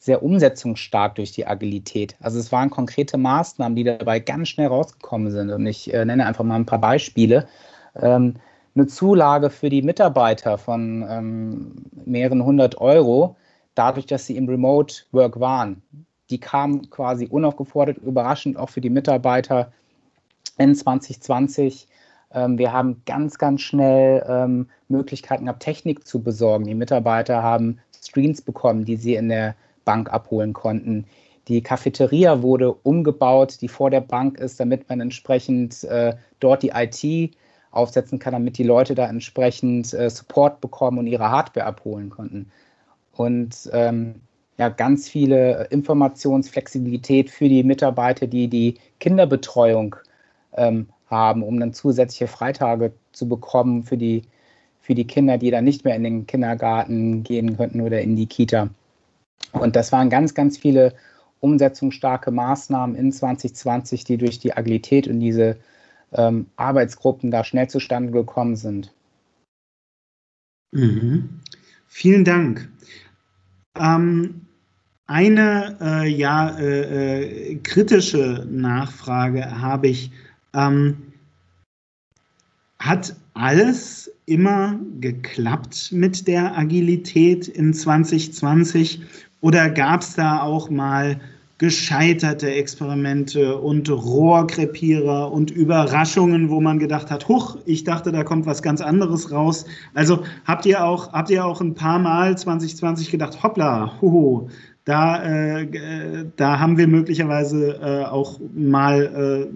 sehr 0.00 0.22
umsetzungsstark 0.22 1.14
durch 1.16 1.30
die 1.30 1.46
Agilität. 1.46 2.16
Also 2.20 2.38
es 2.38 2.50
waren 2.50 2.70
konkrete 2.70 3.18
Maßnahmen, 3.18 3.76
die 3.76 3.84
dabei 3.84 4.18
ganz 4.18 4.48
schnell 4.48 4.68
rausgekommen 4.68 5.30
sind. 5.30 5.50
Und 5.50 5.66
ich 5.66 5.92
äh, 5.92 6.04
nenne 6.04 6.26
einfach 6.26 6.42
mal 6.42 6.56
ein 6.56 6.66
paar 6.66 6.80
Beispiele. 6.80 7.46
Ähm, 7.94 8.36
eine 8.74 8.86
Zulage 8.86 9.50
für 9.50 9.68
die 9.68 9.82
Mitarbeiter 9.82 10.56
von 10.56 11.06
ähm, 11.08 11.74
mehreren 12.06 12.42
hundert 12.44 12.80
Euro, 12.80 13.36
dadurch, 13.74 14.06
dass 14.06 14.26
sie 14.26 14.36
im 14.36 14.48
Remote 14.48 14.94
Work 15.12 15.38
waren. 15.38 15.82
die 16.30 16.38
kam 16.38 16.88
quasi 16.90 17.26
unaufgefordert, 17.26 17.98
überraschend 17.98 18.56
auch 18.56 18.70
für 18.70 18.80
die 18.80 18.88
Mitarbeiter 18.88 19.72
in 20.58 20.74
2020. 20.74 21.88
Ähm, 22.32 22.56
wir 22.56 22.72
haben 22.72 23.02
ganz, 23.04 23.36
ganz 23.36 23.60
schnell 23.60 24.24
ähm, 24.26 24.68
Möglichkeiten 24.88 25.44
gehabt, 25.44 25.62
Technik 25.62 26.06
zu 26.06 26.22
besorgen. 26.22 26.64
Die 26.64 26.74
Mitarbeiter 26.74 27.42
haben 27.42 27.80
Screens 28.00 28.40
bekommen, 28.40 28.84
die 28.84 28.96
sie 28.96 29.16
in 29.16 29.28
der 29.28 29.56
Bank 29.84 30.12
abholen 30.12 30.52
konnten. 30.52 31.06
Die 31.48 31.62
Cafeteria 31.62 32.42
wurde 32.42 32.72
umgebaut, 32.72 33.58
die 33.60 33.68
vor 33.68 33.90
der 33.90 34.00
Bank 34.00 34.38
ist, 34.38 34.60
damit 34.60 34.88
man 34.88 35.00
entsprechend 35.00 35.84
äh, 35.84 36.14
dort 36.38 36.62
die 36.62 36.72
IT 36.74 37.34
aufsetzen 37.70 38.18
kann, 38.18 38.32
damit 38.32 38.58
die 38.58 38.64
Leute 38.64 38.94
da 38.94 39.08
entsprechend 39.08 39.92
äh, 39.94 40.10
Support 40.10 40.60
bekommen 40.60 40.98
und 40.98 41.06
ihre 41.06 41.30
Hardware 41.30 41.66
abholen 41.66 42.10
konnten. 42.10 42.50
Und 43.12 43.68
ähm, 43.72 44.16
ja, 44.58 44.68
ganz 44.68 45.08
viele 45.08 45.68
Informationsflexibilität 45.70 47.30
für 47.30 47.48
die 47.48 47.62
Mitarbeiter, 47.64 48.26
die 48.26 48.48
die 48.48 48.74
Kinderbetreuung 48.98 49.96
ähm, 50.56 50.88
haben, 51.06 51.42
um 51.42 51.58
dann 51.58 51.72
zusätzliche 51.72 52.26
Freitage 52.26 52.92
zu 53.12 53.28
bekommen 53.28 53.82
für 53.82 53.96
die, 53.96 54.22
für 54.80 54.94
die 54.94 55.06
Kinder, 55.06 55.38
die 55.38 55.50
dann 55.50 55.64
nicht 55.64 55.84
mehr 55.84 55.96
in 55.96 56.04
den 56.04 56.26
Kindergarten 56.26 57.22
gehen 57.22 57.56
könnten 57.56 57.80
oder 57.80 58.00
in 58.00 58.16
die 58.16 58.26
Kita. 58.26 58.68
Und 59.52 59.76
das 59.76 59.92
waren 59.92 60.10
ganz, 60.10 60.34
ganz 60.34 60.58
viele 60.58 60.94
umsetzungsstarke 61.40 62.30
Maßnahmen 62.30 62.96
in 62.96 63.12
2020, 63.12 64.04
die 64.04 64.18
durch 64.18 64.38
die 64.38 64.56
Agilität 64.56 65.08
und 65.08 65.20
diese 65.20 65.56
ähm, 66.12 66.46
Arbeitsgruppen 66.56 67.30
da 67.30 67.44
schnell 67.44 67.68
zustande 67.68 68.12
gekommen 68.12 68.56
sind. 68.56 68.92
Mhm. 70.72 71.40
Vielen 71.86 72.24
Dank. 72.24 72.68
Ähm, 73.78 74.42
eine 75.06 75.76
äh, 75.80 76.08
ja, 76.08 76.56
äh, 76.58 77.52
äh, 77.52 77.54
kritische 77.56 78.46
Nachfrage 78.48 79.60
habe 79.60 79.88
ich. 79.88 80.12
Ähm, 80.54 81.10
hat 82.78 83.14
alles 83.34 84.10
immer 84.26 84.78
geklappt 85.00 85.92
mit 85.92 86.26
der 86.26 86.56
Agilität 86.56 87.46
in 87.46 87.74
2020 87.74 89.02
oder 89.40 89.70
gab 89.70 90.02
es 90.02 90.14
da 90.14 90.42
auch 90.42 90.70
mal 90.70 91.20
gescheiterte 91.60 92.50
Experimente 92.50 93.58
und 93.58 93.90
Rohrkrepierer 93.90 95.30
und 95.30 95.50
Überraschungen, 95.50 96.48
wo 96.48 96.58
man 96.58 96.78
gedacht 96.78 97.10
hat, 97.10 97.28
huch, 97.28 97.58
ich 97.66 97.84
dachte, 97.84 98.12
da 98.12 98.24
kommt 98.24 98.46
was 98.46 98.62
ganz 98.62 98.80
anderes 98.80 99.30
raus. 99.30 99.66
Also 99.92 100.24
habt 100.46 100.64
ihr 100.64 100.82
auch, 100.82 101.12
habt 101.12 101.28
ihr 101.28 101.44
auch 101.44 101.60
ein 101.60 101.74
paar 101.74 101.98
Mal 101.98 102.38
2020 102.38 103.10
gedacht, 103.10 103.42
hoppla, 103.42 103.92
huhu, 104.00 104.48
da, 104.86 105.22
äh, 105.22 106.24
da 106.36 106.58
haben 106.58 106.78
wir 106.78 106.88
möglicherweise 106.88 107.78
äh, 107.82 108.04
auch 108.06 108.40
mal 108.54 109.48
äh, 109.50 109.54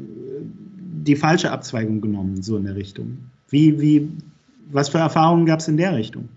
die 1.06 1.16
falsche 1.16 1.50
Abzweigung 1.50 2.02
genommen, 2.02 2.42
so 2.42 2.58
in 2.58 2.64
der 2.64 2.76
Richtung. 2.76 3.16
Wie, 3.48 3.80
wie, 3.80 4.10
was 4.70 4.90
für 4.90 4.98
Erfahrungen 4.98 5.46
gab 5.46 5.60
es 5.60 5.68
in 5.68 5.78
der 5.78 5.96
Richtung? 5.96 6.28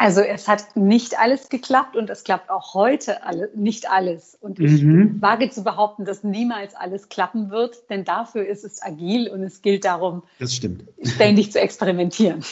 Also 0.00 0.20
es 0.20 0.46
hat 0.46 0.76
nicht 0.76 1.18
alles 1.18 1.48
geklappt 1.48 1.96
und 1.96 2.08
es 2.08 2.22
klappt 2.22 2.50
auch 2.50 2.72
heute 2.72 3.24
alle, 3.24 3.50
nicht 3.56 3.90
alles. 3.90 4.38
Und 4.40 4.60
ich 4.60 4.80
mhm. 4.82 5.20
wage 5.20 5.50
zu 5.50 5.64
behaupten, 5.64 6.04
dass 6.04 6.22
niemals 6.22 6.76
alles 6.76 7.08
klappen 7.08 7.50
wird, 7.50 7.90
denn 7.90 8.04
dafür 8.04 8.46
ist 8.46 8.64
es 8.64 8.80
agil 8.80 9.28
und 9.28 9.42
es 9.42 9.60
gilt 9.60 9.84
darum, 9.84 10.22
ständig 11.02 11.50
zu 11.50 11.60
experimentieren. 11.60 12.44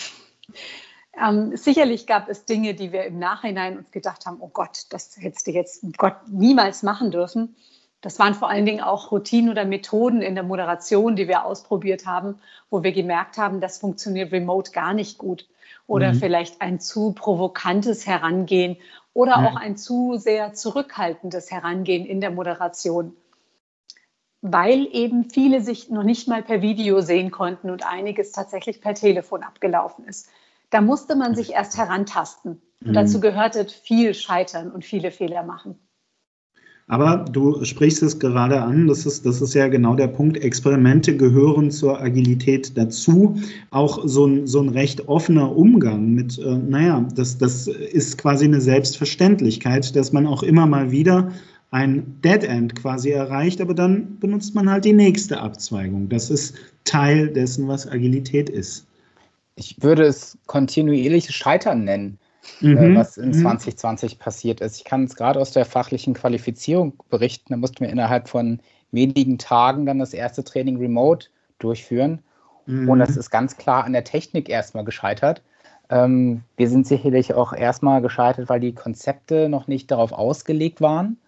Ähm, 1.19 1.57
sicherlich 1.57 2.09
gab 2.09 2.29
es 2.29 2.47
Dinge, 2.47 2.75
die 2.75 2.91
wir 2.93 3.05
im 3.05 3.21
Nachhinein 3.21 3.79
uns 3.79 3.93
gedacht 3.93 4.27
haben, 4.27 4.39
oh 4.41 4.51
Gott, 4.53 4.87
das 4.91 5.17
hättest 5.17 5.47
du 5.47 5.53
jetzt 5.53 5.85
Gott 5.97 6.17
niemals 6.29 6.83
machen 6.83 7.13
dürfen. 7.13 7.55
Das 8.01 8.19
waren 8.19 8.35
vor 8.35 8.51
allen 8.51 8.67
Dingen 8.67 8.83
auch 8.83 9.11
Routinen 9.11 9.51
oder 9.51 9.65
Methoden 9.65 10.23
in 10.23 10.35
der 10.35 10.45
Moderation, 10.45 11.17
die 11.17 11.29
wir 11.29 11.45
ausprobiert 11.45 12.07
haben, 12.07 12.39
wo 12.71 12.83
wir 12.83 12.93
gemerkt 12.93 13.39
haben, 13.39 13.61
das 13.61 13.79
funktioniert 13.79 14.33
remote 14.33 14.73
gar 14.73 14.95
nicht 14.95 15.19
gut 15.19 15.49
oder 15.87 16.13
mhm. 16.13 16.19
vielleicht 16.19 16.61
ein 16.61 16.81
zu 16.81 17.13
provokantes 17.13 18.07
Herangehen 18.07 18.77
oder 19.15 19.39
mhm. 19.39 19.47
auch 19.47 19.57
ein 19.57 19.77
zu 19.77 20.17
sehr 20.19 20.53
zurückhaltendes 20.53 21.51
Herangehen 21.51 22.05
in 22.05 22.21
der 22.21 22.31
Moderation, 22.31 23.17
weil 24.43 24.87
eben 24.93 25.31
viele 25.31 25.61
sich 25.63 25.91
noch 25.91 26.03
nicht 26.03 26.29
mal 26.29 26.43
per 26.43 26.61
Video 26.61 27.01
sehen 27.01 27.31
konnten 27.31 27.71
und 27.71 27.87
einiges 27.87 28.33
tatsächlich 28.33 28.81
per 28.81 28.95
Telefon 28.95 29.43
abgelaufen 29.43 30.05
ist. 30.07 30.29
Da 30.71 30.81
musste 30.81 31.15
man 31.17 31.35
sich 31.35 31.53
erst 31.53 31.79
herantasten. 31.79 32.61
Und 32.83 32.91
mhm. 32.91 32.95
dazu 32.95 33.21
gehörte 33.21 33.65
viel 33.67 34.13
Scheitern 34.15 34.71
und 34.71 34.85
viele 34.85 35.11
Fehler 35.11 35.43
machen. 35.43 35.79
Aber 36.89 37.25
du 37.31 37.65
sprichst 37.65 38.03
es 38.05 38.21
gerade 38.21 38.63
an, 38.63 38.87
das 38.87 39.07
ist, 39.07 39.27
das 39.27 39.41
ist 39.41 39.55
ja 39.55 39.67
genau 39.67 39.97
der 39.97 40.07
Punkt. 40.07 40.37
Experimente 40.37 41.17
gehören 41.17 41.73
zur 41.73 42.01
Agilität 42.01 42.77
dazu. 42.79 43.37
Auch 43.71 44.07
so 44.07 44.27
ein, 44.27 44.47
so 44.47 44.61
ein 44.61 44.69
recht 44.69 45.09
offener 45.09 45.57
Umgang 45.57 46.13
mit, 46.13 46.39
äh, 46.39 46.57
naja, 46.57 47.05
das, 47.17 47.39
das 47.39 47.67
ist 47.67 48.19
quasi 48.19 48.45
eine 48.45 48.61
Selbstverständlichkeit, 48.61 49.97
dass 49.97 50.13
man 50.13 50.29
auch 50.29 50.45
immer 50.45 50.67
mal 50.67 50.93
wieder 50.93 51.33
ein 51.73 52.21
Dead 52.23 52.45
End 52.45 52.77
quasi 52.77 53.11
erreicht, 53.11 53.61
aber 53.61 53.75
dann 53.75 54.19
benutzt 54.21 54.55
man 54.55 54.71
halt 54.71 54.85
die 54.85 54.93
nächste 54.93 55.41
Abzweigung. 55.41 56.09
Das 56.09 56.31
ist 56.31 56.55
Teil 56.85 57.29
dessen, 57.29 57.67
was 57.67 57.89
Agilität 57.89 58.49
ist. 58.49 58.87
Ich 59.57 59.83
würde 59.83 60.05
es 60.05 60.39
kontinuierliches 60.47 61.35
Scheitern 61.35 61.83
nennen. 61.85 62.19
Äh, 62.63 62.67
mhm. 62.67 62.97
was 62.97 63.17
in 63.17 63.33
2020 63.33 64.15
mhm. 64.15 64.19
passiert 64.19 64.61
ist. 64.61 64.79
Ich 64.79 64.85
kann 64.85 65.05
es 65.05 65.17
gerade 65.17 65.41
aus 65.41 65.53
der 65.53 65.65
fachlichen 65.65 66.15
Qualifizierung 66.15 66.95
berichten. 67.11 67.53
Da 67.53 67.57
mussten 67.57 67.81
wir 67.81 67.89
innerhalb 67.89 68.29
von 68.29 68.61
wenigen 68.93 69.39
Tagen 69.39 69.87
dann 69.87 69.99
das 69.99 70.15
erste 70.15 70.45
Training 70.45 70.79
remote 70.79 71.29
durchführen. 71.59 72.21
Mhm. 72.67 72.89
Und 72.89 72.99
das 72.99 73.17
ist 73.17 73.31
ganz 73.31 73.57
klar 73.57 73.85
an 73.85 73.93
der 73.93 74.05
Technik 74.05 74.49
erstmal 74.49 74.85
gescheitert. 74.85 75.43
Ähm, 75.89 76.43
wir 76.57 76.69
sind 76.69 76.87
sicherlich 76.87 77.35
auch 77.35 77.53
erstmal 77.53 78.03
gescheitert, 78.03 78.49
weil 78.49 78.61
die 78.61 78.75
Konzepte 78.75 79.49
noch 79.49 79.69
nicht 79.69 79.91
darauf 79.91 80.13
ausgelegt 80.13 80.81
waren. 80.81 81.19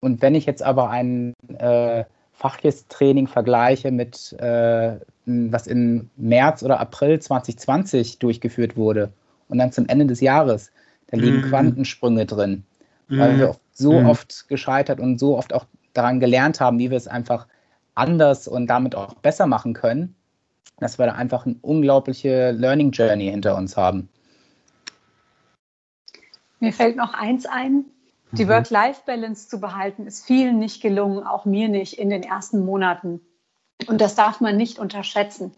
Und 0.00 0.22
wenn 0.22 0.34
ich 0.34 0.46
jetzt 0.46 0.62
aber 0.62 0.90
ein 0.90 1.34
äh, 1.58 2.04
fachliches 2.32 2.88
Training 2.88 3.26
vergleiche 3.26 3.90
mit, 3.90 4.32
äh, 4.38 4.96
was 5.26 5.66
im 5.66 6.10
März 6.16 6.62
oder 6.62 6.80
April 6.80 7.20
2020 7.20 8.18
durchgeführt 8.18 8.76
wurde, 8.76 9.12
und 9.52 9.58
dann 9.58 9.70
zum 9.70 9.86
Ende 9.86 10.06
des 10.06 10.22
Jahres. 10.22 10.72
Da 11.08 11.18
liegen 11.18 11.42
mhm. 11.42 11.50
Quantensprünge 11.50 12.24
drin, 12.24 12.64
weil 13.08 13.38
wir 13.38 13.56
so 13.72 14.00
mhm. 14.00 14.06
oft 14.06 14.48
gescheitert 14.48 14.98
und 14.98 15.18
so 15.18 15.36
oft 15.36 15.52
auch 15.52 15.66
daran 15.92 16.20
gelernt 16.20 16.58
haben, 16.58 16.78
wie 16.78 16.90
wir 16.90 16.96
es 16.96 17.06
einfach 17.06 17.46
anders 17.94 18.48
und 18.48 18.66
damit 18.66 18.94
auch 18.94 19.12
besser 19.16 19.46
machen 19.46 19.74
können, 19.74 20.14
dass 20.78 20.98
wir 20.98 21.04
da 21.04 21.12
einfach 21.12 21.44
eine 21.44 21.56
unglaubliche 21.60 22.52
Learning 22.52 22.92
Journey 22.92 23.30
hinter 23.30 23.54
uns 23.54 23.76
haben. 23.76 24.08
Mir 26.58 26.72
fällt 26.72 26.96
noch 26.96 27.12
eins 27.12 27.44
ein. 27.44 27.84
Die 28.30 28.46
mhm. 28.46 28.48
Work-Life-Balance 28.48 29.48
zu 29.48 29.60
behalten, 29.60 30.06
ist 30.06 30.24
vielen 30.24 30.58
nicht 30.58 30.80
gelungen, 30.80 31.26
auch 31.26 31.44
mir 31.44 31.68
nicht 31.68 31.98
in 31.98 32.08
den 32.08 32.22
ersten 32.22 32.64
Monaten. 32.64 33.20
Und 33.86 34.00
das 34.00 34.14
darf 34.14 34.40
man 34.40 34.56
nicht 34.56 34.78
unterschätzen. 34.78 35.52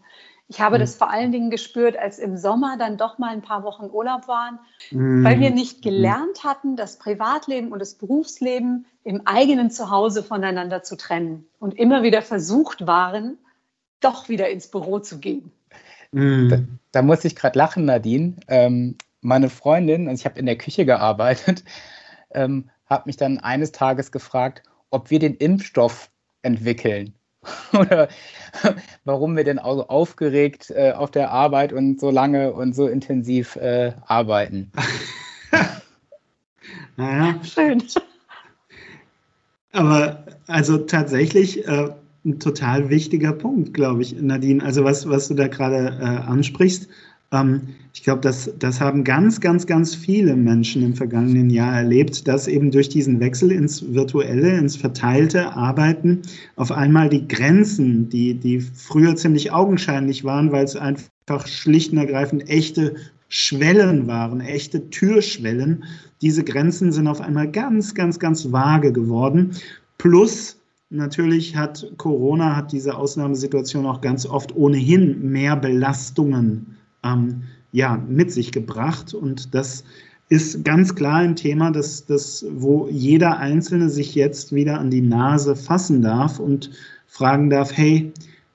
Ich 0.47 0.61
habe 0.61 0.77
mhm. 0.77 0.81
das 0.81 0.95
vor 0.95 1.09
allen 1.09 1.31
Dingen 1.31 1.49
gespürt, 1.49 1.97
als 1.97 2.19
im 2.19 2.37
Sommer 2.37 2.77
dann 2.77 2.97
doch 2.97 3.17
mal 3.17 3.31
ein 3.31 3.41
paar 3.41 3.63
Wochen 3.63 3.89
Urlaub 3.91 4.27
waren, 4.27 4.59
mhm. 4.91 5.23
weil 5.23 5.39
wir 5.39 5.49
nicht 5.49 5.81
gelernt 5.81 6.43
hatten, 6.43 6.75
das 6.75 6.97
Privatleben 6.97 7.71
und 7.71 7.79
das 7.79 7.95
Berufsleben 7.95 8.85
im 9.03 9.25
eigenen 9.25 9.71
Zuhause 9.71 10.23
voneinander 10.23 10.83
zu 10.83 10.97
trennen 10.97 11.47
und 11.59 11.77
immer 11.77 12.03
wieder 12.03 12.21
versucht 12.21 12.85
waren, 12.85 13.37
doch 14.01 14.29
wieder 14.29 14.49
ins 14.49 14.67
Büro 14.67 14.99
zu 14.99 15.19
gehen. 15.19 15.51
Mhm. 16.11 16.49
Da, 16.49 16.59
da, 16.91 17.01
muss 17.01 17.25
ich 17.25 17.35
gerade 17.35 17.57
lachen, 17.57 17.85
Nadine. 17.85 18.35
Ähm, 18.47 18.97
meine 19.21 19.49
Freundin, 19.49 20.07
und 20.07 20.13
ich 20.13 20.25
habe 20.25 20.39
in 20.39 20.45
der 20.45 20.57
Küche 20.57 20.85
gearbeitet, 20.85 21.63
ähm, 22.31 22.69
hat 22.85 23.07
mich 23.07 23.17
dann 23.17 23.39
eines 23.39 23.71
Tages 23.71 24.11
gefragt, 24.11 24.61
ob 24.91 25.09
wir 25.09 25.17
den 25.17 25.35
Impfstoff 25.35 26.11
entwickeln. 26.43 27.15
oder 27.73 28.07
warum 29.03 29.35
wir 29.35 29.43
denn 29.43 29.59
auch 29.59 29.75
so 29.75 29.87
aufgeregt 29.87 30.71
äh, 30.71 30.91
auf 30.91 31.11
der 31.11 31.31
Arbeit 31.31 31.73
und 31.73 31.99
so 31.99 32.09
lange 32.09 32.53
und 32.53 32.75
so 32.75 32.87
intensiv 32.87 33.55
äh, 33.55 33.93
arbeiten. 34.05 34.71
naja. 36.97 37.39
Schön. 37.43 37.83
Aber 39.71 40.23
also 40.47 40.77
tatsächlich 40.77 41.67
äh, 41.67 41.89
ein 42.25 42.39
total 42.39 42.89
wichtiger 42.89 43.33
Punkt, 43.33 43.73
glaube 43.73 44.01
ich, 44.01 44.19
Nadine. 44.19 44.63
Also 44.63 44.83
was, 44.83 45.07
was 45.07 45.27
du 45.27 45.33
da 45.35 45.47
gerade 45.47 45.97
äh, 45.99 46.03
ansprichst, 46.03 46.87
ich 47.93 48.03
glaube, 48.03 48.21
das, 48.21 48.51
das 48.59 48.79
haben 48.79 49.03
ganz, 49.03 49.41
ganz, 49.41 49.65
ganz 49.65 49.95
viele 49.95 50.35
Menschen 50.35 50.83
im 50.83 50.95
vergangenen 50.95 51.49
Jahr 51.49 51.75
erlebt, 51.75 52.27
dass 52.27 52.47
eben 52.47 52.71
durch 52.71 52.87
diesen 52.87 53.19
Wechsel 53.19 53.51
ins 53.51 53.93
virtuelle, 53.93 54.57
ins 54.57 54.75
verteilte 54.75 55.53
Arbeiten 55.53 56.21
auf 56.55 56.71
einmal 56.71 57.09
die 57.09 57.27
Grenzen, 57.27 58.09
die, 58.09 58.35
die 58.35 58.61
früher 58.61 59.15
ziemlich 59.15 59.51
augenscheinlich 59.51 60.23
waren, 60.23 60.51
weil 60.51 60.63
es 60.63 60.75
einfach 60.75 61.47
schlicht 61.47 61.91
und 61.91 61.97
ergreifend 61.97 62.47
echte 62.49 62.95
Schwellen 63.27 64.07
waren, 64.07 64.39
echte 64.39 64.89
Türschwellen. 64.89 65.83
Diese 66.21 66.43
Grenzen 66.43 66.91
sind 66.91 67.07
auf 67.07 67.21
einmal 67.21 67.51
ganz, 67.51 67.95
ganz, 67.95 68.19
ganz 68.19 68.51
vage 68.51 68.93
geworden. 68.93 69.51
Plus 69.97 70.57
natürlich 70.89 71.55
hat 71.57 71.91
Corona, 71.97 72.55
hat 72.55 72.71
diese 72.71 72.95
Ausnahmesituation 72.95 73.85
auch 73.85 73.99
ganz 73.99 74.25
oft 74.25 74.55
ohnehin 74.55 75.31
mehr 75.31 75.55
Belastungen 75.57 76.74
ähm, 77.05 77.43
ja, 77.71 78.01
mit 78.07 78.31
sich 78.31 78.51
gebracht. 78.51 79.13
Und 79.13 79.53
das 79.53 79.83
ist 80.29 80.65
ganz 80.65 80.95
klar 80.95 81.17
ein 81.17 81.35
Thema, 81.35 81.71
das, 81.71 82.05
das, 82.05 82.45
wo 82.51 82.87
jeder 82.89 83.37
Einzelne 83.37 83.89
sich 83.89 84.15
jetzt 84.15 84.53
wieder 84.53 84.79
an 84.79 84.89
die 84.89 85.01
Nase 85.01 85.55
fassen 85.55 86.01
darf 86.01 86.39
und 86.39 86.71
fragen 87.07 87.49
darf, 87.49 87.71
hey, 87.77 88.11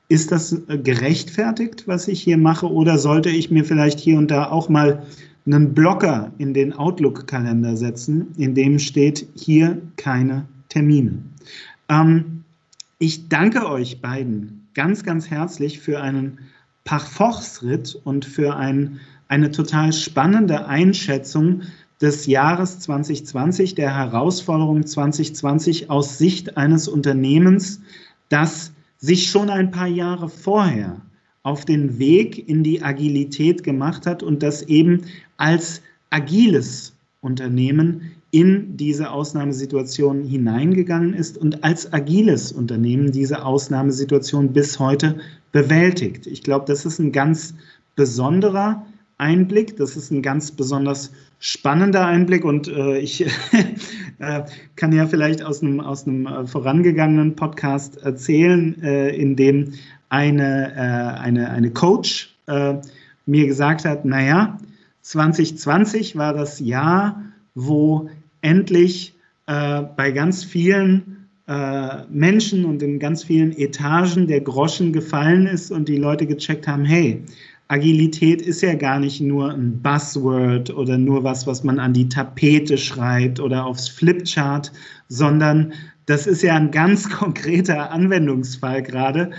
ist 0.09 0.33
das 0.33 0.61
gerechtfertigt, 0.67 1.87
was 1.87 2.09
ich 2.09 2.21
hier 2.21 2.37
mache, 2.37 2.71
oder 2.71 2.99
sollte 2.99 3.31
ich 3.31 3.51
mir 3.51 3.65
vielleicht 3.65 4.01
hier 4.01 4.19
und 4.19 4.31
da 4.31 4.51
auch 4.51 4.69
mal 4.69 5.07
einen 5.47 5.73
Blocker 5.73 6.33
in 6.39 6.53
den 6.53 6.73
Outlook-Kalender 6.73 7.77
setzen, 7.77 8.29
in 8.37 8.55
dem 8.55 8.79
steht 8.79 9.27
hier 9.37 9.81
keine 9.97 10.47
Termine. 10.69 11.23
Ähm, 11.89 12.45
ich 12.99 13.29
danke 13.29 13.69
euch 13.69 14.01
beiden 14.01 14.67
ganz, 14.75 15.05
ganz 15.05 15.31
herzlich 15.31 15.81
für 15.81 16.01
einen 16.01 16.39
Parforce-Ritt 16.85 18.01
und 18.05 18.25
für 18.25 18.57
ein, 18.57 19.01
eine 19.29 19.51
total 19.51 19.93
spannende 19.93 20.67
Einschätzung 20.67 21.63
des 22.01 22.27
Jahres 22.27 22.81
2020, 22.81 23.75
der 23.75 23.95
Herausforderung 23.95 24.87
2020 24.87 25.91
aus 25.91 26.19
Sicht 26.19 26.57
eines 26.57 26.89
Unternehmens, 26.89 27.81
das 28.29 28.73
sich 28.99 29.31
schon 29.31 29.51
ein 29.51 29.71
paar 29.71 29.87
Jahre 29.87 30.29
vorher 30.29 31.01
auf 31.43 31.65
den 31.65 31.99
Weg 31.99 32.49
in 32.49 32.63
die 32.63 32.83
Agilität 32.83 33.63
gemacht 33.63 34.07
hat 34.07 34.23
und 34.23 34.43
das 34.43 34.63
eben 34.63 35.03
als 35.37 35.83
agiles 36.11 36.95
Unternehmen 37.21 38.13
in 38.31 38.77
diese 38.77 39.11
Ausnahmesituation 39.11 40.25
hineingegangen 40.25 41.15
ist 41.15 41.37
und 41.37 41.65
als 41.65 41.93
agiles 41.93 42.53
Unternehmen 42.53 43.11
diese 43.11 43.45
Ausnahmesituation 43.45 44.53
bis 44.53 44.79
heute 44.79 45.19
bewältigt. 45.53 46.27
Ich 46.27 46.43
glaube, 46.43 46.65
das 46.67 46.85
ist 46.85 46.99
ein 46.99 47.13
ganz 47.13 47.55
besonderer 47.97 48.87
Einblick, 49.19 49.77
das 49.77 49.97
ist 49.97 50.11
ein 50.11 50.23
ganz 50.23 50.51
besonders 50.53 51.13
spannender 51.39 52.07
Einblick 52.07 52.45
und 52.45 52.69
äh, 52.69 52.99
ich 52.99 53.27
äh, 54.19 54.43
kann 54.77 54.93
ja 54.93 55.07
vielleicht 55.07 55.43
aus 55.43 55.63
einem, 55.63 55.81
aus 55.81 56.07
einem 56.07 56.27
äh, 56.27 56.47
vorangegangenen 56.47 57.37
Podcast 57.37 57.99
erzählen, 57.99 58.81
äh, 58.83 59.11
in 59.11 59.37
dem 59.37 59.75
eine, 60.09 60.73
äh, 60.75 61.21
eine, 61.21 61.51
eine 61.51 61.71
Coach 61.71 62.35
äh, 62.47 62.75
mir 63.27 63.47
gesagt 63.47 63.85
hat, 63.85 64.05
naja, 64.05 64.59
2020 65.03 66.17
war 66.17 66.35
das 66.35 66.61
Jahr, 66.61 67.23
wo 67.55 68.09
endlich 68.43 69.15
bei 69.47 70.13
ganz 70.13 70.45
vielen 70.45 71.20
Menschen 72.11 72.65
und 72.65 72.81
in 72.83 73.01
ganz 73.01 73.25
vielen 73.25 73.51
Etagen 73.57 74.29
der 74.29 74.41
Groschen 74.41 74.93
gefallen 74.93 75.47
ist 75.47 75.73
und 75.73 75.89
die 75.89 75.97
Leute 75.97 76.27
gecheckt 76.27 76.69
haben, 76.69 76.85
hey, 76.85 77.25
Agilität 77.67 78.43
ist 78.43 78.63
ja 78.63 78.75
gar 78.75 78.99
nicht 78.99 79.21
nur 79.21 79.53
ein 79.53 79.81
Buzzword 79.81 80.71
oder 80.71 80.99
nur 80.99 81.25
was, 81.25 81.47
was 81.47 81.65
man 81.65 81.79
an 81.79 81.93
die 81.93 82.09
Tapete 82.09 82.79
schreibt 82.79 83.41
oder 83.41 83.65
aufs 83.65 83.89
Flipchart, 83.89 84.73
sondern 85.09 85.73
das 86.07 86.27
ist 86.27 86.43
ja 86.43 86.55
ein 86.55 86.71
ganz 86.71 87.09
konkreter 87.19 87.91
Anwendungsfall 87.91 88.83
gerade. 88.83 89.31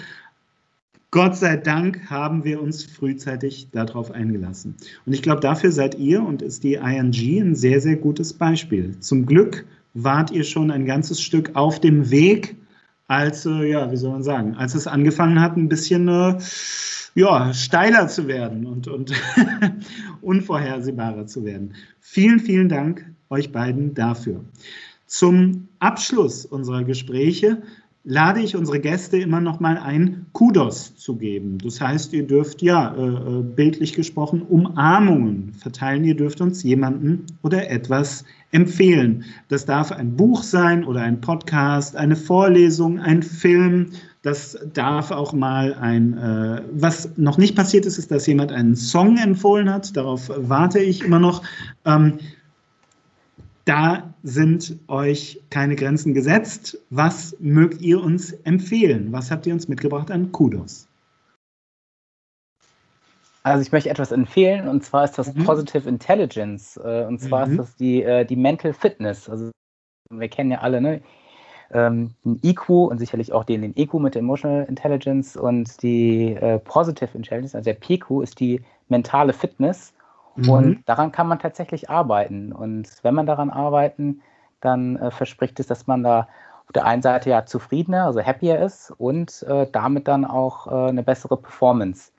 Gott 1.11 1.35
sei 1.35 1.57
Dank 1.57 2.09
haben 2.09 2.45
wir 2.45 2.61
uns 2.61 2.85
frühzeitig 2.85 3.69
darauf 3.71 4.11
eingelassen. 4.11 4.75
Und 5.05 5.11
ich 5.13 5.21
glaube, 5.21 5.41
dafür 5.41 5.71
seid 5.71 5.99
ihr 5.99 6.23
und 6.23 6.41
ist 6.41 6.63
die 6.63 6.75
ING 6.75 7.13
ein 7.41 7.55
sehr, 7.55 7.81
sehr 7.81 7.97
gutes 7.97 8.33
Beispiel. 8.33 8.97
Zum 8.99 9.25
Glück 9.25 9.65
wart 9.93 10.31
ihr 10.31 10.43
schon 10.43 10.71
ein 10.71 10.85
ganzes 10.85 11.21
Stück 11.21 11.51
auf 11.55 11.79
dem 11.79 12.09
Weg, 12.09 12.55
als, 13.07 13.45
äh, 13.45 13.69
ja, 13.69 13.91
wie 13.91 13.97
soll 13.97 14.11
man 14.11 14.23
sagen, 14.23 14.55
als 14.55 14.73
es 14.73 14.87
angefangen 14.87 15.41
hat, 15.41 15.57
ein 15.57 15.67
bisschen 15.67 16.07
äh, 16.07 16.37
ja, 17.15 17.53
steiler 17.53 18.07
zu 18.07 18.27
werden 18.27 18.65
und, 18.65 18.87
und 18.87 19.11
unvorhersehbarer 20.21 21.27
zu 21.27 21.43
werden. 21.43 21.73
Vielen, 21.99 22.39
vielen 22.39 22.69
Dank 22.69 23.05
euch 23.29 23.51
beiden 23.51 23.93
dafür. 23.93 24.45
Zum 25.07 25.67
Abschluss 25.79 26.45
unserer 26.45 26.85
Gespräche 26.85 27.61
lade 28.03 28.39
ich 28.39 28.55
unsere 28.55 28.79
Gäste 28.79 29.17
immer 29.17 29.41
noch 29.41 29.59
mal 29.59 29.77
ein, 29.77 30.25
Kudos 30.31 30.95
zu 30.95 31.17
geben. 31.17 31.57
Das 31.59 31.81
heißt, 31.81 32.13
ihr 32.13 32.25
dürft 32.25 32.61
ja 32.61 32.95
äh, 32.95 33.39
äh, 33.39 33.43
bildlich 33.43 33.93
gesprochen 33.93 34.41
Umarmungen 34.41 35.53
verteilen. 35.53 36.05
Ihr 36.05 36.15
dürft 36.15 36.41
uns 36.41 36.63
jemanden 36.63 37.25
oder 37.43 37.69
etwas 37.69 38.23
empfehlen. 38.51 39.23
Das 39.47 39.65
darf 39.65 39.91
ein 39.91 40.15
Buch 40.15 40.43
sein 40.43 40.83
oder 40.83 41.01
ein 41.01 41.21
Podcast, 41.21 41.95
eine 41.95 42.15
Vorlesung, 42.15 42.99
ein 42.99 43.23
Film, 43.23 43.91
das 44.21 44.59
darf 44.73 45.09
auch 45.09 45.33
mal 45.33 45.73
ein, 45.73 46.15
äh, 46.17 46.61
was 46.71 47.17
noch 47.17 47.39
nicht 47.39 47.55
passiert 47.55 47.87
ist, 47.87 47.97
ist, 47.97 48.11
dass 48.11 48.27
jemand 48.27 48.51
einen 48.51 48.75
Song 48.75 49.17
empfohlen 49.17 49.71
hat. 49.71 49.97
Darauf 49.97 50.29
warte 50.35 50.79
ich 50.79 51.03
immer 51.03 51.19
noch. 51.19 51.41
Ähm, 51.85 52.19
da 53.65 54.13
sind 54.23 54.77
euch 54.87 55.41
keine 55.49 55.75
Grenzen 55.75 56.13
gesetzt. 56.13 56.77
Was 56.91 57.35
mögt 57.39 57.81
ihr 57.81 58.01
uns 58.01 58.31
empfehlen? 58.43 59.11
Was 59.11 59.31
habt 59.31 59.47
ihr 59.47 59.53
uns 59.53 59.67
mitgebracht 59.67 60.11
an 60.11 60.31
Kudos? 60.31 60.87
Also 63.43 63.61
ich 63.61 63.71
möchte 63.71 63.89
etwas 63.89 64.11
empfehlen 64.11 64.67
und 64.67 64.83
zwar 64.83 65.03
ist 65.03 65.17
das 65.17 65.33
mhm. 65.33 65.45
Positive 65.45 65.89
Intelligence 65.89 66.77
äh, 66.77 67.05
und 67.05 67.19
zwar 67.19 67.45
mhm. 67.45 67.51
ist 67.51 67.59
das 67.59 67.75
die, 67.75 68.03
äh, 68.03 68.25
die 68.25 68.35
Mental 68.35 68.73
Fitness. 68.73 69.29
Also 69.29 69.51
wir 70.09 70.29
kennen 70.29 70.51
ja 70.51 70.59
alle, 70.59 70.81
ne? 70.81 71.01
ähm, 71.73 72.13
den 72.23 72.39
IQ 72.43 72.69
und 72.69 72.99
sicherlich 72.99 73.33
auch 73.33 73.43
den, 73.43 73.61
den 73.61 73.75
EQ 73.75 73.95
mit 73.95 74.15
der 74.15 74.21
Emotional 74.21 74.65
Intelligence 74.65 75.37
und 75.37 75.81
die 75.81 76.33
äh, 76.33 76.59
Positive 76.59 77.17
Intelligence, 77.17 77.55
also 77.55 77.65
der 77.65 77.75
PQ 77.75 78.21
ist 78.21 78.39
die 78.39 78.61
mentale 78.89 79.33
Fitness. 79.33 79.93
Mhm. 80.35 80.49
Und 80.49 80.83
daran 80.85 81.11
kann 81.11 81.27
man 81.27 81.39
tatsächlich 81.39 81.89
arbeiten. 81.89 82.51
Und 82.51 82.89
wenn 83.03 83.15
man 83.15 83.25
daran 83.25 83.49
arbeiten, 83.49 84.21
dann 84.59 84.97
äh, 84.97 85.11
verspricht 85.11 85.59
es, 85.59 85.67
dass 85.67 85.87
man 85.87 86.03
da 86.03 86.27
auf 86.65 86.73
der 86.73 86.85
einen 86.85 87.01
Seite 87.01 87.29
ja 87.29 87.45
zufriedener, 87.45 88.05
also 88.05 88.21
happier 88.21 88.59
ist 88.59 88.91
und 88.97 89.43
äh, 89.43 89.67
damit 89.71 90.07
dann 90.07 90.25
auch 90.25 90.67
äh, 90.67 90.89
eine 90.89 91.03
bessere 91.03 91.37
Performance. 91.37 92.10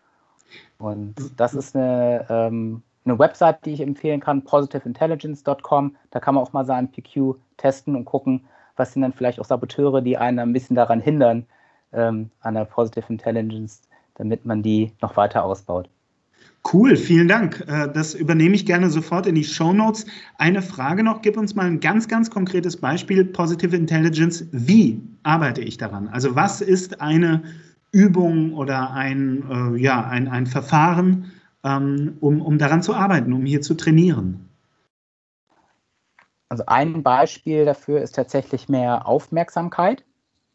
Und 0.78 1.14
das 1.36 1.55
ist 1.55 1.76
eine, 1.76 2.26
ähm, 2.28 2.82
eine 3.05 3.18
Website, 3.18 3.64
die 3.64 3.72
ich 3.72 3.80
empfehlen 3.80 4.20
kann, 4.20 4.42
positiveintelligence.com. 4.44 5.96
Da 6.11 6.20
kann 6.20 6.34
man 6.34 6.44
auch 6.44 6.53
mal 6.53 6.64
seinen 6.64 6.90
PQ 6.90 7.36
testen 7.57 7.96
und 7.96 8.05
gucken, 8.05 8.44
was 8.76 8.92
sind 8.92 9.03
dann 9.03 9.12
vielleicht 9.12 9.40
auch 9.40 9.44
Saboteure, 9.44 10.00
die 10.00 10.16
einen 10.16 10.38
ein 10.38 10.53
bisschen 10.53 10.76
daran 10.76 11.00
hindern, 11.00 11.46
ähm, 11.92 12.30
an 12.40 12.55
der 12.55 12.64
Positive 12.64 13.07
Intelligence, 13.09 13.82
damit 14.14 14.44
man 14.44 14.62
die 14.62 14.92
noch 15.00 15.16
weiter 15.16 15.44
ausbaut. 15.44 15.88
Cool, 16.72 16.96
vielen 16.96 17.28
Dank. 17.28 17.64
Äh, 17.66 17.88
das 17.92 18.14
übernehme 18.14 18.55
ich 18.55 18.64
gerne 18.66 18.88
sofort 18.88 19.26
in 19.26 19.34
die 19.34 19.44
Show 19.44 19.72
Notes. 19.72 20.07
Eine 20.38 20.62
Frage 20.62 21.03
noch, 21.03 21.20
gib 21.20 21.36
uns 21.36 21.55
mal 21.55 21.66
ein 21.66 21.80
ganz, 21.80 22.07
ganz 22.07 22.30
konkretes 22.30 22.76
Beispiel. 22.76 23.24
Positive 23.24 23.76
Intelligence, 23.76 24.46
wie 24.53 25.00
arbeite 25.24 25.61
ich 25.61 25.76
daran? 25.76 26.09
Also 26.09 26.36
was 26.36 26.61
ist 26.61 27.00
eine 27.00 27.42
Übung 27.93 28.55
oder 28.55 28.93
ein, 28.93 29.45
äh, 29.51 29.78
ja, 29.78 30.05
ein, 30.05 30.26
ein 30.26 30.47
Verfahren, 30.47 31.30
ähm, 31.62 32.16
um, 32.20 32.40
um 32.40 32.59
daran 32.59 32.82
zu 32.82 32.95
arbeiten, 32.95 33.32
um 33.32 33.45
hier 33.45 33.61
zu 33.61 33.74
trainieren? 33.74 34.49
Also 36.49 36.64
ein 36.66 37.03
Beispiel 37.03 37.64
dafür 37.64 38.03
ist 38.03 38.14
tatsächlich 38.14 38.68
mehr 38.68 39.07
Aufmerksamkeit. 39.07 40.05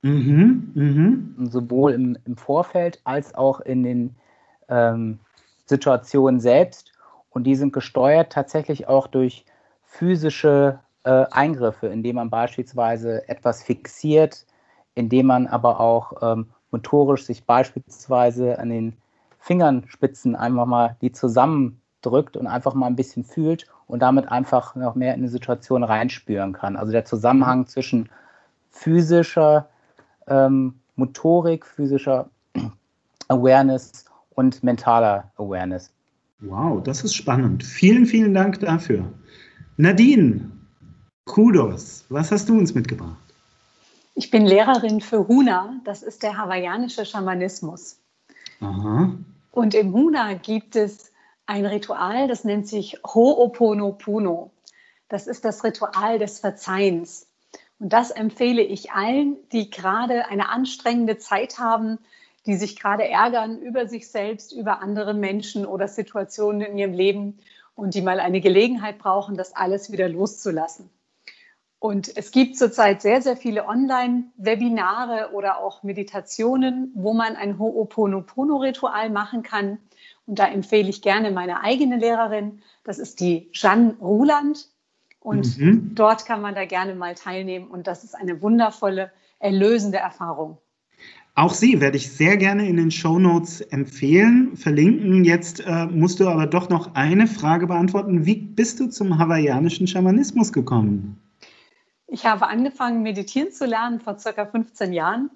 Mhm, 0.01 0.71
mh. 0.75 1.49
Sowohl 1.49 1.93
im, 1.93 2.17
im, 2.25 2.37
Vorfeld 2.37 3.01
als 3.03 3.33
auch 3.33 3.61
in 3.61 3.83
den 3.83 4.15
ähm, 4.69 5.19
Situationen 5.65 6.39
selbst. 6.39 6.91
Und 7.29 7.45
die 7.45 7.55
sind 7.55 7.73
gesteuert 7.73 8.31
tatsächlich 8.31 8.87
auch 8.87 9.07
durch 9.07 9.45
physische 9.83 10.79
äh, 11.03 11.25
Eingriffe, 11.31 11.87
indem 11.87 12.17
man 12.17 12.29
beispielsweise 12.29 13.27
etwas 13.27 13.63
fixiert, 13.63 14.45
indem 14.93 15.27
man 15.27 15.47
aber 15.47 15.79
auch 15.79 16.13
ähm, 16.21 16.47
motorisch 16.71 17.25
sich 17.25 17.45
beispielsweise 17.45 18.59
an 18.59 18.69
den 18.69 18.93
Fingerspitzen 19.39 20.35
einfach 20.35 20.65
mal 20.65 20.97
die 21.01 21.11
zusammendrückt 21.11 22.35
und 22.35 22.47
einfach 22.47 22.73
mal 22.73 22.87
ein 22.87 22.95
bisschen 22.95 23.23
fühlt 23.23 23.67
und 23.87 24.01
damit 24.01 24.29
einfach 24.29 24.75
noch 24.75 24.95
mehr 24.95 25.15
in 25.15 25.21
die 25.21 25.29
Situation 25.29 25.83
reinspüren 25.83 26.53
kann. 26.53 26.75
Also 26.75 26.91
der 26.91 27.05
Zusammenhang 27.05 27.67
zwischen 27.67 28.09
physischer 28.69 29.69
ähm, 30.27 30.75
Motorik, 30.95 31.65
physischer 31.65 32.29
Awareness 33.29 34.05
und 34.35 34.63
mentaler 34.63 35.31
Awareness. 35.37 35.91
Wow, 36.41 36.83
das 36.83 37.03
ist 37.03 37.15
spannend. 37.15 37.63
Vielen, 37.63 38.05
vielen 38.05 38.33
Dank 38.33 38.59
dafür. 38.59 39.05
Nadine, 39.77 40.51
Kudos, 41.25 42.05
was 42.09 42.31
hast 42.31 42.49
du 42.49 42.57
uns 42.57 42.75
mitgebracht? 42.75 43.26
Ich 44.19 44.31
bin 44.31 44.47
Lehrerin 44.47 44.99
für 44.99 45.27
Huna, 45.27 45.79
das 45.83 46.01
ist 46.01 46.23
der 46.23 46.37
hawaiianische 46.37 47.05
Schamanismus. 47.05 47.99
Aha. 48.59 49.11
Und 49.51 49.75
im 49.75 49.93
Huna 49.93 50.33
gibt 50.33 50.75
es 50.75 51.11
ein 51.45 51.67
Ritual, 51.67 52.27
das 52.27 52.43
nennt 52.43 52.67
sich 52.67 52.99
Ho'oponopono. 53.03 54.49
Das 55.07 55.27
ist 55.27 55.45
das 55.45 55.63
Ritual 55.63 56.17
des 56.17 56.39
Verzeihens. 56.39 57.27
Und 57.77 57.93
das 57.93 58.09
empfehle 58.09 58.63
ich 58.63 58.91
allen, 58.91 59.37
die 59.51 59.69
gerade 59.69 60.25
eine 60.25 60.49
anstrengende 60.49 61.19
Zeit 61.19 61.59
haben, 61.59 61.99
die 62.47 62.55
sich 62.55 62.75
gerade 62.75 63.07
ärgern 63.07 63.59
über 63.59 63.85
sich 63.85 64.09
selbst, 64.09 64.51
über 64.51 64.81
andere 64.81 65.13
Menschen 65.13 65.63
oder 65.63 65.87
Situationen 65.87 66.61
in 66.61 66.79
ihrem 66.79 66.93
Leben 66.93 67.37
und 67.75 67.93
die 67.93 68.01
mal 68.01 68.19
eine 68.19 68.41
Gelegenheit 68.41 68.97
brauchen, 68.97 69.37
das 69.37 69.55
alles 69.55 69.91
wieder 69.91 70.09
loszulassen. 70.09 70.89
Und 71.79 72.17
es 72.17 72.31
gibt 72.31 72.57
zurzeit 72.57 73.01
sehr, 73.01 73.21
sehr 73.21 73.37
viele 73.37 73.67
Online-Webinare 73.67 75.31
oder 75.33 75.59
auch 75.59 75.83
Meditationen, 75.83 76.91
wo 76.95 77.13
man 77.13 77.35
ein 77.35 77.59
Ho'oponopono-Ritual 77.59 79.11
machen 79.11 79.43
kann. 79.43 79.77
Und 80.25 80.39
da 80.39 80.47
empfehle 80.47 80.89
ich 80.89 81.01
gerne 81.03 81.31
meine 81.31 81.61
eigene 81.61 81.97
Lehrerin. 81.97 82.61
Das 82.83 82.97
ist 82.97 83.19
die 83.19 83.49
Jeanne 83.51 83.95
Ruland. 84.01 84.69
Und 85.19 85.57
mhm. 85.59 85.91
dort 85.93 86.25
kann 86.25 86.41
man 86.41 86.55
da 86.55 86.65
gerne 86.65 86.95
mal 86.95 87.13
teilnehmen. 87.13 87.67
Und 87.67 87.85
das 87.85 88.03
ist 88.03 88.15
eine 88.15 88.41
wundervolle, 88.41 89.11
erlösende 89.39 89.97
Erfahrung. 89.97 90.57
Auch 91.35 91.53
sie 91.53 91.79
werde 91.79 91.97
ich 91.97 92.11
sehr 92.11 92.37
gerne 92.37 92.67
in 92.67 92.77
den 92.77 92.89
Show 92.89 93.19
Notes 93.19 93.61
empfehlen, 93.61 94.57
verlinken. 94.57 95.23
Jetzt 95.23 95.59
äh, 95.59 95.85
musst 95.85 96.19
du 96.19 96.27
aber 96.27 96.47
doch 96.47 96.69
noch 96.69 96.95
eine 96.95 97.27
Frage 97.27 97.67
beantworten. 97.67 98.25
Wie 98.25 98.37
bist 98.37 98.79
du 98.79 98.87
zum 98.87 99.19
hawaiianischen 99.19 99.85
Schamanismus 99.85 100.51
gekommen? 100.51 101.21
Ich 102.07 102.25
habe 102.25 102.47
angefangen, 102.47 103.03
meditieren 103.03 103.51
zu 103.51 103.65
lernen 103.65 103.99
vor 103.99 104.17
circa 104.17 104.45
15 104.45 104.93
Jahren 104.93 105.29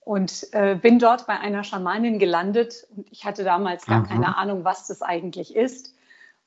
und 0.00 0.46
äh, 0.52 0.74
bin 0.74 0.98
dort 0.98 1.26
bei 1.26 1.38
einer 1.38 1.62
Schamanin 1.62 2.18
gelandet. 2.18 2.86
Und 2.96 3.06
ich 3.10 3.24
hatte 3.24 3.44
damals 3.44 3.84
gar 3.86 4.02
Aha. 4.02 4.06
keine 4.06 4.36
Ahnung, 4.36 4.64
was 4.64 4.86
das 4.86 5.02
eigentlich 5.02 5.54
ist. 5.54 5.94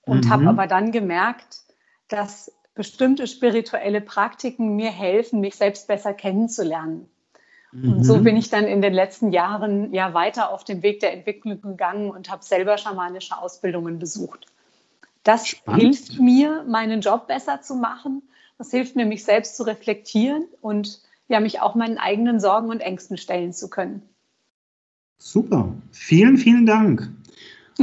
Und 0.01 0.25
mhm. 0.25 0.29
habe 0.29 0.47
aber 0.47 0.65
dann 0.65 0.91
gemerkt, 0.91 1.61
dass 2.07 2.51
bestimmte 2.73 3.27
spirituelle 3.27 4.01
Praktiken 4.01 4.75
mir 4.75 4.89
helfen, 4.89 5.39
mich 5.39 5.55
selbst 5.55 5.87
besser 5.87 6.13
kennenzulernen. 6.13 7.09
Mhm. 7.71 7.93
Und 7.93 8.03
so 8.03 8.17
mhm. 8.17 8.23
bin 8.23 8.37
ich 8.37 8.49
dann 8.49 8.65
in 8.65 8.81
den 8.81 8.93
letzten 8.93 9.31
Jahren 9.31 9.93
ja 9.93 10.13
weiter 10.13 10.51
auf 10.51 10.63
dem 10.63 10.81
Weg 10.81 11.01
der 11.01 11.13
Entwicklung 11.13 11.61
gegangen 11.61 12.09
und 12.09 12.31
habe 12.31 12.43
selber 12.43 12.77
schamanische 12.77 13.37
Ausbildungen 13.37 13.99
besucht. 13.99 14.47
Das 15.23 15.47
Spannend. 15.47 15.81
hilft 15.81 16.19
mir, 16.19 16.63
meinen 16.67 17.01
Job 17.01 17.27
besser 17.27 17.61
zu 17.61 17.75
machen 17.75 18.23
das 18.59 18.71
hilft 18.71 18.95
mir, 18.95 19.05
mich 19.05 19.23
selbst 19.23 19.55
zu 19.57 19.63
reflektieren 19.63 20.43
und 20.61 21.01
ja, 21.29 21.39
mich 21.39 21.61
auch 21.61 21.75
meinen 21.75 21.97
eigenen 21.97 22.39
Sorgen 22.39 22.69
und 22.69 22.81
Ängsten 22.81 23.17
stellen 23.17 23.53
zu 23.53 23.69
können. 23.69 24.03
Super. 25.17 25.73
Vielen, 25.91 26.37
vielen 26.37 26.65
Dank. 26.65 27.09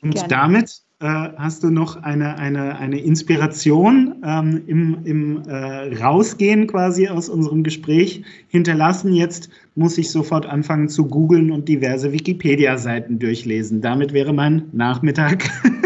Und 0.00 0.14
Gerne. 0.14 0.28
damit 0.28 0.82
äh, 1.00 1.06
hast 1.36 1.62
du 1.64 1.70
noch 1.70 2.02
eine, 2.02 2.38
eine, 2.38 2.78
eine 2.78 3.00
Inspiration 3.00 4.22
ähm, 4.24 4.62
im, 4.66 5.04
im 5.04 5.42
äh, 5.48 5.96
Rausgehen 5.96 6.66
quasi 6.66 7.08
aus 7.08 7.28
unserem 7.28 7.62
Gespräch 7.62 8.24
hinterlassen. 8.48 9.12
Jetzt 9.12 9.50
muss 9.74 9.98
ich 9.98 10.10
sofort 10.10 10.46
anfangen 10.46 10.88
zu 10.88 11.06
googeln 11.06 11.50
und 11.50 11.68
diverse 11.68 12.12
Wikipedia-Seiten 12.12 13.18
durchlesen. 13.18 13.80
Damit 13.80 14.12
wäre 14.12 14.32
mein 14.32 14.68
Nachmittag 14.72 15.50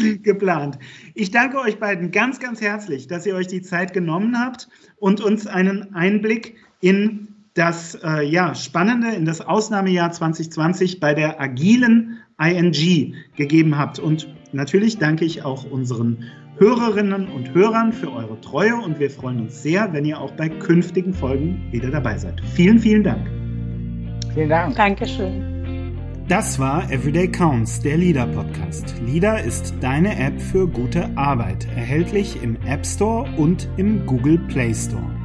geplant. 0.22 0.78
Ich 1.14 1.30
danke 1.30 1.58
euch 1.58 1.78
beiden 1.78 2.10
ganz, 2.10 2.40
ganz 2.40 2.60
herzlich, 2.60 3.06
dass 3.06 3.26
ihr 3.26 3.34
euch 3.34 3.46
die 3.46 3.62
Zeit 3.62 3.92
genommen 3.92 4.38
habt 4.38 4.68
und 4.96 5.20
uns 5.20 5.46
einen 5.46 5.94
Einblick 5.94 6.56
in 6.80 7.28
das 7.54 7.96
äh, 8.04 8.22
ja, 8.22 8.54
Spannende, 8.54 9.10
in 9.10 9.24
das 9.24 9.40
Ausnahmejahr 9.40 10.12
2020 10.12 11.00
bei 11.00 11.14
der 11.14 11.40
agilen 11.40 12.18
ING 12.38 13.14
gegeben 13.36 13.76
habt. 13.76 13.98
Und 13.98 14.28
natürlich 14.52 14.98
danke 14.98 15.24
ich 15.24 15.44
auch 15.44 15.64
unseren 15.70 16.24
Hörerinnen 16.58 17.28
und 17.28 17.54
Hörern 17.54 17.92
für 17.92 18.12
eure 18.12 18.40
Treue 18.40 18.76
und 18.76 18.98
wir 19.00 19.10
freuen 19.10 19.40
uns 19.40 19.62
sehr, 19.62 19.92
wenn 19.92 20.04
ihr 20.04 20.20
auch 20.20 20.32
bei 20.32 20.48
künftigen 20.48 21.14
Folgen 21.14 21.66
wieder 21.70 21.90
dabei 21.90 22.18
seid. 22.18 22.40
Vielen, 22.54 22.78
vielen 22.78 23.02
Dank. 23.02 23.26
Vielen 24.34 24.50
Dank. 24.50 24.76
Dankeschön. 24.76 25.59
Das 26.30 26.60
war 26.60 26.88
Everyday 26.92 27.26
Counts, 27.26 27.80
der 27.80 27.96
LIDA 27.96 28.24
Podcast. 28.24 28.94
LIDA 29.04 29.38
ist 29.38 29.74
deine 29.80 30.16
App 30.16 30.40
für 30.40 30.68
gute 30.68 31.10
Arbeit, 31.16 31.66
erhältlich 31.74 32.40
im 32.40 32.56
App 32.64 32.86
Store 32.86 33.28
und 33.36 33.68
im 33.78 34.06
Google 34.06 34.38
Play 34.46 34.72
Store. 34.72 35.19